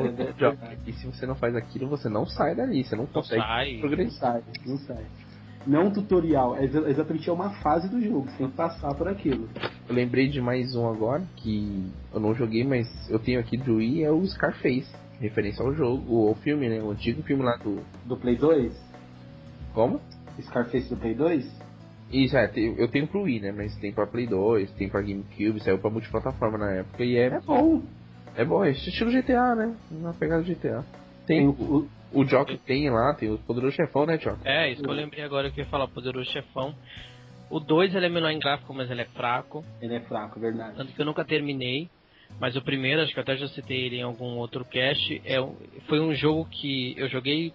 [0.86, 3.82] E se você não faz aquilo, você não sai dali, você não Não consegue sai.
[4.12, 5.06] Sai, não sai.
[5.68, 8.94] Não um tutorial, é exa- exatamente é uma fase do jogo, você tem que passar
[8.96, 9.50] por aquilo.
[9.90, 13.76] Eu lembrei de mais um agora, que eu não joguei, mas eu tenho aqui do
[13.76, 14.88] Wii, é o Scarface.
[15.20, 16.82] Referência ao jogo, ao filme, né?
[16.82, 17.80] O antigo filme lá do.
[18.06, 18.72] Do Play 2?
[19.74, 20.00] Como?
[20.42, 21.46] Scarface do Play 2?
[22.12, 23.52] Isso, é, eu tenho pro Wii, né?
[23.52, 27.26] Mas tem pra Play 2, tem pra GameCube, saiu pra multiplataforma na época e é,
[27.26, 27.82] É bom.
[28.36, 29.76] é bom, é estilo GTA, né?
[29.92, 30.86] Uma pegada GTA.
[31.26, 34.40] Tem, Tem o, o, Jock tem lá, tem o poderoso chefão, né, Jock?
[34.46, 36.74] É, isso que eu lembrei agora que eu ia falar, Poderoso Chefão.
[37.50, 39.64] O 2 ele é menor em gráfico, mas ele é fraco.
[39.82, 40.76] ele é fraco, é verdade.
[40.76, 41.90] Tanto que eu nunca terminei.
[42.40, 45.56] Mas o primeiro, acho que até já citei ele em algum outro cast, é, um-
[45.88, 47.54] foi um jogo que eu joguei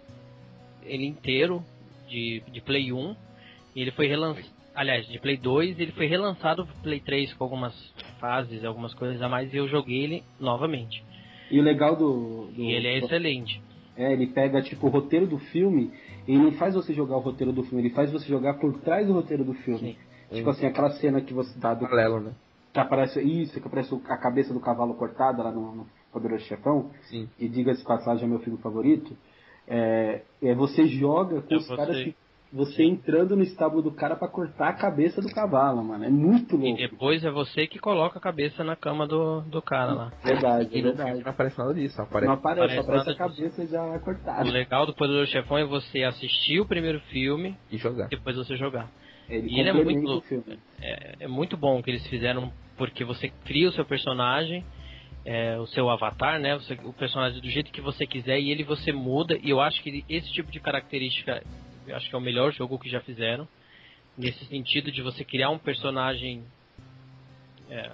[0.82, 1.62] ele inteiro
[2.08, 3.14] de, de Play 1.
[3.76, 4.46] E ele foi relançado.
[4.74, 7.74] Aliás, de Play 2, ele foi relançado pro Play 3 com algumas
[8.18, 11.04] fases, algumas coisas a mais, e eu joguei ele novamente.
[11.50, 12.46] E o legal do.
[12.46, 13.60] do E ele é excelente.
[13.96, 15.92] É, ele pega tipo o roteiro do filme
[16.26, 19.06] e não faz você jogar o roteiro do filme, ele faz você jogar por trás
[19.06, 19.98] do roteiro do filme.
[20.30, 22.32] Tipo assim, aquela cena que você dá do, Paralelo, né?
[22.72, 26.90] que aparece isso, que aparece a cabeça do cavalo cortada lá no, no Poderoso Chefão,
[27.02, 27.28] Sim.
[27.38, 29.14] e diga-se passagem é meu filme favorito.
[29.68, 32.16] É, é você joga com É os caras que.
[32.52, 36.04] Você entrando no estábulo do cara pra cortar a cabeça do cavalo, mano.
[36.04, 36.76] É muito E louco.
[36.76, 40.12] depois é você que coloca a cabeça na cama do, do cara lá.
[40.22, 41.22] Verdade, E é verdade.
[41.24, 42.26] não aparece nada disso, aparece.
[42.26, 43.42] Não aparece, Parece aparece a nada disso.
[43.56, 44.50] cabeça já O cortada.
[44.50, 48.06] legal do Poderoso Chefão é você assistir o primeiro filme E jogar.
[48.06, 48.90] e depois você jogar.
[49.30, 50.26] Ele E ele é muito o louco.
[50.82, 54.62] É, é muito bom o que eles fizeram, porque você cria o seu personagem,
[55.24, 56.54] é, o seu avatar, né?
[56.56, 59.38] Você- o personagem do jeito que você quiser e ele você muda.
[59.42, 61.42] E eu acho que esse tipo de característica,
[61.90, 63.48] acho que é o melhor jogo que já fizeram.
[64.16, 66.44] Nesse sentido de você criar um personagem
[67.70, 67.90] é,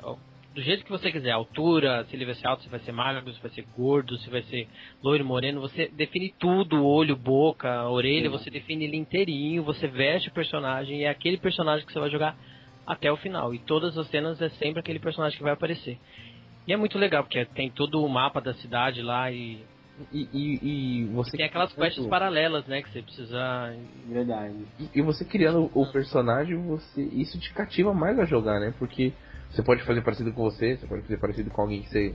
[0.54, 3.32] do jeito que você quiser, altura, se ele vai ser alto, se vai ser magro,
[3.32, 4.66] se vai ser gordo, se vai ser
[5.00, 8.36] loiro, moreno, você define tudo, olho, boca, orelha, Sim.
[8.36, 12.10] você define ele inteirinho, você veste o personagem e é aquele personagem que você vai
[12.10, 12.36] jogar
[12.84, 13.54] até o final.
[13.54, 15.96] E todas as cenas é sempre aquele personagem que vai aparecer.
[16.66, 19.64] E é muito legal, porque tem todo o mapa da cidade lá e
[20.12, 20.58] E, e,
[21.02, 21.36] e você.
[21.36, 23.76] tem aquelas quests paralelas, né, que você precisa...
[24.06, 24.54] Verdade.
[24.78, 28.72] E, e você criando o personagem, você isso te cativa mais a jogar, né?
[28.78, 29.12] Porque
[29.50, 32.14] você pode fazer parecido com você, você pode fazer parecido com alguém que você.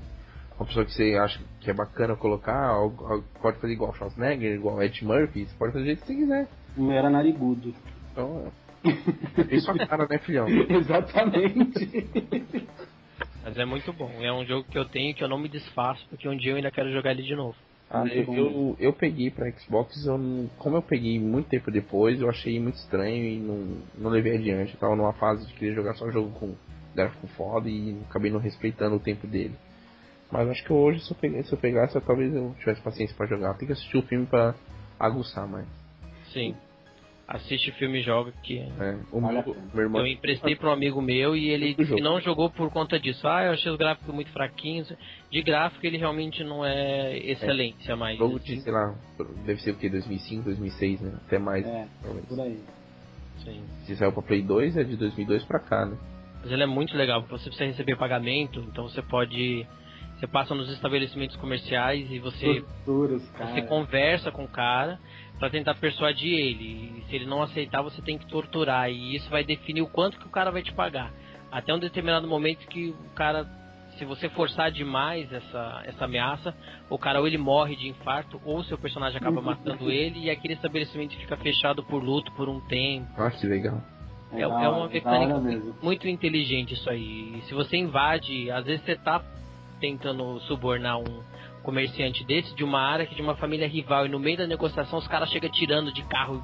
[0.58, 4.54] Uma pessoa que você acha que é bacana colocar, algo- algo- pode fazer igual Schwarzenegger,
[4.54, 6.48] igual Ed Murphy, você pode fazer do jeito que você quiser.
[6.78, 7.74] O meu era narigudo.
[8.12, 8.52] Então,
[9.50, 10.48] é sua cara, né, filhão?
[10.70, 12.08] Exatamente.
[13.44, 14.12] Mas é muito bom.
[14.22, 16.56] É um jogo que eu tenho que eu não me desfaço, porque um dia eu
[16.58, 17.58] ainda quero jogar ele de novo.
[17.94, 22.20] Ah, eu, eu, eu peguei pra Xbox, eu não- como eu peguei muito tempo depois,
[22.20, 24.74] eu achei muito estranho e não, não levei adiante.
[24.74, 26.56] Eu tava numa fase de querer jogar só jogo com
[26.96, 29.56] gráfico foda e acabei não respeitando o tempo dele.
[30.32, 33.16] Mas acho que hoje, se eu, pegar, se eu pegasse, eu, talvez eu tivesse paciência
[33.16, 33.54] pra jogar.
[33.56, 34.56] Tem que assistir o filme pra
[35.00, 35.68] aguçar mais.
[36.32, 36.56] Sim.
[37.26, 38.60] Assiste o filme e joga que.
[38.60, 40.02] É, o Vale meu, meu irmão.
[40.02, 42.02] Eu emprestei para um amigo meu e ele Do jogo.
[42.02, 43.26] não jogou por conta disso.
[43.26, 44.92] Ah, eu achei os gráficos muito fraquinhos.
[45.32, 48.94] De gráfico ele realmente não é excelência, mas Jogo de, sei lá,
[49.46, 49.90] deve ser o que?
[49.90, 51.14] 2005, 2006, né?
[51.26, 51.66] Até mais.
[51.66, 52.26] É, talvez.
[52.26, 52.60] por aí.
[53.38, 53.64] sim.
[53.86, 55.98] Se saiu pra Play 2, é de 2002 pra cá, né?
[56.42, 59.66] Mas ele é muito legal, porque você precisa receber pagamento, então você pode.
[60.20, 63.62] Você passa nos estabelecimentos comerciais e você, você cara.
[63.64, 65.00] conversa com o cara
[65.44, 67.00] pra tentar persuadir ele.
[67.00, 68.90] E se ele não aceitar, você tem que torturar.
[68.90, 71.12] E isso vai definir o quanto que o cara vai te pagar.
[71.52, 73.46] Até um determinado momento que o cara.
[73.98, 76.56] Se você forçar demais essa, essa ameaça,
[76.90, 80.56] o cara ou ele morre de infarto, ou seu personagem acaba matando ele, e aquele
[80.56, 83.08] estabelecimento fica fechado por luto por um tempo.
[83.16, 83.84] Ah, que legal.
[84.32, 85.40] É, é uma mecânica
[85.80, 87.38] muito inteligente isso aí.
[87.38, 89.22] E se você invade, às vezes você tá
[89.80, 91.22] tentando subornar um
[91.64, 95.00] comerciante desse de uma área que de uma família rival e no meio da negociação
[95.00, 96.42] os caras chegam tirando de carro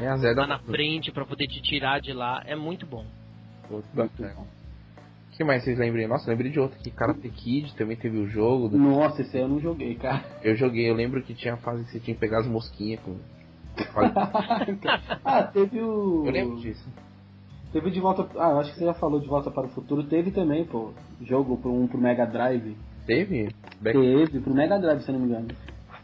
[0.00, 2.42] É da lá na frente pra poder te tirar de lá.
[2.46, 3.04] É muito bom.
[3.70, 4.34] Muito bacana.
[4.38, 6.06] O que mais vocês lembrem?
[6.06, 6.90] Nossa, lembrei de outro aqui.
[6.90, 8.68] Karate Kid também teve o jogo.
[8.68, 10.22] do- Nossa, esse aí eu não joguei, cara.
[10.42, 13.00] Eu joguei, eu lembro que tinha a fase que você tinha que pegar as mosquinhas
[13.00, 13.16] com.
[15.24, 16.24] ah, teve o.
[16.26, 16.86] Eu lembro disso.
[17.72, 18.26] Teve de volta.
[18.38, 20.02] Ah, acho que você já falou de volta para o futuro.
[20.02, 20.92] Teve também, pô.
[21.22, 22.76] Jogo pro, um pro Mega Drive.
[23.06, 23.48] Teve?
[23.80, 23.98] Back...
[23.98, 25.48] Teve, pro Mega Drive, se eu não me engano.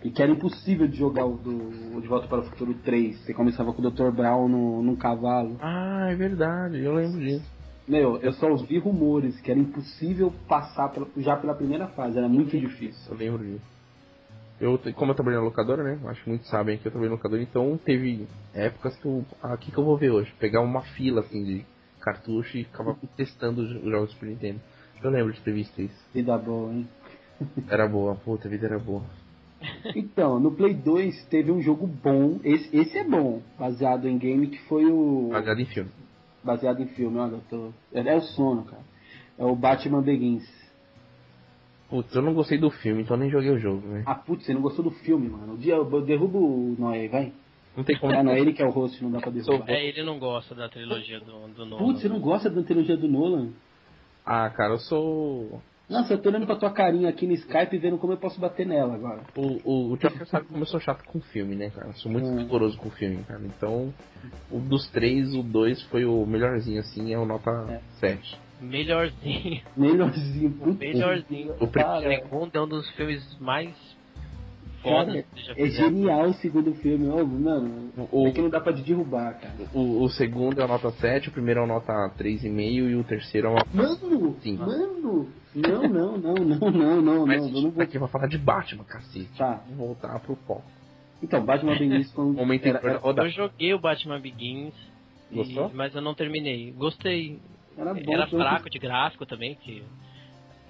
[0.03, 3.19] E que era impossível de jogar o, do, o De Volta para o Futuro 3.
[3.21, 4.11] Você começava com o Dr.
[4.11, 5.57] Brown no, num cavalo.
[5.61, 7.45] Ah, é verdade, eu lembro disso.
[7.89, 12.19] Meu, eu só ouvi rumores que era impossível passar pela- já pela primeira fase.
[12.19, 13.13] Era muito difícil.
[13.13, 13.65] Eu lembro disso.
[14.61, 15.99] Eu, como eu trabalhei na locadora, né?
[16.09, 19.25] Acho que muitos sabem que eu trabalhei na locadora, então teve épocas que eu.
[19.43, 20.33] Ah, o que, que eu vou ver hoje?
[20.41, 21.65] Pegar uma fila assim de
[22.01, 24.61] cartucho e ficava testando os os jogos do Super Nintendo.
[25.03, 26.05] Eu lembro de ter visto isso.
[26.13, 26.89] Vida boa, hein?
[27.69, 29.03] Era boa, puta, a vida era boa.
[29.95, 32.39] Então, no Play 2 teve um jogo bom.
[32.45, 35.31] Esse, esse é bom, baseado em game, que foi o.
[35.31, 35.91] Baseado em filme.
[36.43, 37.73] baseado em filme, olha, eu tô.
[37.93, 38.83] É, é o sono, cara.
[39.39, 40.45] É o Batman Begins.
[41.89, 44.03] Putz, eu não gostei do filme, então nem joguei o jogo, né?
[44.07, 45.55] Ah, putz, você não gostou do filme, mano.
[45.55, 47.33] O dia eu derrubo o Noé, vai.
[47.77, 48.13] Não tem como.
[48.13, 49.69] Ah, não, é ele que é o host, não dá pra derrubar.
[49.69, 51.85] É, ele não gosta da trilogia do, do Nolan.
[51.85, 53.51] Putz, você não gosta da trilogia do Nolan?
[54.27, 55.63] Ah, cara, eu sou.
[55.89, 58.41] Nossa, eu tô olhando pra tua carinha aqui no Skype e vendo como eu posso
[58.41, 59.21] bater nela agora.
[59.37, 61.87] O, o, o Joker sabe como eu sou chato com filme, né, cara?
[61.87, 62.39] Eu sou muito Hum.
[62.39, 63.41] rigoroso com filme, cara.
[63.45, 63.95] Então,
[64.51, 67.81] o dos três, o dois foi o melhorzinho, assim, é o nota É.
[68.01, 68.37] 7.
[68.61, 69.63] Melhorzinho.
[69.77, 70.77] Melhorzinho.
[70.77, 71.55] Melhorzinho.
[71.61, 73.96] O primeiro é um dos filmes mais
[74.91, 77.91] Cara, que já é genial o segundo filme, ó, mano.
[78.13, 79.55] O- É que não dá pra te derrubar, cara.
[79.75, 83.51] O, o segundo é nota 7, o primeiro é nota 3,5 e o terceiro é
[83.51, 83.65] uma.
[83.73, 84.37] Mano!
[84.41, 84.57] Sim.
[84.57, 85.29] Mano!
[85.55, 87.83] Não, não, não, não, não, não, Mas não, tá vou.
[87.83, 89.31] aqui pra falar de Batman, cacete.
[89.39, 89.63] Tá.
[89.69, 90.63] Vamos voltar pro foco.
[91.23, 92.33] Então, Batman Begins foi um.
[92.35, 93.01] Momento era, era.
[93.25, 94.75] Eu joguei o Batman Begins,
[95.33, 95.71] e- Gostou?
[95.75, 96.73] mas eu não terminei.
[96.73, 97.41] Gostei.
[97.79, 98.13] era bom.
[98.13, 99.83] Era fraco de gráfico também, que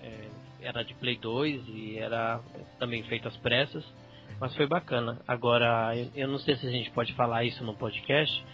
[0.04, 0.28] é,
[0.60, 2.40] era de Play 2 e era
[2.78, 3.84] também feito às pressas,
[4.40, 5.18] mas foi bacana.
[5.26, 8.44] Agora, eu, não sei se a gente pode falar isso no podcast.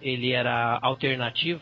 [0.00, 1.60] Ele era alternativo,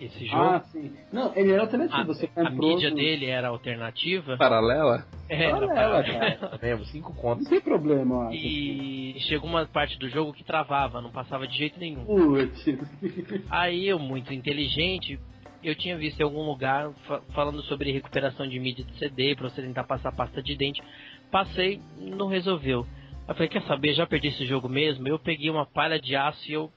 [0.00, 0.42] esse jogo.
[0.42, 0.92] Ah, sim.
[1.12, 2.00] Não, ele era alternativo.
[2.00, 4.36] a, Você a mídia no- dele era alternativa.
[4.38, 5.04] Paralela?
[5.28, 6.58] Era Olha para- ela, cara.
[6.62, 7.48] Mesmo, 5 Não contos.
[7.48, 8.30] tem problema, ó.
[8.32, 12.04] E chegou uma parte do jogo que travava, não passava de jeito nenhum.
[12.04, 12.64] Putz.
[13.50, 15.20] Aí eu, muito inteligente,
[15.62, 19.50] eu tinha visto em algum lugar fa- falando sobre recuperação de mídia de CD pra
[19.50, 20.82] você tentar passar pasta de dente.
[21.30, 22.86] Passei, não resolveu.
[23.28, 25.06] Eu falei, quer saber, já perdi esse jogo mesmo?
[25.06, 26.70] Eu peguei uma palha de aço e eu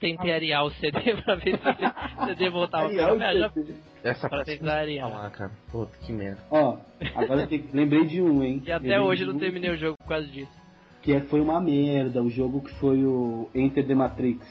[0.00, 2.88] tentei arear o CD pra ver se o CD voltava.
[2.88, 3.50] Ah,
[4.02, 5.08] Essa Pra tentar arear.
[5.10, 5.52] falar, cara.
[5.70, 6.42] Puta, que merda.
[6.50, 6.76] Ó,
[7.14, 8.62] agora eu tenho- lembrei de um, hein?
[8.66, 10.50] E até Lembrei hoje não um terminei o jogo por causa disso.
[11.02, 14.44] Que é- foi uma merda, o jogo que foi o Enter the Matrix.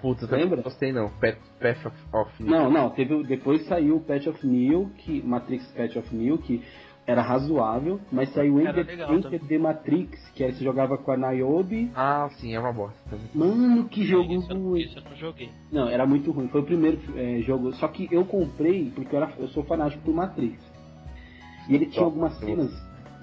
[0.00, 0.56] Puta, Lembra?
[0.56, 1.10] não gostei não.
[1.10, 5.96] Path of, of Não, não, teve, depois saiu o Patch of Neo, que, Matrix Patch
[5.96, 6.62] of Neo, que
[7.10, 11.16] era razoável, mas saiu o Era Enter, the Matrix, que aí você jogava com a
[11.16, 11.90] Niobe.
[11.94, 13.26] Ah, sim, é uma bosta também.
[13.34, 14.80] Mano, que jogo isso, eu- ruim.
[14.80, 15.50] isso eu não joguei.
[15.72, 16.48] Não, era muito ruim.
[16.48, 17.72] Foi o primeiro é, jogo.
[17.74, 20.56] Só que eu comprei porque eu, era, eu sou fanático por Matrix.
[21.68, 22.70] E ele tinha algumas cenas,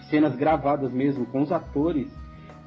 [0.09, 2.07] cenas gravadas mesmo, com os atores,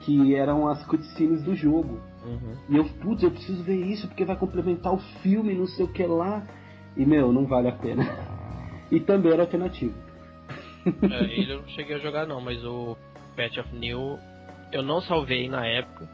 [0.01, 2.01] que eram as cutscenes do jogo.
[2.25, 2.55] Uhum.
[2.69, 5.89] E eu, putz, eu preciso ver isso porque vai complementar o filme, não sei o
[5.89, 6.47] que lá.
[6.97, 8.05] E meu, não vale a pena.
[8.91, 9.95] E também era alternativo.
[10.87, 12.97] É, ele eu não cheguei a jogar não, mas o
[13.37, 14.19] Patch of New
[14.73, 16.09] eu não salvei na época.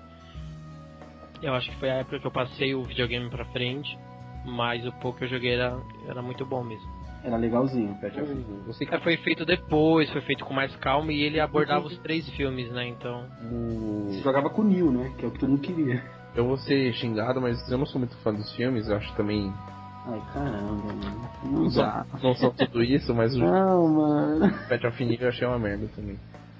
[1.42, 3.96] Eu acho que foi a época que eu passei o videogame pra frente,
[4.44, 5.78] mas o pouco que eu joguei era,
[6.08, 6.96] era muito bom mesmo.
[7.22, 8.44] Era legalzinho, Pet of Fear.
[8.66, 12.28] Você É, foi feito depois, foi feito com mais calma e ele abordava os três
[12.30, 12.86] filmes, né?
[12.86, 13.26] Então.
[14.06, 15.12] Você jogava com o Neil, né?
[15.18, 16.02] Que é o que tu não queria.
[16.34, 18.88] Eu vou ser xingado, mas eu não sou muito fã dos filmes.
[18.88, 19.52] Eu acho também.
[20.06, 21.28] Ai, caramba, mano.
[21.42, 24.46] Não Não são, não são tudo isso, mas o Não, mano.
[25.00, 26.18] Nick eu achei uma merda também.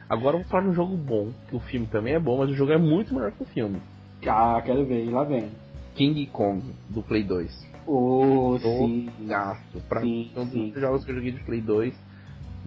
[0.09, 2.51] Agora eu vou falar de um jogo bom, que o filme também é bom, mas
[2.51, 3.81] o jogo é muito melhor que o filme.
[4.27, 5.51] Ah, quero ver, lá vem.
[5.95, 7.67] King Kong, do Play 2.
[7.87, 9.11] Oh, Tô sim.
[9.27, 9.81] gasto.
[9.89, 11.95] Pra Sim, mim, é um dos jogos que eu joguei de Play 2.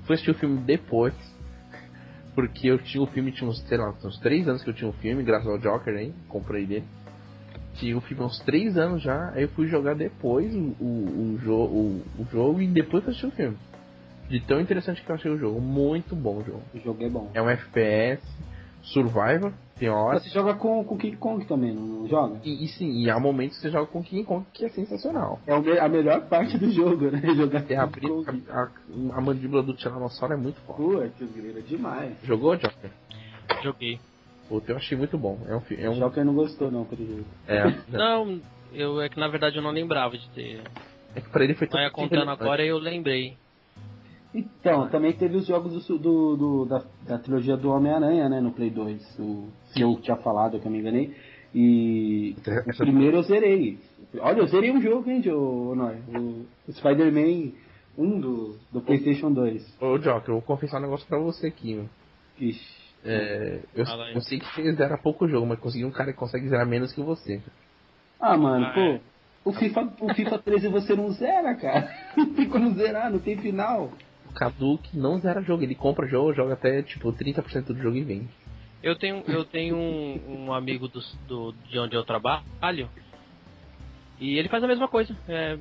[0.06, 1.14] Fui assistir o filme depois.
[2.34, 4.90] Porque eu tinha o filme, tinha uns, sei lá, uns 3 anos que eu tinha
[4.90, 6.86] o filme, graças ao Joker aí, comprei dele.
[7.80, 11.34] Tinha o filme há uns 3 anos já, aí eu fui jogar depois o, o,
[11.36, 13.58] o, jo o, o jogo e depois fui assistir o filme.
[14.30, 15.60] De tão interessante que eu achei o jogo.
[15.60, 16.62] Muito bom o jogo.
[16.74, 17.32] O jogo é bom.
[17.34, 18.22] É um FPS,
[18.84, 20.24] Survivor, tem horas.
[20.24, 22.40] Você joga com com King Kong também, não joga?
[22.44, 25.40] E, e sim, e há momentos que você joga com King Kong que é sensacional.
[25.48, 27.22] É o me- a melhor parte do jogo, né?
[27.36, 28.44] Jogar É com abrir King Kong.
[28.50, 31.12] a, a, a mandíbula do Tiranossauro é muito forte.
[31.18, 32.14] Putz, demais.
[32.24, 32.92] Jogou, Joker?
[33.64, 34.00] Joguei.
[34.50, 35.40] Puta, eu achei muito bom.
[35.48, 35.84] É um filme.
[35.84, 36.00] É O um.
[36.00, 37.26] Joker não gostou não, pelo jeito.
[37.48, 37.64] É,
[37.96, 38.42] Não,
[38.74, 40.62] eu é que na verdade eu não lembrava de ter.
[41.16, 43.38] é que pra ele foi tão Mas contando agora eu lembrei.
[44.34, 48.52] Então, também teve os jogos do, do- do- da, da trilogia do Homem-Aranha, né, no
[48.52, 49.18] Play 2.
[49.20, 51.16] O, que eu tinha falado, que eu me enganei.
[51.54, 53.80] E o Essa- primeiro eu zerei.
[54.20, 57.54] Olha, eu zerei um jogo, hein, o, o, o Spider-Man
[57.98, 59.78] 1 do, do Playstation 2.
[59.82, 61.90] Ô, Joker, eu vou confessar um negócio pra você aqui, meu.
[62.40, 62.79] Ixi.
[63.04, 66.50] É, eu, Fala sei que você zera pouco jogo, mas consegui um cara que consegue
[66.50, 67.42] zerar menos que você.
[68.20, 68.80] Ah, mano, Ah, pô.
[68.82, 69.02] é.
[69.46, 71.90] O FIFA, o FIFA 13 você não zera, cara.
[72.18, 73.94] Não tem como zerar, não tem final.
[74.30, 77.96] O Cadu que não zera jogo, ele compra jogo, joga até tipo 30% do jogo
[77.96, 78.30] e vende.
[78.84, 82.44] Eu tenho, eu tenho um, um amigo do, do- de onde eu trabalho
[84.20, 85.16] e ele faz a mesma coisa.
[85.28, 85.58] É,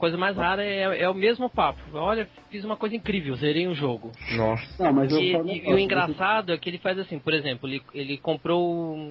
[0.00, 1.80] coisa mais rara é, é o mesmo papo.
[1.92, 4.10] Olha, fiz uma coisa incrível, zerei um jogo.
[4.36, 4.82] Nossa.
[4.82, 7.18] Não, mas eu E, um e- e negócio, o engraçado é que ele faz assim,
[7.18, 9.10] por exemplo, ele, ele comprou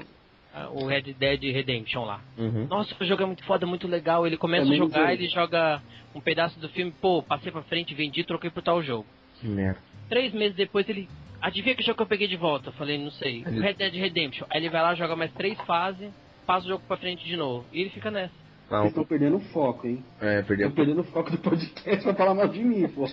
[0.74, 2.20] o- Red Dead Redemption lá.
[2.38, 2.66] Uhum.
[2.68, 4.26] Nossa, o jogo é muito foda, muito legal.
[4.28, 5.82] Ele começa Também a jogar, ele joga
[6.14, 9.06] um pedaço do filme, pô, passei pra frente, vendi, troquei por tal jogo.
[9.40, 9.80] Que merda.
[10.10, 11.08] Três meses depois ele.
[11.42, 12.70] Adivinha que jogo que eu peguei de volta?
[12.70, 13.44] Eu falei, não sei.
[13.46, 14.46] Ele- Red Dead Redemption.
[14.50, 16.10] Aí ele vai lá, joga mais três fases,
[16.46, 17.66] passa o jogo pra frente de novo.
[17.72, 18.34] E ele fica nessa.
[18.70, 20.04] Não, Vocês estão perdendo o foco, hein?
[20.22, 20.70] é, perdeu.
[20.70, 23.06] Estão perdendo o foco do podcast pra falar mal de mim, pô.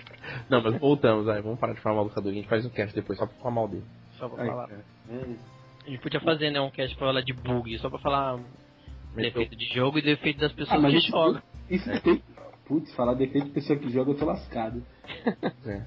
[0.50, 2.70] Não, mas voltamos, aí, vamos parar de falar mal do Cadu, a gente faz um
[2.70, 3.84] cast depois só pra falar mal dele.
[4.18, 4.70] Só pra Ai, falar.
[4.70, 5.22] É.
[5.86, 8.40] A gente podia fazer, né, um cast pra falar de bug, só pra falar
[9.14, 11.42] defeito de jogo e defeito das pessoas Ah, mas que isso, jogam.
[11.70, 12.22] isso tem.
[12.66, 14.82] Putz, falar defeito de pessoa que joga, eu tô lascado.
[15.66, 15.82] É.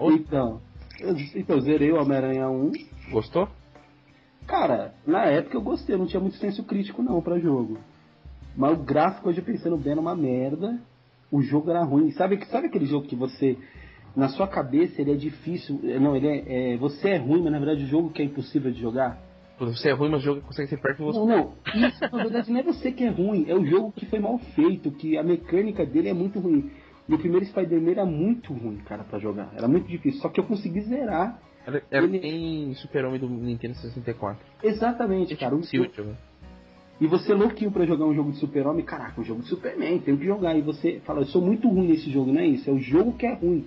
[0.00, 0.60] Então,
[1.00, 2.72] eu, então, zerei o Homem-Aranha 1.
[3.10, 3.48] Gostou?
[4.46, 7.78] Cara, na época eu gostei, eu não tinha muito senso crítico não pra jogo.
[8.56, 10.78] Mas o gráfico, hoje pensando bem, era uma merda.
[11.30, 12.10] O jogo era ruim.
[12.12, 13.56] Sabe, sabe aquele jogo que você,
[14.14, 15.80] na sua cabeça, ele é difícil.
[16.00, 18.70] Não, ele é, é- Você é ruim, mas na verdade o jogo que é impossível
[18.70, 19.18] de jogar?
[19.58, 21.18] Você é ruim, mas o jogo consegue ser perto de você.
[21.18, 21.52] Não, não.
[21.88, 23.44] Isso, na verdade, não é você que é ruim.
[23.48, 26.70] É o jogo que foi mal feito, que a mecânica dele é muito ruim.
[27.08, 29.52] E o primeiro Spider-Man era muito ruim, cara, pra jogar.
[29.56, 30.20] Era muito difícil.
[30.20, 31.40] Só que eu consegui zerar.
[31.64, 34.44] Era, era Ele- em Super-Homem do Nintendo 64.
[34.62, 35.54] Exatamente, cara.
[35.54, 36.16] O, Sim, jogo.
[37.00, 40.16] E você louquinho pra jogar um jogo de super-homem, caraca, um jogo de Superman, tem
[40.16, 40.56] que jogar.
[40.56, 42.70] E você fala, eu sou muito ruim nesse jogo, não é isso?
[42.70, 43.66] É o jogo que é ruim.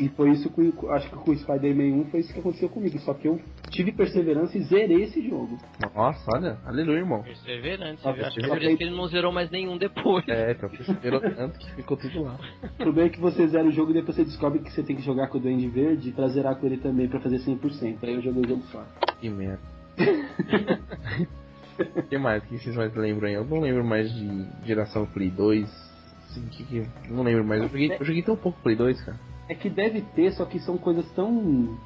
[0.00, 2.98] E foi isso que acho que com o Spider-Man 1 foi isso que aconteceu comigo.
[3.00, 3.38] Só que eu
[3.70, 5.56] tive perseverança e zerei esse jogo.
[5.94, 7.22] Nossa, olha, aleluia, irmão.
[7.22, 8.00] Perseverante.
[8.04, 8.66] Ah, Acho que por perseverante.
[8.68, 10.26] isso que ele não zerou mais nenhum depois.
[10.26, 12.40] É, então, perseverou tanto que ficou tudo lá.
[12.64, 14.96] O problema é que você zera o jogo e depois você descobre que você tem
[14.96, 17.98] que jogar com o Duende Verde pra zerar com ele também, pra fazer 100%.
[18.02, 18.82] Aí eu joguei o jogo só.
[19.20, 19.60] Que merda.
[21.78, 22.42] O que mais?
[22.42, 23.34] O que vocês mais lembram aí?
[23.34, 25.64] Eu não lembro mais de geração Play 2.
[26.30, 26.86] Assim, que que...
[27.10, 27.62] Não lembro mais.
[27.62, 29.18] Eu joguei, eu joguei tão pouco Play 2, cara.
[29.48, 31.78] É que deve ter, só que são coisas tão.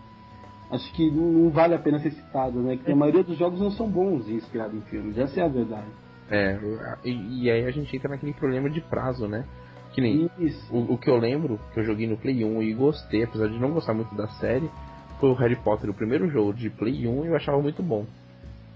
[0.71, 2.77] Acho que não, não vale a pena ser citado, né?
[2.77, 5.87] Que a maioria dos jogos não são bons inspirados em filmes, essa é a verdade.
[6.31, 6.59] É,
[7.05, 9.45] e, e aí a gente entra naquele problema de prazo, né?
[9.93, 10.75] Que nem Isso.
[10.75, 13.59] o, o que eu lembro, que eu joguei no Play 1 e gostei, apesar de
[13.59, 14.71] não gostar muito da série,
[15.19, 18.07] foi o Harry Potter, o primeiro jogo de Play 1 e eu achava muito bom.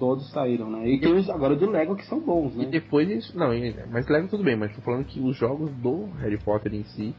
[0.02, 0.88] Todos saíram, né?
[0.88, 2.64] E tem os agora do Lego que são bons, E né?
[2.64, 3.38] depois isso.
[3.38, 6.74] Não, e- mas leva tudo bem, mas tô falando que os jogos do Harry Potter
[6.74, 7.14] em si,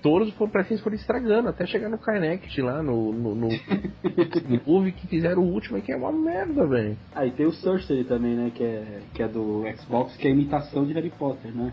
[0.00, 3.48] todos foram, parece que eles foram estragando, até chegar no Kinect lá, no, no, no,
[3.50, 6.96] no que fizeram o último e que é uma merda, velho.
[7.16, 8.52] Aí tem o Sorcery também, né?
[8.54, 11.72] Que é, que é do Xbox, que é a imitação de Harry Potter, né?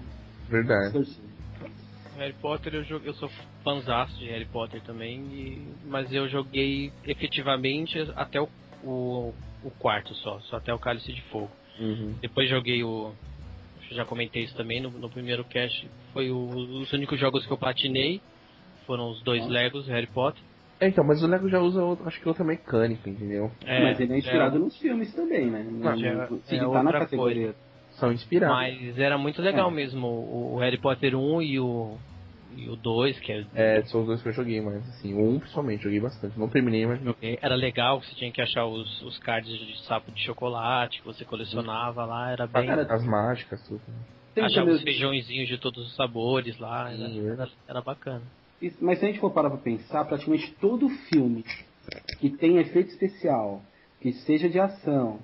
[0.49, 0.91] Verdade.
[0.91, 1.27] Sorcery.
[2.17, 3.29] Harry Potter, eu, joguei, eu sou
[3.63, 8.49] fãzaço de Harry Potter também, e- mas eu joguei efetivamente até o,
[8.83, 11.49] o, o quarto só, só até o Cálice de Fogo.
[11.79, 12.15] Uhum.
[12.21, 13.11] Depois joguei o.
[13.87, 15.87] que eu já comentei isso também no, no primeiro cast.
[16.13, 18.21] Foi o, os únicos jogos que eu platinei.
[18.85, 20.41] Foram os dois Legos, Harry Potter.
[20.79, 23.51] É, então, mas o Lego já usa, outro, acho que outra mecânica, entendeu?
[23.63, 25.63] É, Mas ele é inspirado é, nos filmes também, né?
[25.69, 27.53] Não, já- Sim, é tá outra na categoria.
[27.91, 28.57] São inspirados.
[28.57, 29.73] Mas era muito legal É.
[29.73, 30.07] mesmo.
[30.07, 31.97] O, o Harry Potter 1 e o,
[32.55, 35.29] e o 2, que é, É, são os dois que eu joguei, mas assim, o
[35.29, 36.37] um principalmente, joguei bastante.
[36.37, 36.99] Não terminei, mas.
[37.41, 41.23] Era legal, você tinha que achar os, os cards de sapo de chocolate que você
[41.25, 42.69] colecionava lá, era bem.
[42.69, 43.81] as mágicas, tudo.
[44.33, 48.21] Tem achava também os feijõezinhos de todos os sabores lá, era, Sim, era, era bacana.
[48.61, 51.43] Isso, Mas se a gente for parar pra pensar, praticamente todo filme
[52.19, 53.61] que tem efeito especial,
[53.99, 55.19] que seja de ação,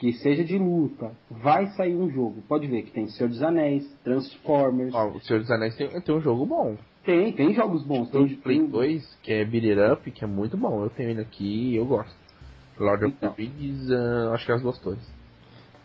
[0.00, 2.42] que seja de luta, vai sair um jogo.
[2.48, 4.94] Pode ver que tem Senhor dos Anéis, Transformers.
[4.94, 6.76] Ó, o Senhor dos Anéis tem, tem um jogo bom.
[7.04, 8.10] Tem, tem jogos bons.
[8.10, 10.82] Tem Tem, Play tem 2, que é Beat It Up, que é muito bom.
[10.82, 12.14] Eu tenho ele aqui e eu gosto.
[12.78, 13.32] Lord of Então.
[13.34, 15.14] the Rings, ah, acho que é as duas torres.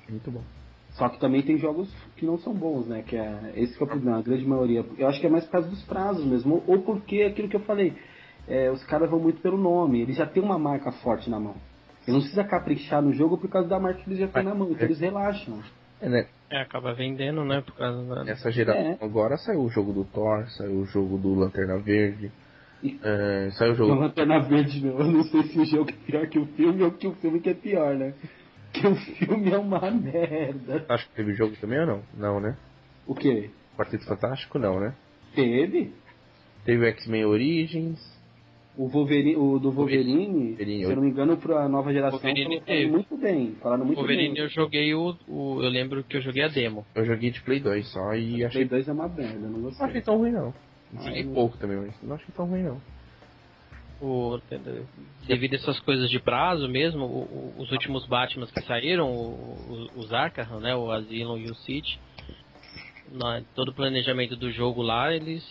[0.09, 0.41] Muito bom.
[0.91, 3.03] Só que também tem jogos que não são bons, né?
[3.05, 4.85] Que é esse que o problema, a grande maioria.
[4.97, 7.55] Eu acho que é mais por causa dos prazos mesmo, ou porque é aquilo que
[7.57, 7.93] eu falei.
[8.47, 11.55] é, os caras vão muito pelo nome, eles já têm uma marca forte na mão.
[12.05, 14.53] Eles não precisa caprichar no jogo por causa da marca que eles já têm na
[14.53, 15.61] mão, então eles relaxam.
[15.99, 16.27] É, né?
[16.49, 17.61] É, acaba vendendo, né?
[17.61, 18.23] Por causa da.
[18.23, 22.31] Nessa geração agora saiu o jogo do Thor, saiu o jogo do Lanterna Verde,
[23.03, 23.95] é, saiu o jogo.
[23.95, 24.99] lanterna verde, meu.
[24.99, 27.39] Eu não sei se o jogo é pior que o filme ou que o filme
[27.39, 28.13] que é pior, né?
[28.73, 30.85] Que o filme é uma merda.
[30.89, 32.03] Acho que teve jogo também ou não?
[32.13, 32.57] Não, né?
[33.07, 33.49] O quê?
[33.77, 34.93] Quarteto Fantástico não, né?
[35.33, 35.93] Teve?
[36.65, 38.14] Teve o X-Men Origins.
[38.77, 42.43] O Wolverine, o do Wolverine, Wolverine, se eu não me engano, pra nova geração, Wolverine
[42.59, 42.91] falaram teve.
[42.91, 43.55] muito bem.
[43.61, 44.43] Falaram muito Wolverine bem.
[44.43, 46.85] eu joguei o, o- Eu lembro que eu joguei a demo.
[46.93, 48.65] Eu joguei de Play 2 só e Play achei.
[48.65, 49.85] 2 é uma merda, não Não gostei.
[49.87, 50.53] achei tão ruim não.
[51.01, 52.81] Joguei pouco também, mas não achei tão ruim não.
[54.01, 54.37] O,
[55.25, 59.89] devido a essas coisas de prazo mesmo, o- o- os últimos Batmans que saíram, o-
[59.95, 61.97] o- os Arkham, né, o Asylum e o City,
[63.13, 65.43] na- todo o planejamento do jogo lá, eles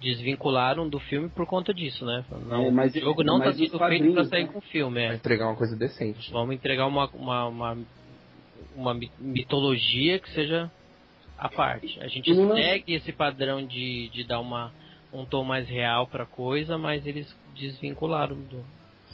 [0.00, 2.24] desvincularam do filme por conta disso, né?
[2.46, 4.50] Não, É, mas- o jogo não está sendo feito para sair né?
[4.52, 5.16] com filme, Pra é.
[5.16, 6.30] entregar uma coisa decente.
[6.32, 7.78] Vamos entregar uma, uma, uma,
[8.76, 10.70] uma mi- mitologia que seja
[11.36, 11.98] à parte.
[12.00, 14.72] A gente não- segue esse padrão de, de dar uma,
[15.12, 18.64] um tom mais real pra coisa, mas eles desvincularam do,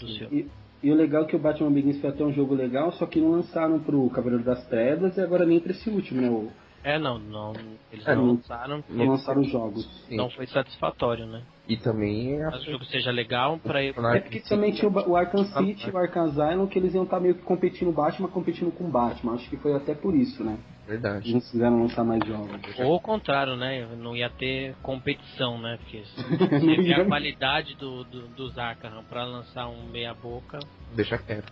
[0.01, 0.51] do filme.
[0.83, 3.07] E, e o legal é que o Batman Begins foi até um jogo legal, só
[3.07, 6.29] que não lançaram pro Cavaleiro das Trevas e agora nem pra esse último, né?
[6.29, 6.53] O-
[6.85, 7.55] É, não, não
[7.91, 9.85] eles É, não não- lançaram Não lançaram os jogos.
[10.07, 10.17] Sim.
[10.17, 11.43] não foi satisfatório, né?
[11.67, 15.45] E também a Mas o jogo seja legal pra É porque também tinha o, Arkham
[15.47, 18.85] City e o Arkham Asylum que eles iam estar meio que competindo Batman, competindo com
[18.85, 19.33] o Batman.
[19.33, 20.59] Acho que foi até por isso, né?
[20.87, 21.31] verdade.
[21.31, 22.51] Eles quiseram lançar mais jogos.
[22.81, 23.89] Ou o contrário, né?
[23.97, 25.79] Não ia ter competição, né?
[25.79, 26.05] Porque
[26.61, 30.59] se Não a qualidade do, do, dos Arkham pra lançar um meia boca,
[30.95, 31.51] Deixa quieto.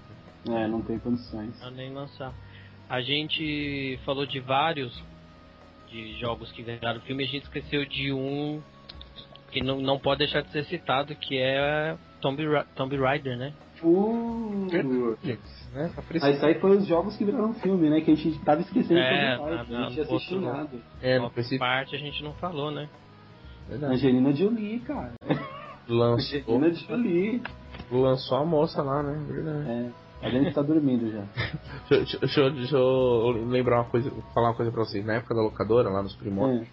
[0.51, 1.59] É, não tem condições.
[1.63, 2.35] Não nem lançar.
[2.89, 4.93] A gente falou de vários
[5.93, 8.61] de jogos que viraram filme, a gente esqueceu de um
[9.51, 13.53] que não, não pode deixar de ser citado, que é Tomb, Ra Tomb Raider, né?
[13.83, 14.69] Uh,
[15.23, 15.41] Gente,
[15.75, 15.91] né?
[15.95, 18.01] Tá Mas aí foi os jogos que viraram filme, né?
[18.01, 20.57] Que a gente tava esquecendo É, todo parte, na- A gente tinha na- assistido outro-
[20.59, 20.79] nada.
[21.03, 22.89] É, não Uma parte a gente não falou, né?
[23.69, 23.95] Verdade.
[23.95, 25.13] Angelina Jolie, cara.
[25.89, 27.43] Lançou, Angelina Jolie.
[27.91, 29.25] lançou a moça lá, né?
[29.29, 29.71] Verdade.
[29.71, 29.91] É,
[30.23, 31.25] a gente tá dormindo já.
[31.91, 35.05] Deixa, deixa, eu- deixa eu lembrar uma coisa, falar uma coisa pra vocês.
[35.05, 36.71] Na época da locadora, lá nos primórdios, É.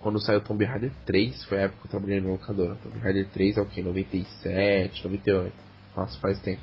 [0.00, 2.74] quando saiu Tomb Raider 3, foi a época que eu trabalhei na locadora.
[2.82, 3.82] Tomb Raider 3 é o que?
[3.82, 5.54] 97, 98.
[5.96, 6.60] Nossa, faz tempo.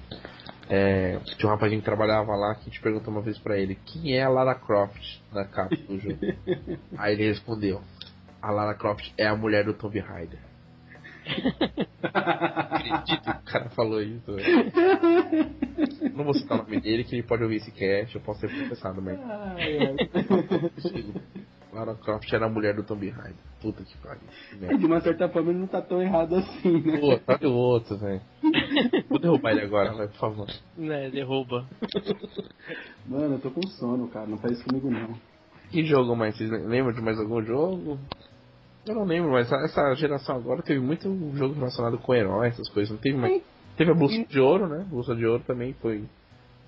[0.69, 4.13] É, tinha um rapazinho que trabalhava lá que te perguntou uma vez pra ele quem
[4.15, 5.01] é a Lara Croft
[5.33, 6.17] na capa do jogo.
[6.97, 7.81] Aí ele respondeu:
[8.41, 10.39] A Lara Croft é a mulher do Tomb Raider.
[12.03, 14.33] Acredito que o cara falou isso.
[14.33, 14.71] velho.
[16.15, 18.49] Não vou citar o nome dele, que ele pode ouvir esse cast, eu posso ser
[18.49, 19.19] processado, mas.
[19.19, 19.95] Ai, ai.
[21.71, 23.37] Lara Croft era a mulher do Tomb Raider.
[23.61, 24.77] Puta que pariu.
[24.77, 26.97] De uma certa forma ele não tá tão errado assim, né?
[26.97, 28.21] Pô, tá de outro, velho.
[29.07, 30.47] Vou derrubar ele agora, vai, por favor.
[30.75, 31.67] Né, derruba.
[33.05, 34.25] Mano, eu tô com sono, cara.
[34.25, 35.13] Não faz isso comigo não.
[35.69, 36.35] Que jogo mais?
[36.35, 37.99] Vocês lembram de mais algum jogo?
[38.89, 41.03] Eu não lembro, mas essa geração agora teve muito
[41.35, 42.89] jogo relacionado com heróis, essas coisas.
[42.89, 43.39] Não teve mais.
[43.77, 44.83] Teve a Bolsa de Ouro, né?
[44.89, 46.05] Bolsa de Ouro também foi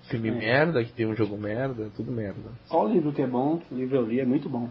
[0.04, 0.32] filme É.
[0.32, 2.48] merda, que tem um jogo merda, tudo merda.
[2.66, 4.70] Só o livro que é bom, o livro eu li, é muito bom.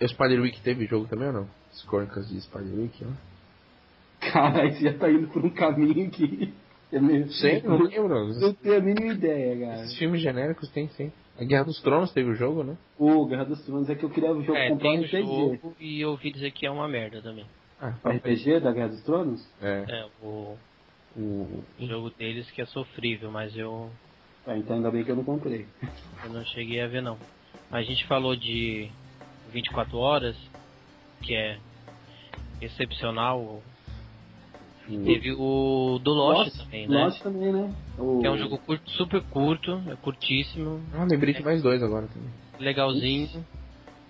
[0.00, 1.48] E o Spider-Week teve jogo também ou não?
[1.72, 4.32] As crônicas de Spider-Week, ó.
[4.32, 6.52] Cara, você já tá indo por um caminho que.
[6.90, 7.30] É meio...
[7.34, 8.32] Sei, não lembro.
[8.40, 9.84] Eu tenho a mínima ideia, cara.
[9.84, 11.12] Esses filmes genéricos tem sim.
[11.42, 12.76] A Guerra dos Tronos teve o jogo, né?
[12.96, 15.22] O Guerra dos Tronos é que eu queria o jogo É, comprar RPG.
[15.22, 17.44] jogo e eu ouvi dizer que é uma merda também.
[17.80, 19.44] Ah, O RPG da Guerra dos Tronos?
[19.60, 19.84] É.
[19.88, 20.56] É, o,
[21.16, 23.90] O, o jogo deles que é sofrível, mas eu,
[24.46, 25.66] Ah, então ainda bem que eu não comprei.
[26.24, 27.18] eu não cheguei a ver não.
[27.72, 28.88] A gente falou de
[29.50, 30.36] 24 horas,
[31.22, 31.58] que é
[32.60, 33.62] excepcional.
[34.86, 37.04] Teve o do Lost, Lost também, né?
[37.04, 37.74] Lost também, né?
[37.98, 38.20] O...
[38.20, 40.82] Que é um jogo curto, super curto, é curtíssimo.
[40.92, 42.30] Ah, lembrei de mais dois agora também.
[42.58, 43.44] Legalzinho.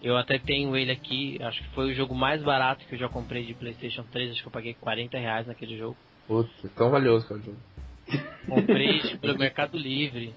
[0.02, 3.08] Eu até tenho ele aqui, acho que foi o jogo mais barato que eu já
[3.08, 5.96] comprei de Playstation 3, acho que eu paguei 40 reais naquele jogo.
[6.26, 7.58] Putz, tão valioso que é o jogo.
[8.48, 10.34] Comprei pelo Mercado Livre.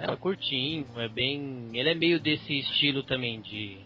[0.00, 1.70] É curtinho, é bem.
[1.72, 3.78] Ele é meio desse estilo também de.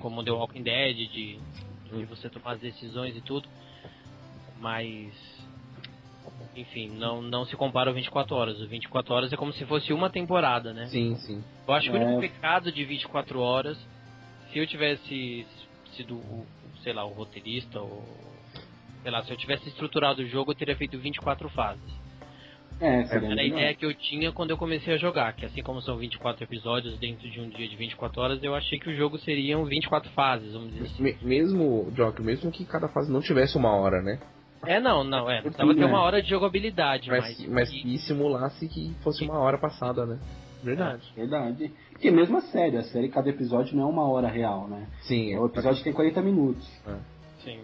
[0.00, 1.38] Como The Walking Dead, de,
[1.90, 3.48] de você tomar as decisões e tudo.
[4.60, 5.10] Mas.
[6.54, 8.60] Enfim, não, não se compara ao 24 horas.
[8.60, 10.86] O 24 horas é como se fosse uma temporada, né?
[10.88, 11.42] Sim, sim.
[11.66, 12.28] Eu acho que o único é.
[12.28, 13.78] pecado de 24 horas,
[14.52, 15.46] se eu tivesse
[15.96, 16.20] sido,
[16.82, 18.04] sei lá, o roteirista ou
[19.02, 22.00] sei lá, se eu tivesse estruturado o jogo, eu teria feito 24 fases.
[22.80, 25.82] É, Era a ideia que eu tinha quando eu comecei a jogar, que assim como
[25.82, 29.18] são 24 episódios dentro de um dia de 24 horas, eu achei que o jogo
[29.18, 31.16] seriam 24 fases, vamos dizer assim.
[31.22, 34.18] Mesmo, Jock, mesmo que cada fase não tivesse uma hora, né?
[34.66, 35.40] É, não, não, é.
[35.40, 37.38] Precisava ter uma hora de jogabilidade, mas.
[37.40, 37.98] Mas, mas que...
[37.98, 40.18] simulasse que fosse uma hora passada, né?
[40.62, 41.02] Verdade.
[41.16, 41.72] É, verdade.
[41.92, 44.86] Porque mesmo a série, a série, cada episódio não é uma hora real, né?
[45.02, 45.36] Sim.
[45.38, 45.84] O episódio é.
[45.84, 46.68] tem 40 minutos.
[46.86, 46.96] É.
[47.42, 47.60] Sim.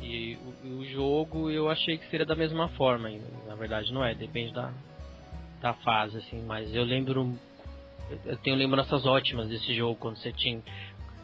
[0.00, 3.10] E o, o, jogo eu achei que seria da mesma forma,
[3.48, 4.72] na verdade não é, depende da,
[5.60, 7.36] da fase, assim, mas eu lembro.
[8.24, 10.62] Eu tenho lembranças ótimas desse jogo quando você tinha.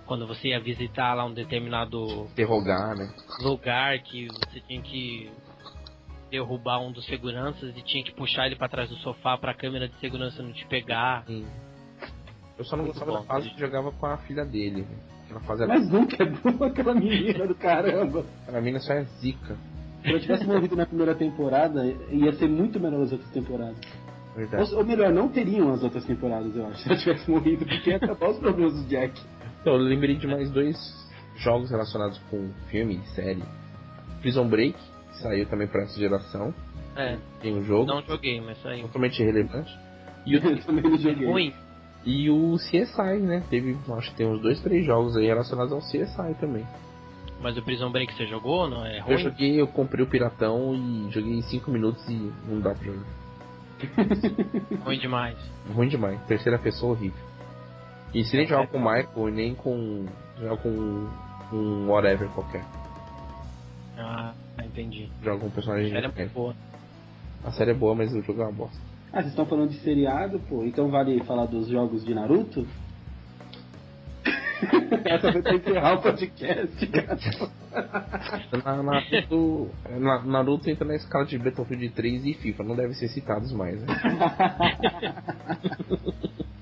[0.06, 3.10] Quando você ia visitar lá um determinado Interrogar, né?
[3.40, 5.30] lugar que você tinha que
[6.30, 9.54] derrubar um dos seguranças e tinha que puxar ele para trás do sofá para a
[9.54, 11.24] câmera de segurança não te pegar.
[11.26, 11.46] Sim.
[12.58, 14.82] Eu só não Muito gostava bom, da fase que jogava com a filha dele.
[14.82, 14.96] Né?
[15.24, 15.74] Aquela fase era...
[15.74, 18.24] Mas nunca é boa aquela menina do caramba.
[18.48, 19.56] A menina só é zica.
[20.02, 23.78] Se eu tivesse morrido na primeira temporada, ia ser muito melhor as outras temporadas.
[24.36, 24.72] Verdade.
[24.72, 27.90] Ou, ou, melhor, não teriam as outras temporadas, eu acho, se eu tivesse morrido, porque
[27.90, 29.20] ia acabar os problemas do Jack.
[29.64, 30.76] Então, eu lembrei de mais dois
[31.36, 33.42] jogos relacionados com filme, série.
[34.20, 36.52] Prison Break, que saiu também para essa geração.
[36.94, 37.16] É.
[37.40, 37.86] Tem um jogo.
[37.86, 38.82] Não joguei, mas saiu.
[38.82, 39.74] Totalmente irrelevante.
[40.26, 40.58] E o...
[40.66, 41.26] também não joguei.
[41.26, 41.54] Ruim.
[42.04, 43.42] E o CSI, né?
[43.48, 46.66] Teve, acho que tem uns dois, três jogos aí relacionados ao CSI também.
[47.40, 49.12] Mas o Prison Break você jogou, não é ruim?
[49.12, 52.84] Eu joguei, eu comprei o Piratão e joguei em 5 minutos e não dá pra
[52.84, 53.06] jogar.
[54.84, 55.38] ruim demais.
[55.72, 56.22] Ruim demais.
[56.26, 57.33] Terceira pessoa horrível.
[58.14, 60.06] E se nem é, jogar é, com o Michael, nem com.
[60.38, 61.08] jogar com
[61.52, 62.64] um whatever qualquer.
[63.98, 64.32] Ah,
[64.64, 65.10] entendi.
[65.22, 65.94] Joga com um personagem.
[65.96, 66.54] A série é boa.
[67.44, 68.78] A série é boa, mas o jogo é uma bosta.
[69.12, 72.66] Ah, vocês estão falando de seriado, pô, então vale falar dos jogos de Naruto?
[75.04, 77.18] Essa foi pra encerrar o podcast, cara.
[78.82, 79.70] Naruto,
[80.24, 83.94] Naruto entra na escala de Battlefield 3 e FIFA, não devem ser citados mais, né?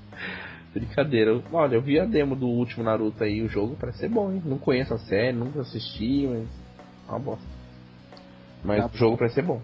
[0.73, 1.39] Brincadeira.
[1.51, 4.41] Olha, eu vi a demo do último Naruto aí, o jogo parece ser bom, hein?
[4.43, 6.47] Não conheço a série, nunca assisti, mas.
[7.07, 7.45] É uma bosta.
[8.63, 8.89] Mas tá.
[8.91, 9.61] o jogo parece ser bom.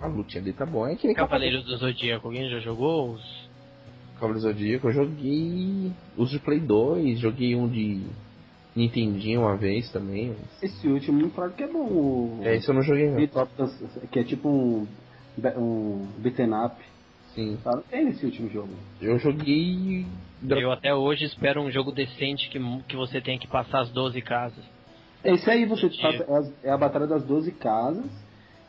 [0.00, 0.86] A lutinha dele tá bom.
[0.86, 3.48] É que nem Cavaleiros do Zodíaco, alguém já jogou os.
[4.14, 8.06] Cavaleiros do Zodíaco, eu joguei os de Play 2, joguei um de
[8.74, 10.28] Nintendinho uma vez também.
[10.38, 10.62] Mas...
[10.62, 12.40] Esse último falaram que é bom.
[12.44, 13.16] É, esse eu não joguei não.
[14.10, 14.86] Que é tipo um,
[15.56, 16.76] um beaten up.
[17.38, 17.56] Sim.
[17.88, 18.70] Que é nesse último jogo.
[19.00, 20.04] Eu joguei.
[20.42, 22.58] Eu até hoje espero um jogo decente que,
[22.88, 24.64] que você tenha que passar as 12 casas.
[25.24, 28.06] Esse aí você passa, é a batalha das 12 casas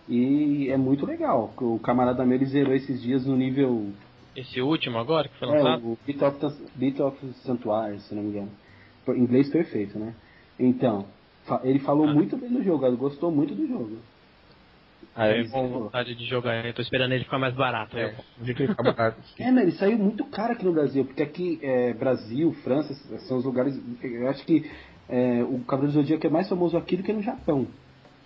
[0.08, 1.52] e é muito legal.
[1.58, 3.92] O camarada meu zerou esses dias no nível.
[4.36, 5.82] Esse último agora que foi lançado?
[5.82, 8.52] É, o Beat of, Beat of Sanctuary, se não me engano.
[9.10, 10.14] Inglês perfeito, né?
[10.60, 11.06] Então,
[11.64, 12.14] ele falou ah.
[12.14, 13.98] muito bem do jogo, ele gostou muito do jogo.
[15.20, 17.98] Ah, é com vontade de jogar, eu tô esperando ele ficar mais barato.
[17.98, 18.16] É,
[18.82, 19.22] barato.
[19.38, 22.94] é, mas ele saiu muito caro aqui no Brasil, porque aqui é, Brasil, França,
[23.28, 23.78] são os lugares.
[24.02, 24.70] Eu acho que
[25.10, 27.68] é, o Cavaleiro do Zodíaco é mais famoso aqui do que no Japão.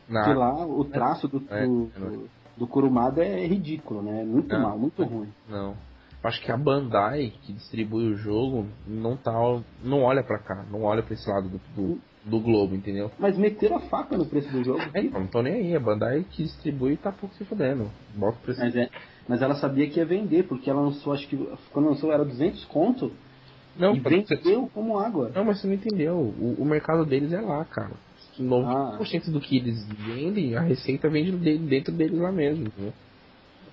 [0.07, 4.23] Porque lá o traço do, é, do, do, do Kurumada é ridículo, né?
[4.23, 5.29] Muito não, mal, muito ruim.
[5.49, 5.75] Não.
[6.23, 9.33] Acho que a Bandai, que distribui o jogo, não tá.
[9.83, 13.11] não olha pra cá, não olha pra esse lado do, do, do globo, entendeu?
[13.19, 14.81] Mas meteram a faca no preço do jogo.
[14.93, 17.89] É, não tô nem aí, a Bandai que distribui tá pouco se fudendo.
[18.15, 18.61] Bota o preço.
[18.61, 18.89] Mas, é,
[19.27, 21.37] mas ela sabia que ia vender, porque ela lançou, acho que
[21.71, 23.11] quando lançou era 200 conto.
[23.77, 24.69] Não, e vendeu você...
[24.73, 25.31] como água.
[25.33, 26.15] Não, mas você não entendeu.
[26.15, 27.91] O, o mercado deles é lá, cara.
[28.39, 29.31] 90% ah.
[29.31, 32.93] do que eles vendem, a receita vende dentro deles lá mesmo, entendeu?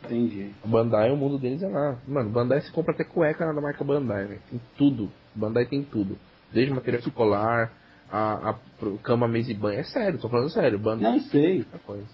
[0.05, 0.51] Entendi.
[0.65, 1.99] A Bandai, o mundo deles é lá.
[2.09, 4.41] Mano, Bandai se compra até cueca na marca Bandai, velho.
[4.51, 5.11] Tem tudo.
[5.35, 6.17] Bandai tem tudo.
[6.53, 7.73] Desde material escolar,
[8.11, 8.59] a, a
[9.03, 9.79] cama, mesa e banho.
[9.81, 10.79] É sério, tô falando sério.
[10.79, 11.65] Não sei.
[11.87, 12.07] Coisa.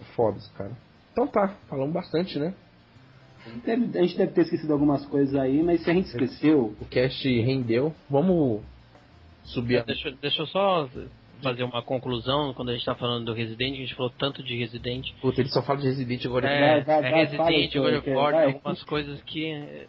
[0.00, 0.72] É foda esse cara.
[1.12, 2.54] Então tá, falamos bastante, né?
[3.64, 6.84] Deve- a gente deve ter esquecido algumas coisas aí, mas se a gente esqueceu, O
[6.84, 7.94] cast rendeu.
[8.08, 8.60] Vamos
[9.44, 9.82] subir a...
[9.82, 10.88] Deixa, deixa eu só
[11.42, 12.52] fazer uma conclusão.
[12.54, 15.10] Quando a gente tá falando do Resident, a gente falou tanto de Resident.
[15.22, 16.48] Puta, ele só fala de Resident agora.
[16.48, 19.46] É, vai, vai, é vai, Resident, God of que- War, algumas coisas que.
[19.46, 19.86] eh,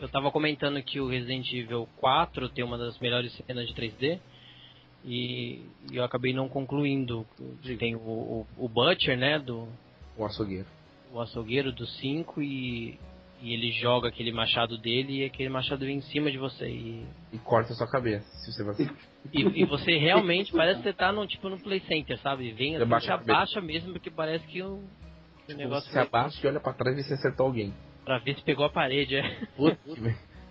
[0.00, 4.18] Eu tava comentando que o Resident Evil 4 tem uma das melhores cenas de 3D.
[5.04, 7.26] E, e eu acabei não concluindo.
[7.78, 9.38] Tem o, o, o Butcher, né?
[9.38, 9.66] Do,
[10.16, 10.66] O açougueiro.
[11.12, 12.98] o açougueiro do 5 e,
[13.42, 16.68] e ele joga aquele machado dele e aquele machado vem em cima de você.
[16.68, 18.74] E, E corta a sua cabeça, se você vai...
[19.32, 22.52] e, e você realmente parece que você tá no, tipo, no Play Center, sabe?
[22.52, 24.82] Vem assim, abaixa abaixa mesmo, porque parece que o,
[25.46, 27.72] que o negócio Você abaixa e olha pra trás e você acertou alguém.
[28.04, 29.16] pra ver se pegou a parede.
[29.16, 29.46] É.
[29.56, 29.78] Puta,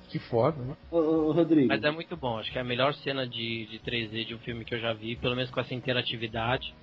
[0.10, 0.76] que, foda, né?
[0.92, 3.80] ô, ô, Rodrigo, Mas é muito bom, acho que é a melhor cena de, de
[3.80, 6.74] 3D de um filme que eu já vi, pelo menos com essa interatividade.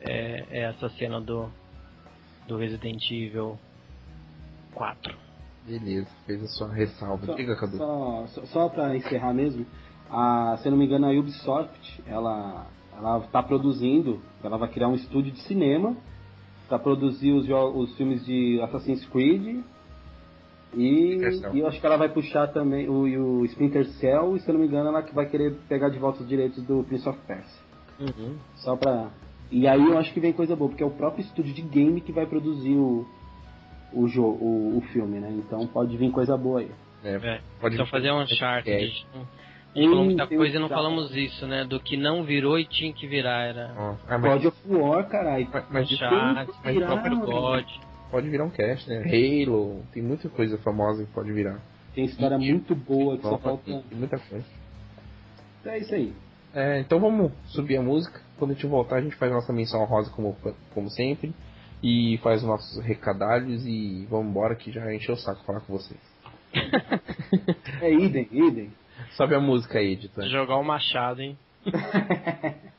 [0.00, 1.48] É, é essa cena do,
[2.48, 3.58] do Resident Evil
[4.74, 5.14] 4.
[5.66, 7.24] Beleza, fez a sua ressalva.
[7.24, 7.76] só, Diga, Cadu.
[7.76, 9.64] só, só, só pra encerrar mesmo,
[10.10, 14.88] a, se eu não me engano, a Ubisoft, ela, ela tá produzindo, ela vai criar
[14.88, 15.96] um estúdio de cinema
[16.68, 19.62] pra produzir os, os filmes de Assassin's Creed
[20.74, 21.18] e,
[21.52, 24.54] e eu acho que ela vai puxar também o, o Splinter Cell e se eu
[24.54, 27.18] não me engano ela que vai querer pegar de volta os direitos do Prince of
[27.26, 27.60] Persia.
[28.00, 28.36] Uhum.
[28.56, 29.10] Só pra.
[29.50, 32.00] E aí eu acho que vem coisa boa, porque é o próprio estúdio de game
[32.00, 33.06] que vai produzir o,
[33.92, 35.30] o, jogo, o, o filme, né?
[35.30, 36.70] Então pode vir coisa boa aí.
[37.04, 38.66] É, É, pode então fazer um chart.
[38.66, 38.78] É.
[38.78, 39.06] Gente
[39.88, 40.80] falou muita Tem um coisa e não chart.
[40.80, 41.64] falamos isso, né?
[41.64, 43.44] Do que não virou e tinha que virar.
[43.46, 43.74] Era
[44.08, 45.48] ah, mas, God of War, caralho.
[45.52, 46.02] mas, mas isso
[46.64, 47.26] mas virar, próprio mano.
[47.32, 47.64] God.
[48.12, 48.98] Pode virar um cast, né?
[48.98, 51.58] Halo, tem muita coisa famosa que pode virar.
[51.94, 53.64] Tem história E- muito boa que só falta.
[53.64, 54.44] tem muita coisa.
[55.64, 56.12] É isso aí.
[56.54, 58.20] É, então vamos subir a música.
[58.38, 60.36] Quando a gente voltar, a gente faz nossa menção rosa como,
[60.74, 61.34] como sempre.
[61.82, 66.00] E faz nossos recadalhos e vamos embora que já encheu o saco falar com vocês.
[67.80, 68.70] É idem, idem.
[69.16, 70.24] Sobe a música aí, editor.
[70.28, 71.36] Jogar o machado, hein?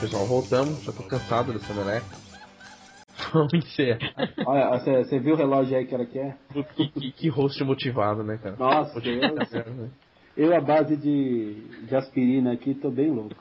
[0.00, 0.82] pessoal, voltamos.
[0.84, 2.06] Já tô cansado dessa meleca.
[3.32, 3.98] Vamos encerrar.
[4.46, 6.34] Olha, você viu o relógio aí que hora que é?
[6.76, 8.56] que, que, que host motivado, né, cara?
[8.58, 9.34] Nossa, eu,
[9.74, 9.90] né?
[10.36, 11.54] eu a base de,
[11.86, 13.34] de aspirina aqui tô bem louco.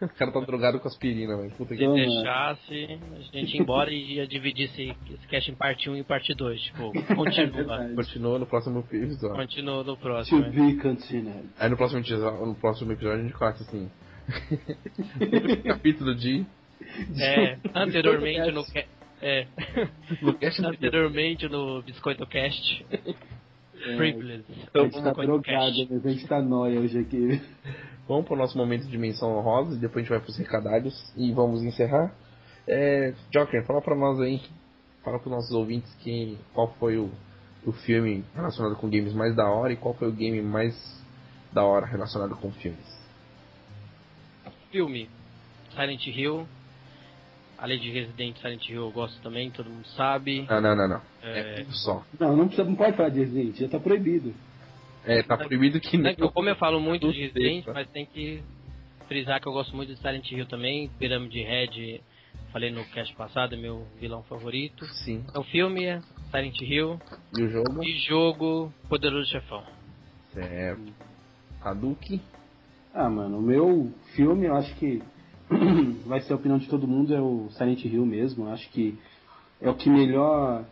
[0.00, 1.50] O cara tá drogado com aspirina, velho.
[1.50, 1.96] Puta que Se mano.
[1.96, 3.00] deixasse,
[3.34, 6.32] a gente ia embora e ia dividir esse, esse cast em parte 1 e parte
[6.34, 6.60] 2.
[6.60, 7.50] Tipo, continua.
[7.56, 7.94] verdade.
[7.96, 9.36] Continua no próximo episódio.
[9.36, 10.44] continua no próximo.
[10.44, 11.48] To be continued.
[11.58, 13.90] Aí no próximo, episódio- no próximo episódio a gente corta assim.
[15.64, 16.46] capítulo de.
[17.18, 18.64] É, anteriormente no.
[19.20, 19.46] É,
[20.22, 22.86] No cast anteriormente no Biscoito Cast.
[23.96, 24.44] Privilege.
[24.48, 25.88] A gente tá Biscoito drogado, Cast.
[25.90, 27.40] mas a gente tá nóia hoje aqui.
[28.06, 31.32] Vamos pro nosso momento de menção honrosa e depois a gente vai pros recadalhos e
[31.32, 32.14] vamos encerrar.
[32.66, 34.40] É, Joker, fala pra nós aí,
[35.02, 37.10] fala pros nossos ouvintes que, qual foi o,
[37.66, 40.74] o filme relacionado com games mais da hora e qual foi o game mais
[41.52, 42.97] da hora relacionado com filmes.
[44.70, 45.08] Filme:
[45.70, 46.46] Silent Hill.
[47.56, 50.42] Além de Resident Silent Hill, eu gosto também, todo mundo sabe.
[50.48, 51.02] Não, não, não, não.
[51.20, 52.04] É, É um só.
[52.20, 54.32] Não, não, precisa, não pode falar de Resident, já tá proibido.
[55.04, 58.42] É, tá proibido que Não, eu- como eu falo muito de Resident, mas tem que
[59.08, 60.88] frisar que eu gosto muito de Silent Hill também.
[61.00, 62.00] Pirâmide Red,
[62.52, 64.84] falei no cast passado, é meu vilão favorito.
[65.04, 65.24] Sim.
[65.28, 66.00] Então, filme é
[66.30, 67.00] Silent Hill
[67.36, 67.82] E o jogo?
[67.82, 69.64] e jogo Poderoso Chefão.
[70.32, 70.92] Certo.
[71.60, 72.20] Hadouken.
[73.00, 75.00] Ah, mano, o meu filme, eu acho que
[76.04, 78.46] vai ser a opinião de todo mundo, é o Silent Hill mesmo.
[78.46, 78.98] Eu acho que
[79.60, 80.64] é o que melhor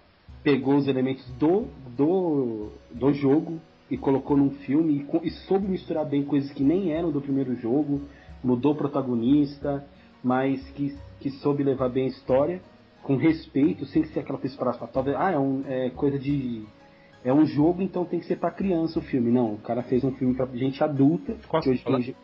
[0.42, 6.04] pegou os elementos do, do, do jogo e colocou num filme e, e soube misturar
[6.04, 8.00] bem coisas que nem eram do primeiro jogo,
[8.42, 9.86] mudou o protagonista,
[10.20, 12.60] mas que, que soube levar bem a história,
[13.04, 14.56] com respeito, sem ser aquela coisa.
[14.92, 16.64] Talvez, ah, é, um, é coisa de.
[17.26, 19.32] É um jogo, então tem que ser pra criança o filme.
[19.32, 21.34] Não, o cara fez um filme pra gente adulta.
[21.48, 22.14] Qual que hoje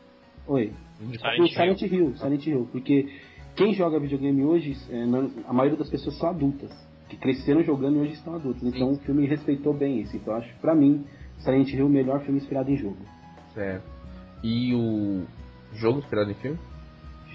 [0.47, 0.73] Oi.
[1.19, 1.49] Silent Hill.
[1.49, 3.09] Silent Hill, Silent Hill, porque
[3.57, 6.71] quem joga videogame hoje, é, não- a maioria das pessoas são adultas,
[7.09, 8.63] que cresceram jogando e hoje estão adultas.
[8.63, 10.17] Então o filme respeitou bem isso.
[10.17, 11.05] Então acho, pra mim,
[11.39, 12.99] Silent Hill é o melhor filme inspirado em jogo.
[13.55, 13.83] Certo.
[14.45, 15.23] E o
[15.75, 16.59] jogo inspirado em filme?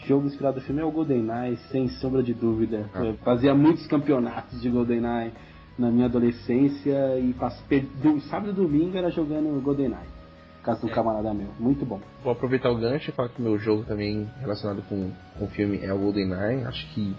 [0.06, 2.90] Jogo inspirado no filme é o GoldenEye, sem sombra de dúvida.
[2.94, 3.14] Ah.
[3.26, 5.34] Fazia muitos campeonatos de GoldenEye
[5.78, 10.16] na minha adolescência e pass- per- do- sábado e domingo era jogando GoldenEye.
[10.64, 11.48] casa do camarada meu.
[11.60, 12.02] Muito bom.
[12.24, 15.48] Vou aproveitar o gancho e falar que o meu jogo também relacionado com, com o
[15.50, 16.66] filme é o GoldenEye.
[16.66, 17.16] Acho que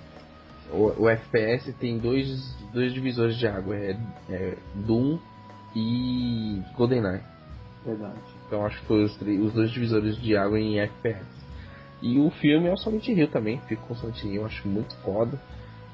[0.70, 2.28] o, o FPS tem dois,
[2.74, 3.97] dois divisores de água, é,
[4.28, 5.18] é Doom
[5.74, 7.22] e GoldenEye.
[7.86, 8.18] Verdade.
[8.47, 11.24] Então acho que foi os, os dois divisores de água em FPS.
[12.02, 14.94] E o filme é o Silent Hill também, fico com o Silent Hill, acho muito
[14.97, 15.39] foda.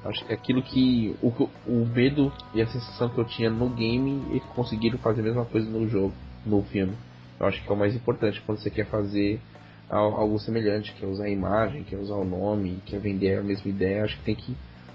[0.05, 1.29] Acho que é aquilo que o,
[1.67, 5.45] o medo e a sensação que eu tinha no game, eles conseguiram fazer a mesma
[5.47, 6.13] coisa no jogo,
[6.45, 6.95] no filme.
[7.41, 9.41] Eu acho que é o mais importante quando você quer fazer
[9.89, 14.05] algo semelhante, quer usar a imagem, quer usar o nome, quer vender a mesma ideia,
[14.05, 14.55] acho que tem que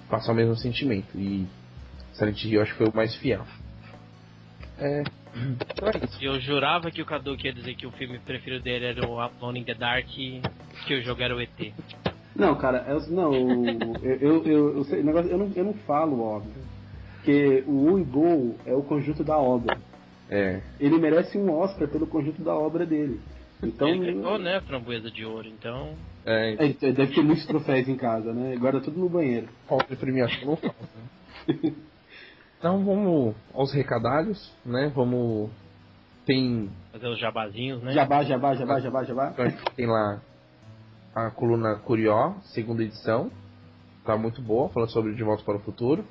[0.09, 1.17] passar o mesmo sentimento.
[1.17, 1.47] E
[2.13, 3.45] Silent Hill acho que foi o mais fiel.
[4.77, 5.03] É.
[6.21, 9.59] Eu jurava que o Cadu ia dizer que o filme preferido dele era o Alone
[9.59, 11.73] in the Dark que o jogo era o ET.
[12.39, 13.33] Não, cara, eu, não,
[14.01, 16.63] eu, eu, eu, eu, sei, negócio, eu, não, eu não falo óbvio.
[17.15, 19.77] Porque o U e Gol é o conjunto da obra.
[20.29, 20.61] É.
[20.79, 23.19] Ele merece um Oscar pelo conjunto da obra dele.
[23.61, 25.95] Então, ele ganhou, né, a framboesa de ouro, então.
[26.25, 28.55] É, é, deve ter muitos troféus em casa, né?
[28.55, 29.49] Guarda tudo no banheiro.
[29.67, 30.79] Falta de premiação não falta.
[32.57, 34.89] então vamos aos recadários, né?
[34.95, 35.49] Vamos.
[36.25, 36.69] Tem.
[36.93, 37.91] Fazer os jabazinhos, né?
[37.91, 39.31] Jabá, jabá, jabá, jabá, jabá.
[39.33, 40.21] Então, tem lá
[41.13, 43.31] a coluna Curió, segunda edição.
[44.05, 46.05] Tá muito boa, falando sobre De Volta para o Futuro.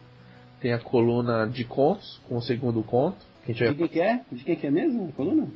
[0.61, 3.19] Tem a coluna de contos, com o segundo conto.
[3.45, 4.20] Que De quem que é?
[4.31, 5.49] De quem que é mesmo a coluna?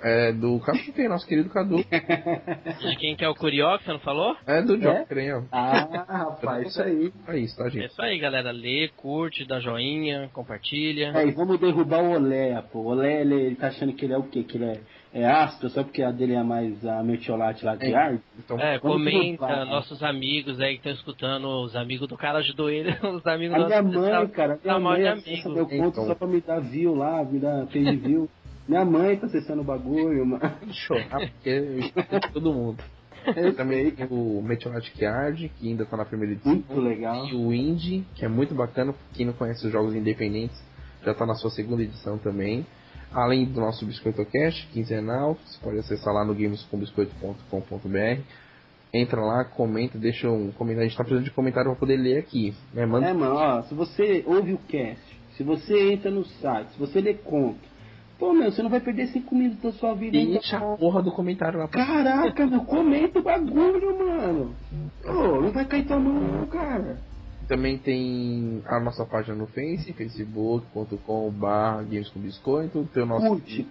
[0.00, 1.78] É do Cadu, nosso querido Cadu.
[1.78, 1.84] De
[2.98, 4.36] quem que é o Curió que você não falou?
[4.46, 5.42] É do Joker, é?
[5.50, 7.12] Ah, rapaz, isso aí.
[7.26, 7.82] É isso, tá, gente?
[7.82, 8.52] É isso aí, galera.
[8.52, 11.12] Lê, curte, dá joinha, compartilha.
[11.16, 12.80] É, e vamos derrubar o Olé, pô.
[12.80, 14.44] O Olé, ele, ele tá achando que ele é o quê?
[14.44, 14.80] Que ele é,
[15.12, 18.18] é ácido, só porque a dele é mais a mertiolate lá de é, ar.
[18.38, 22.68] Então, é, comenta, derrubar, nossos amigos aí que estão escutando, os amigos do cara ajudou
[22.68, 26.06] ele, os amigos A minha mãe, cara, a minha mãe acessa meu conto então.
[26.06, 28.28] só pra me dar view lá, me dar page view.
[28.68, 30.42] Minha mãe tá acessando o bagulho, mano.
[30.72, 31.90] Chorar, porque
[32.34, 32.84] todo mundo.
[33.34, 36.52] Eu também tem o Meteoric Yard, que ainda tá na primeira edição.
[36.52, 37.26] Muito legal.
[37.26, 38.94] E o Indie, que é muito bacana.
[39.14, 40.62] Quem não conhece os jogos independentes,
[41.02, 42.66] já tá na sua segunda edição também.
[43.12, 48.20] Além do nosso Biscoito Cast, quinzenal, você pode acessar lá no gamescombiscoito.com.br.
[48.92, 50.86] Entra lá, comenta, deixa um comentário.
[50.86, 52.54] A gente tá precisando de comentário pra poder ler aqui.
[52.72, 52.86] Né?
[52.86, 53.06] Manda...
[53.06, 55.02] É, mano, ó, se você ouve o cast,
[55.36, 57.68] se você entra no site, se você lê conto,
[58.18, 60.18] Pô, meu, você não vai perder 5 minutos da sua vida.
[60.18, 64.56] Deixa então, a porra do comentário lá pra Caraca, meu, comenta o bagulho, mano.
[65.04, 66.98] Pô, não vai cair tua mão, não, cara.
[67.48, 72.86] Também tem a nossa página no Face, facebook.com.br Games com Biscoito.
[72.92, 73.66] Tem o nosso curte.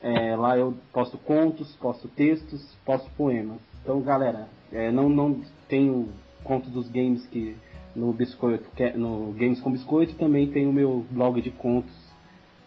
[0.00, 3.58] é, Lá eu posto contos, posto textos, posto poemas.
[3.82, 6.10] Então, galera, é, não, não tenho
[6.44, 7.56] conto dos games que
[7.96, 11.92] no biscoito, que é, no Games com Biscoito, também tem o meu blog de contos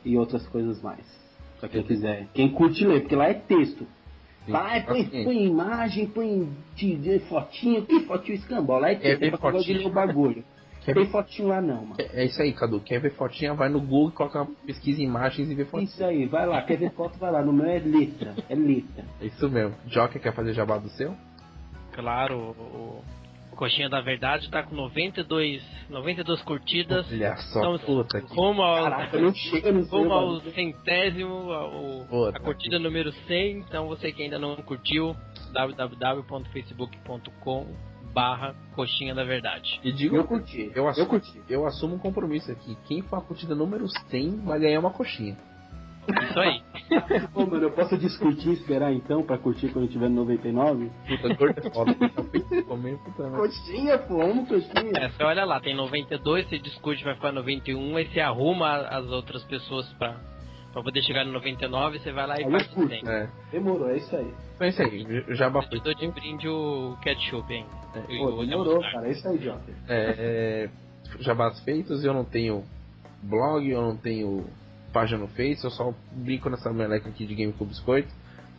[0.03, 1.05] e outras coisas mais.
[1.61, 2.27] Pra quem quiser.
[2.34, 3.88] Quem curte ler, porque lá é texto.
[4.47, 8.41] Vai, põe, põe imagem, põe de, fotinho, que fotinho é
[8.95, 10.43] texto, é, é pra de ler o bagulho.
[10.87, 11.11] Quer tem ver...
[11.11, 11.95] fotinho lá não, mano.
[11.97, 12.79] É, é, isso aí, Cadu.
[12.79, 15.83] Quer ver fotinha, vai no Google, coloca pesquisa imagens e vê fotinha.
[15.83, 16.61] Isso aí, vai lá.
[16.61, 17.41] Quer ver foto, vai lá.
[17.41, 18.33] No meu é letra.
[18.47, 19.03] É letra.
[19.19, 19.75] É isso mesmo.
[19.87, 21.13] Joker quer fazer jabá do seu?
[21.91, 23.03] Claro, o,
[23.57, 27.05] Coxinha da Verdade tá com 92, 92 curtidas.
[27.11, 28.34] Olha só, então, puta que...
[28.34, 33.57] Rumo ao, Caraca, não chega no rumo ao centésimo, ao, a curtida número 100.
[33.57, 35.15] Então você que ainda não curtiu,
[35.51, 37.65] www.facebook.com
[38.13, 39.79] barra Coxinha da Verdade.
[39.84, 41.41] E digo, eu curti, eu, assumo, eu curti.
[41.49, 42.77] Eu assumo um compromisso aqui.
[42.88, 45.35] Quem for a curtida número 100 vai ganhar uma coxinha.
[46.07, 46.61] Isso aí.
[47.34, 50.89] Pô, mano, eu posso discutir e esperar então pra curtir quando tiver no 99?
[51.07, 51.95] Puta, gordo é foda.
[53.35, 54.91] Coxinha, pô, amo coxinha.
[54.95, 59.05] É, você olha lá, tem 92, você discute, vai ficar 91, aí você arruma as
[59.07, 60.15] outras pessoas pra,
[60.71, 63.29] pra poder chegar no 99, você vai lá e aí faz o é.
[63.51, 64.34] Demorou, é isso aí.
[64.59, 65.77] É isso aí, já bafou.
[65.84, 67.65] Eu de brinde o ketchup, hein?
[67.95, 68.17] É.
[68.17, 69.71] Pô, demorou, cara, é isso aí, Jota.
[69.88, 70.69] É, é,
[71.19, 72.63] jabás feitos, eu não tenho
[73.23, 74.45] blog, eu não tenho
[74.91, 78.09] página no Face, eu só brinco nessa meleca aqui de Game com Biscoito.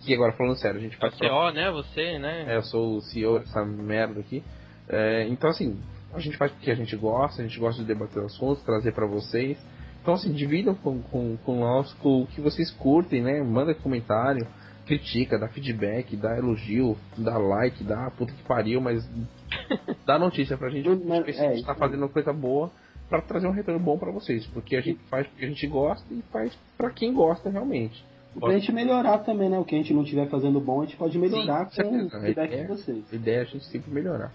[0.00, 1.12] Que agora falando sério, a gente faz.
[1.14, 1.70] É o CEO, né?
[1.72, 2.44] Você, né?
[2.48, 4.44] É, eu sou o CEO dessa merda aqui.
[4.88, 5.80] É, então assim,
[6.14, 9.06] a gente faz porque a gente gosta, a gente gosta de debater assuntos, trazer para
[9.06, 9.58] vocês.
[10.00, 13.42] Então assim, dividam com, com, com nós com o que vocês curtem, né?
[13.42, 14.46] Manda comentário.
[14.86, 19.06] critica, dá feedback, dá elogio, dá like, dá puta que pariu, mas
[20.06, 20.88] dá notícia pra gente.
[20.88, 21.80] Mas, a é, gente tá isso.
[21.80, 22.70] fazendo coisa boa
[23.08, 24.46] pra trazer um retorno bom pra vocês.
[24.48, 28.04] Porque a gente faz porque a gente gosta e faz pra quem gosta realmente.
[28.38, 29.58] Pra gente melhorar também, né?
[29.58, 32.10] O que a gente não estiver fazendo bom, a gente pode melhorar Sim, com o
[32.10, 32.62] feedback É.
[32.62, 33.12] de vocês.
[33.12, 34.32] A ideia é a gente sempre melhorar.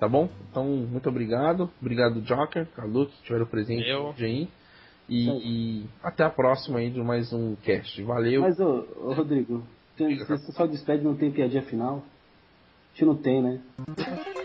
[0.00, 0.28] Tá bom?
[0.50, 1.70] Então, muito obrigado.
[1.80, 4.06] Obrigado, Joker, Calu, que tiveram presente Eu.
[4.06, 4.48] hoje aí.
[5.08, 8.02] E, e até a próxima aí de mais um cast.
[8.02, 8.40] Valeu.
[8.40, 9.62] Mas, ô, ô, Rodrigo,
[9.98, 12.02] você só despede não tem piadinha final?
[12.92, 13.58] A gente não tem, né?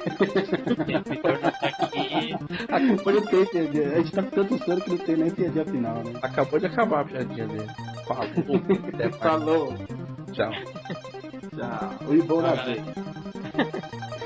[0.07, 2.33] O Vitor já tá aqui.
[2.69, 3.87] Acabou de ter piadinha.
[3.89, 6.13] A gente tá com tanto sono que não tem nem piadinha final, né?
[6.21, 7.67] Acabou de acabar a piadinha dele.
[8.07, 8.31] Falou.
[9.19, 9.73] Falou.
[10.31, 10.51] Tchau.
[11.57, 11.89] Tchau.
[12.07, 14.16] O bom na.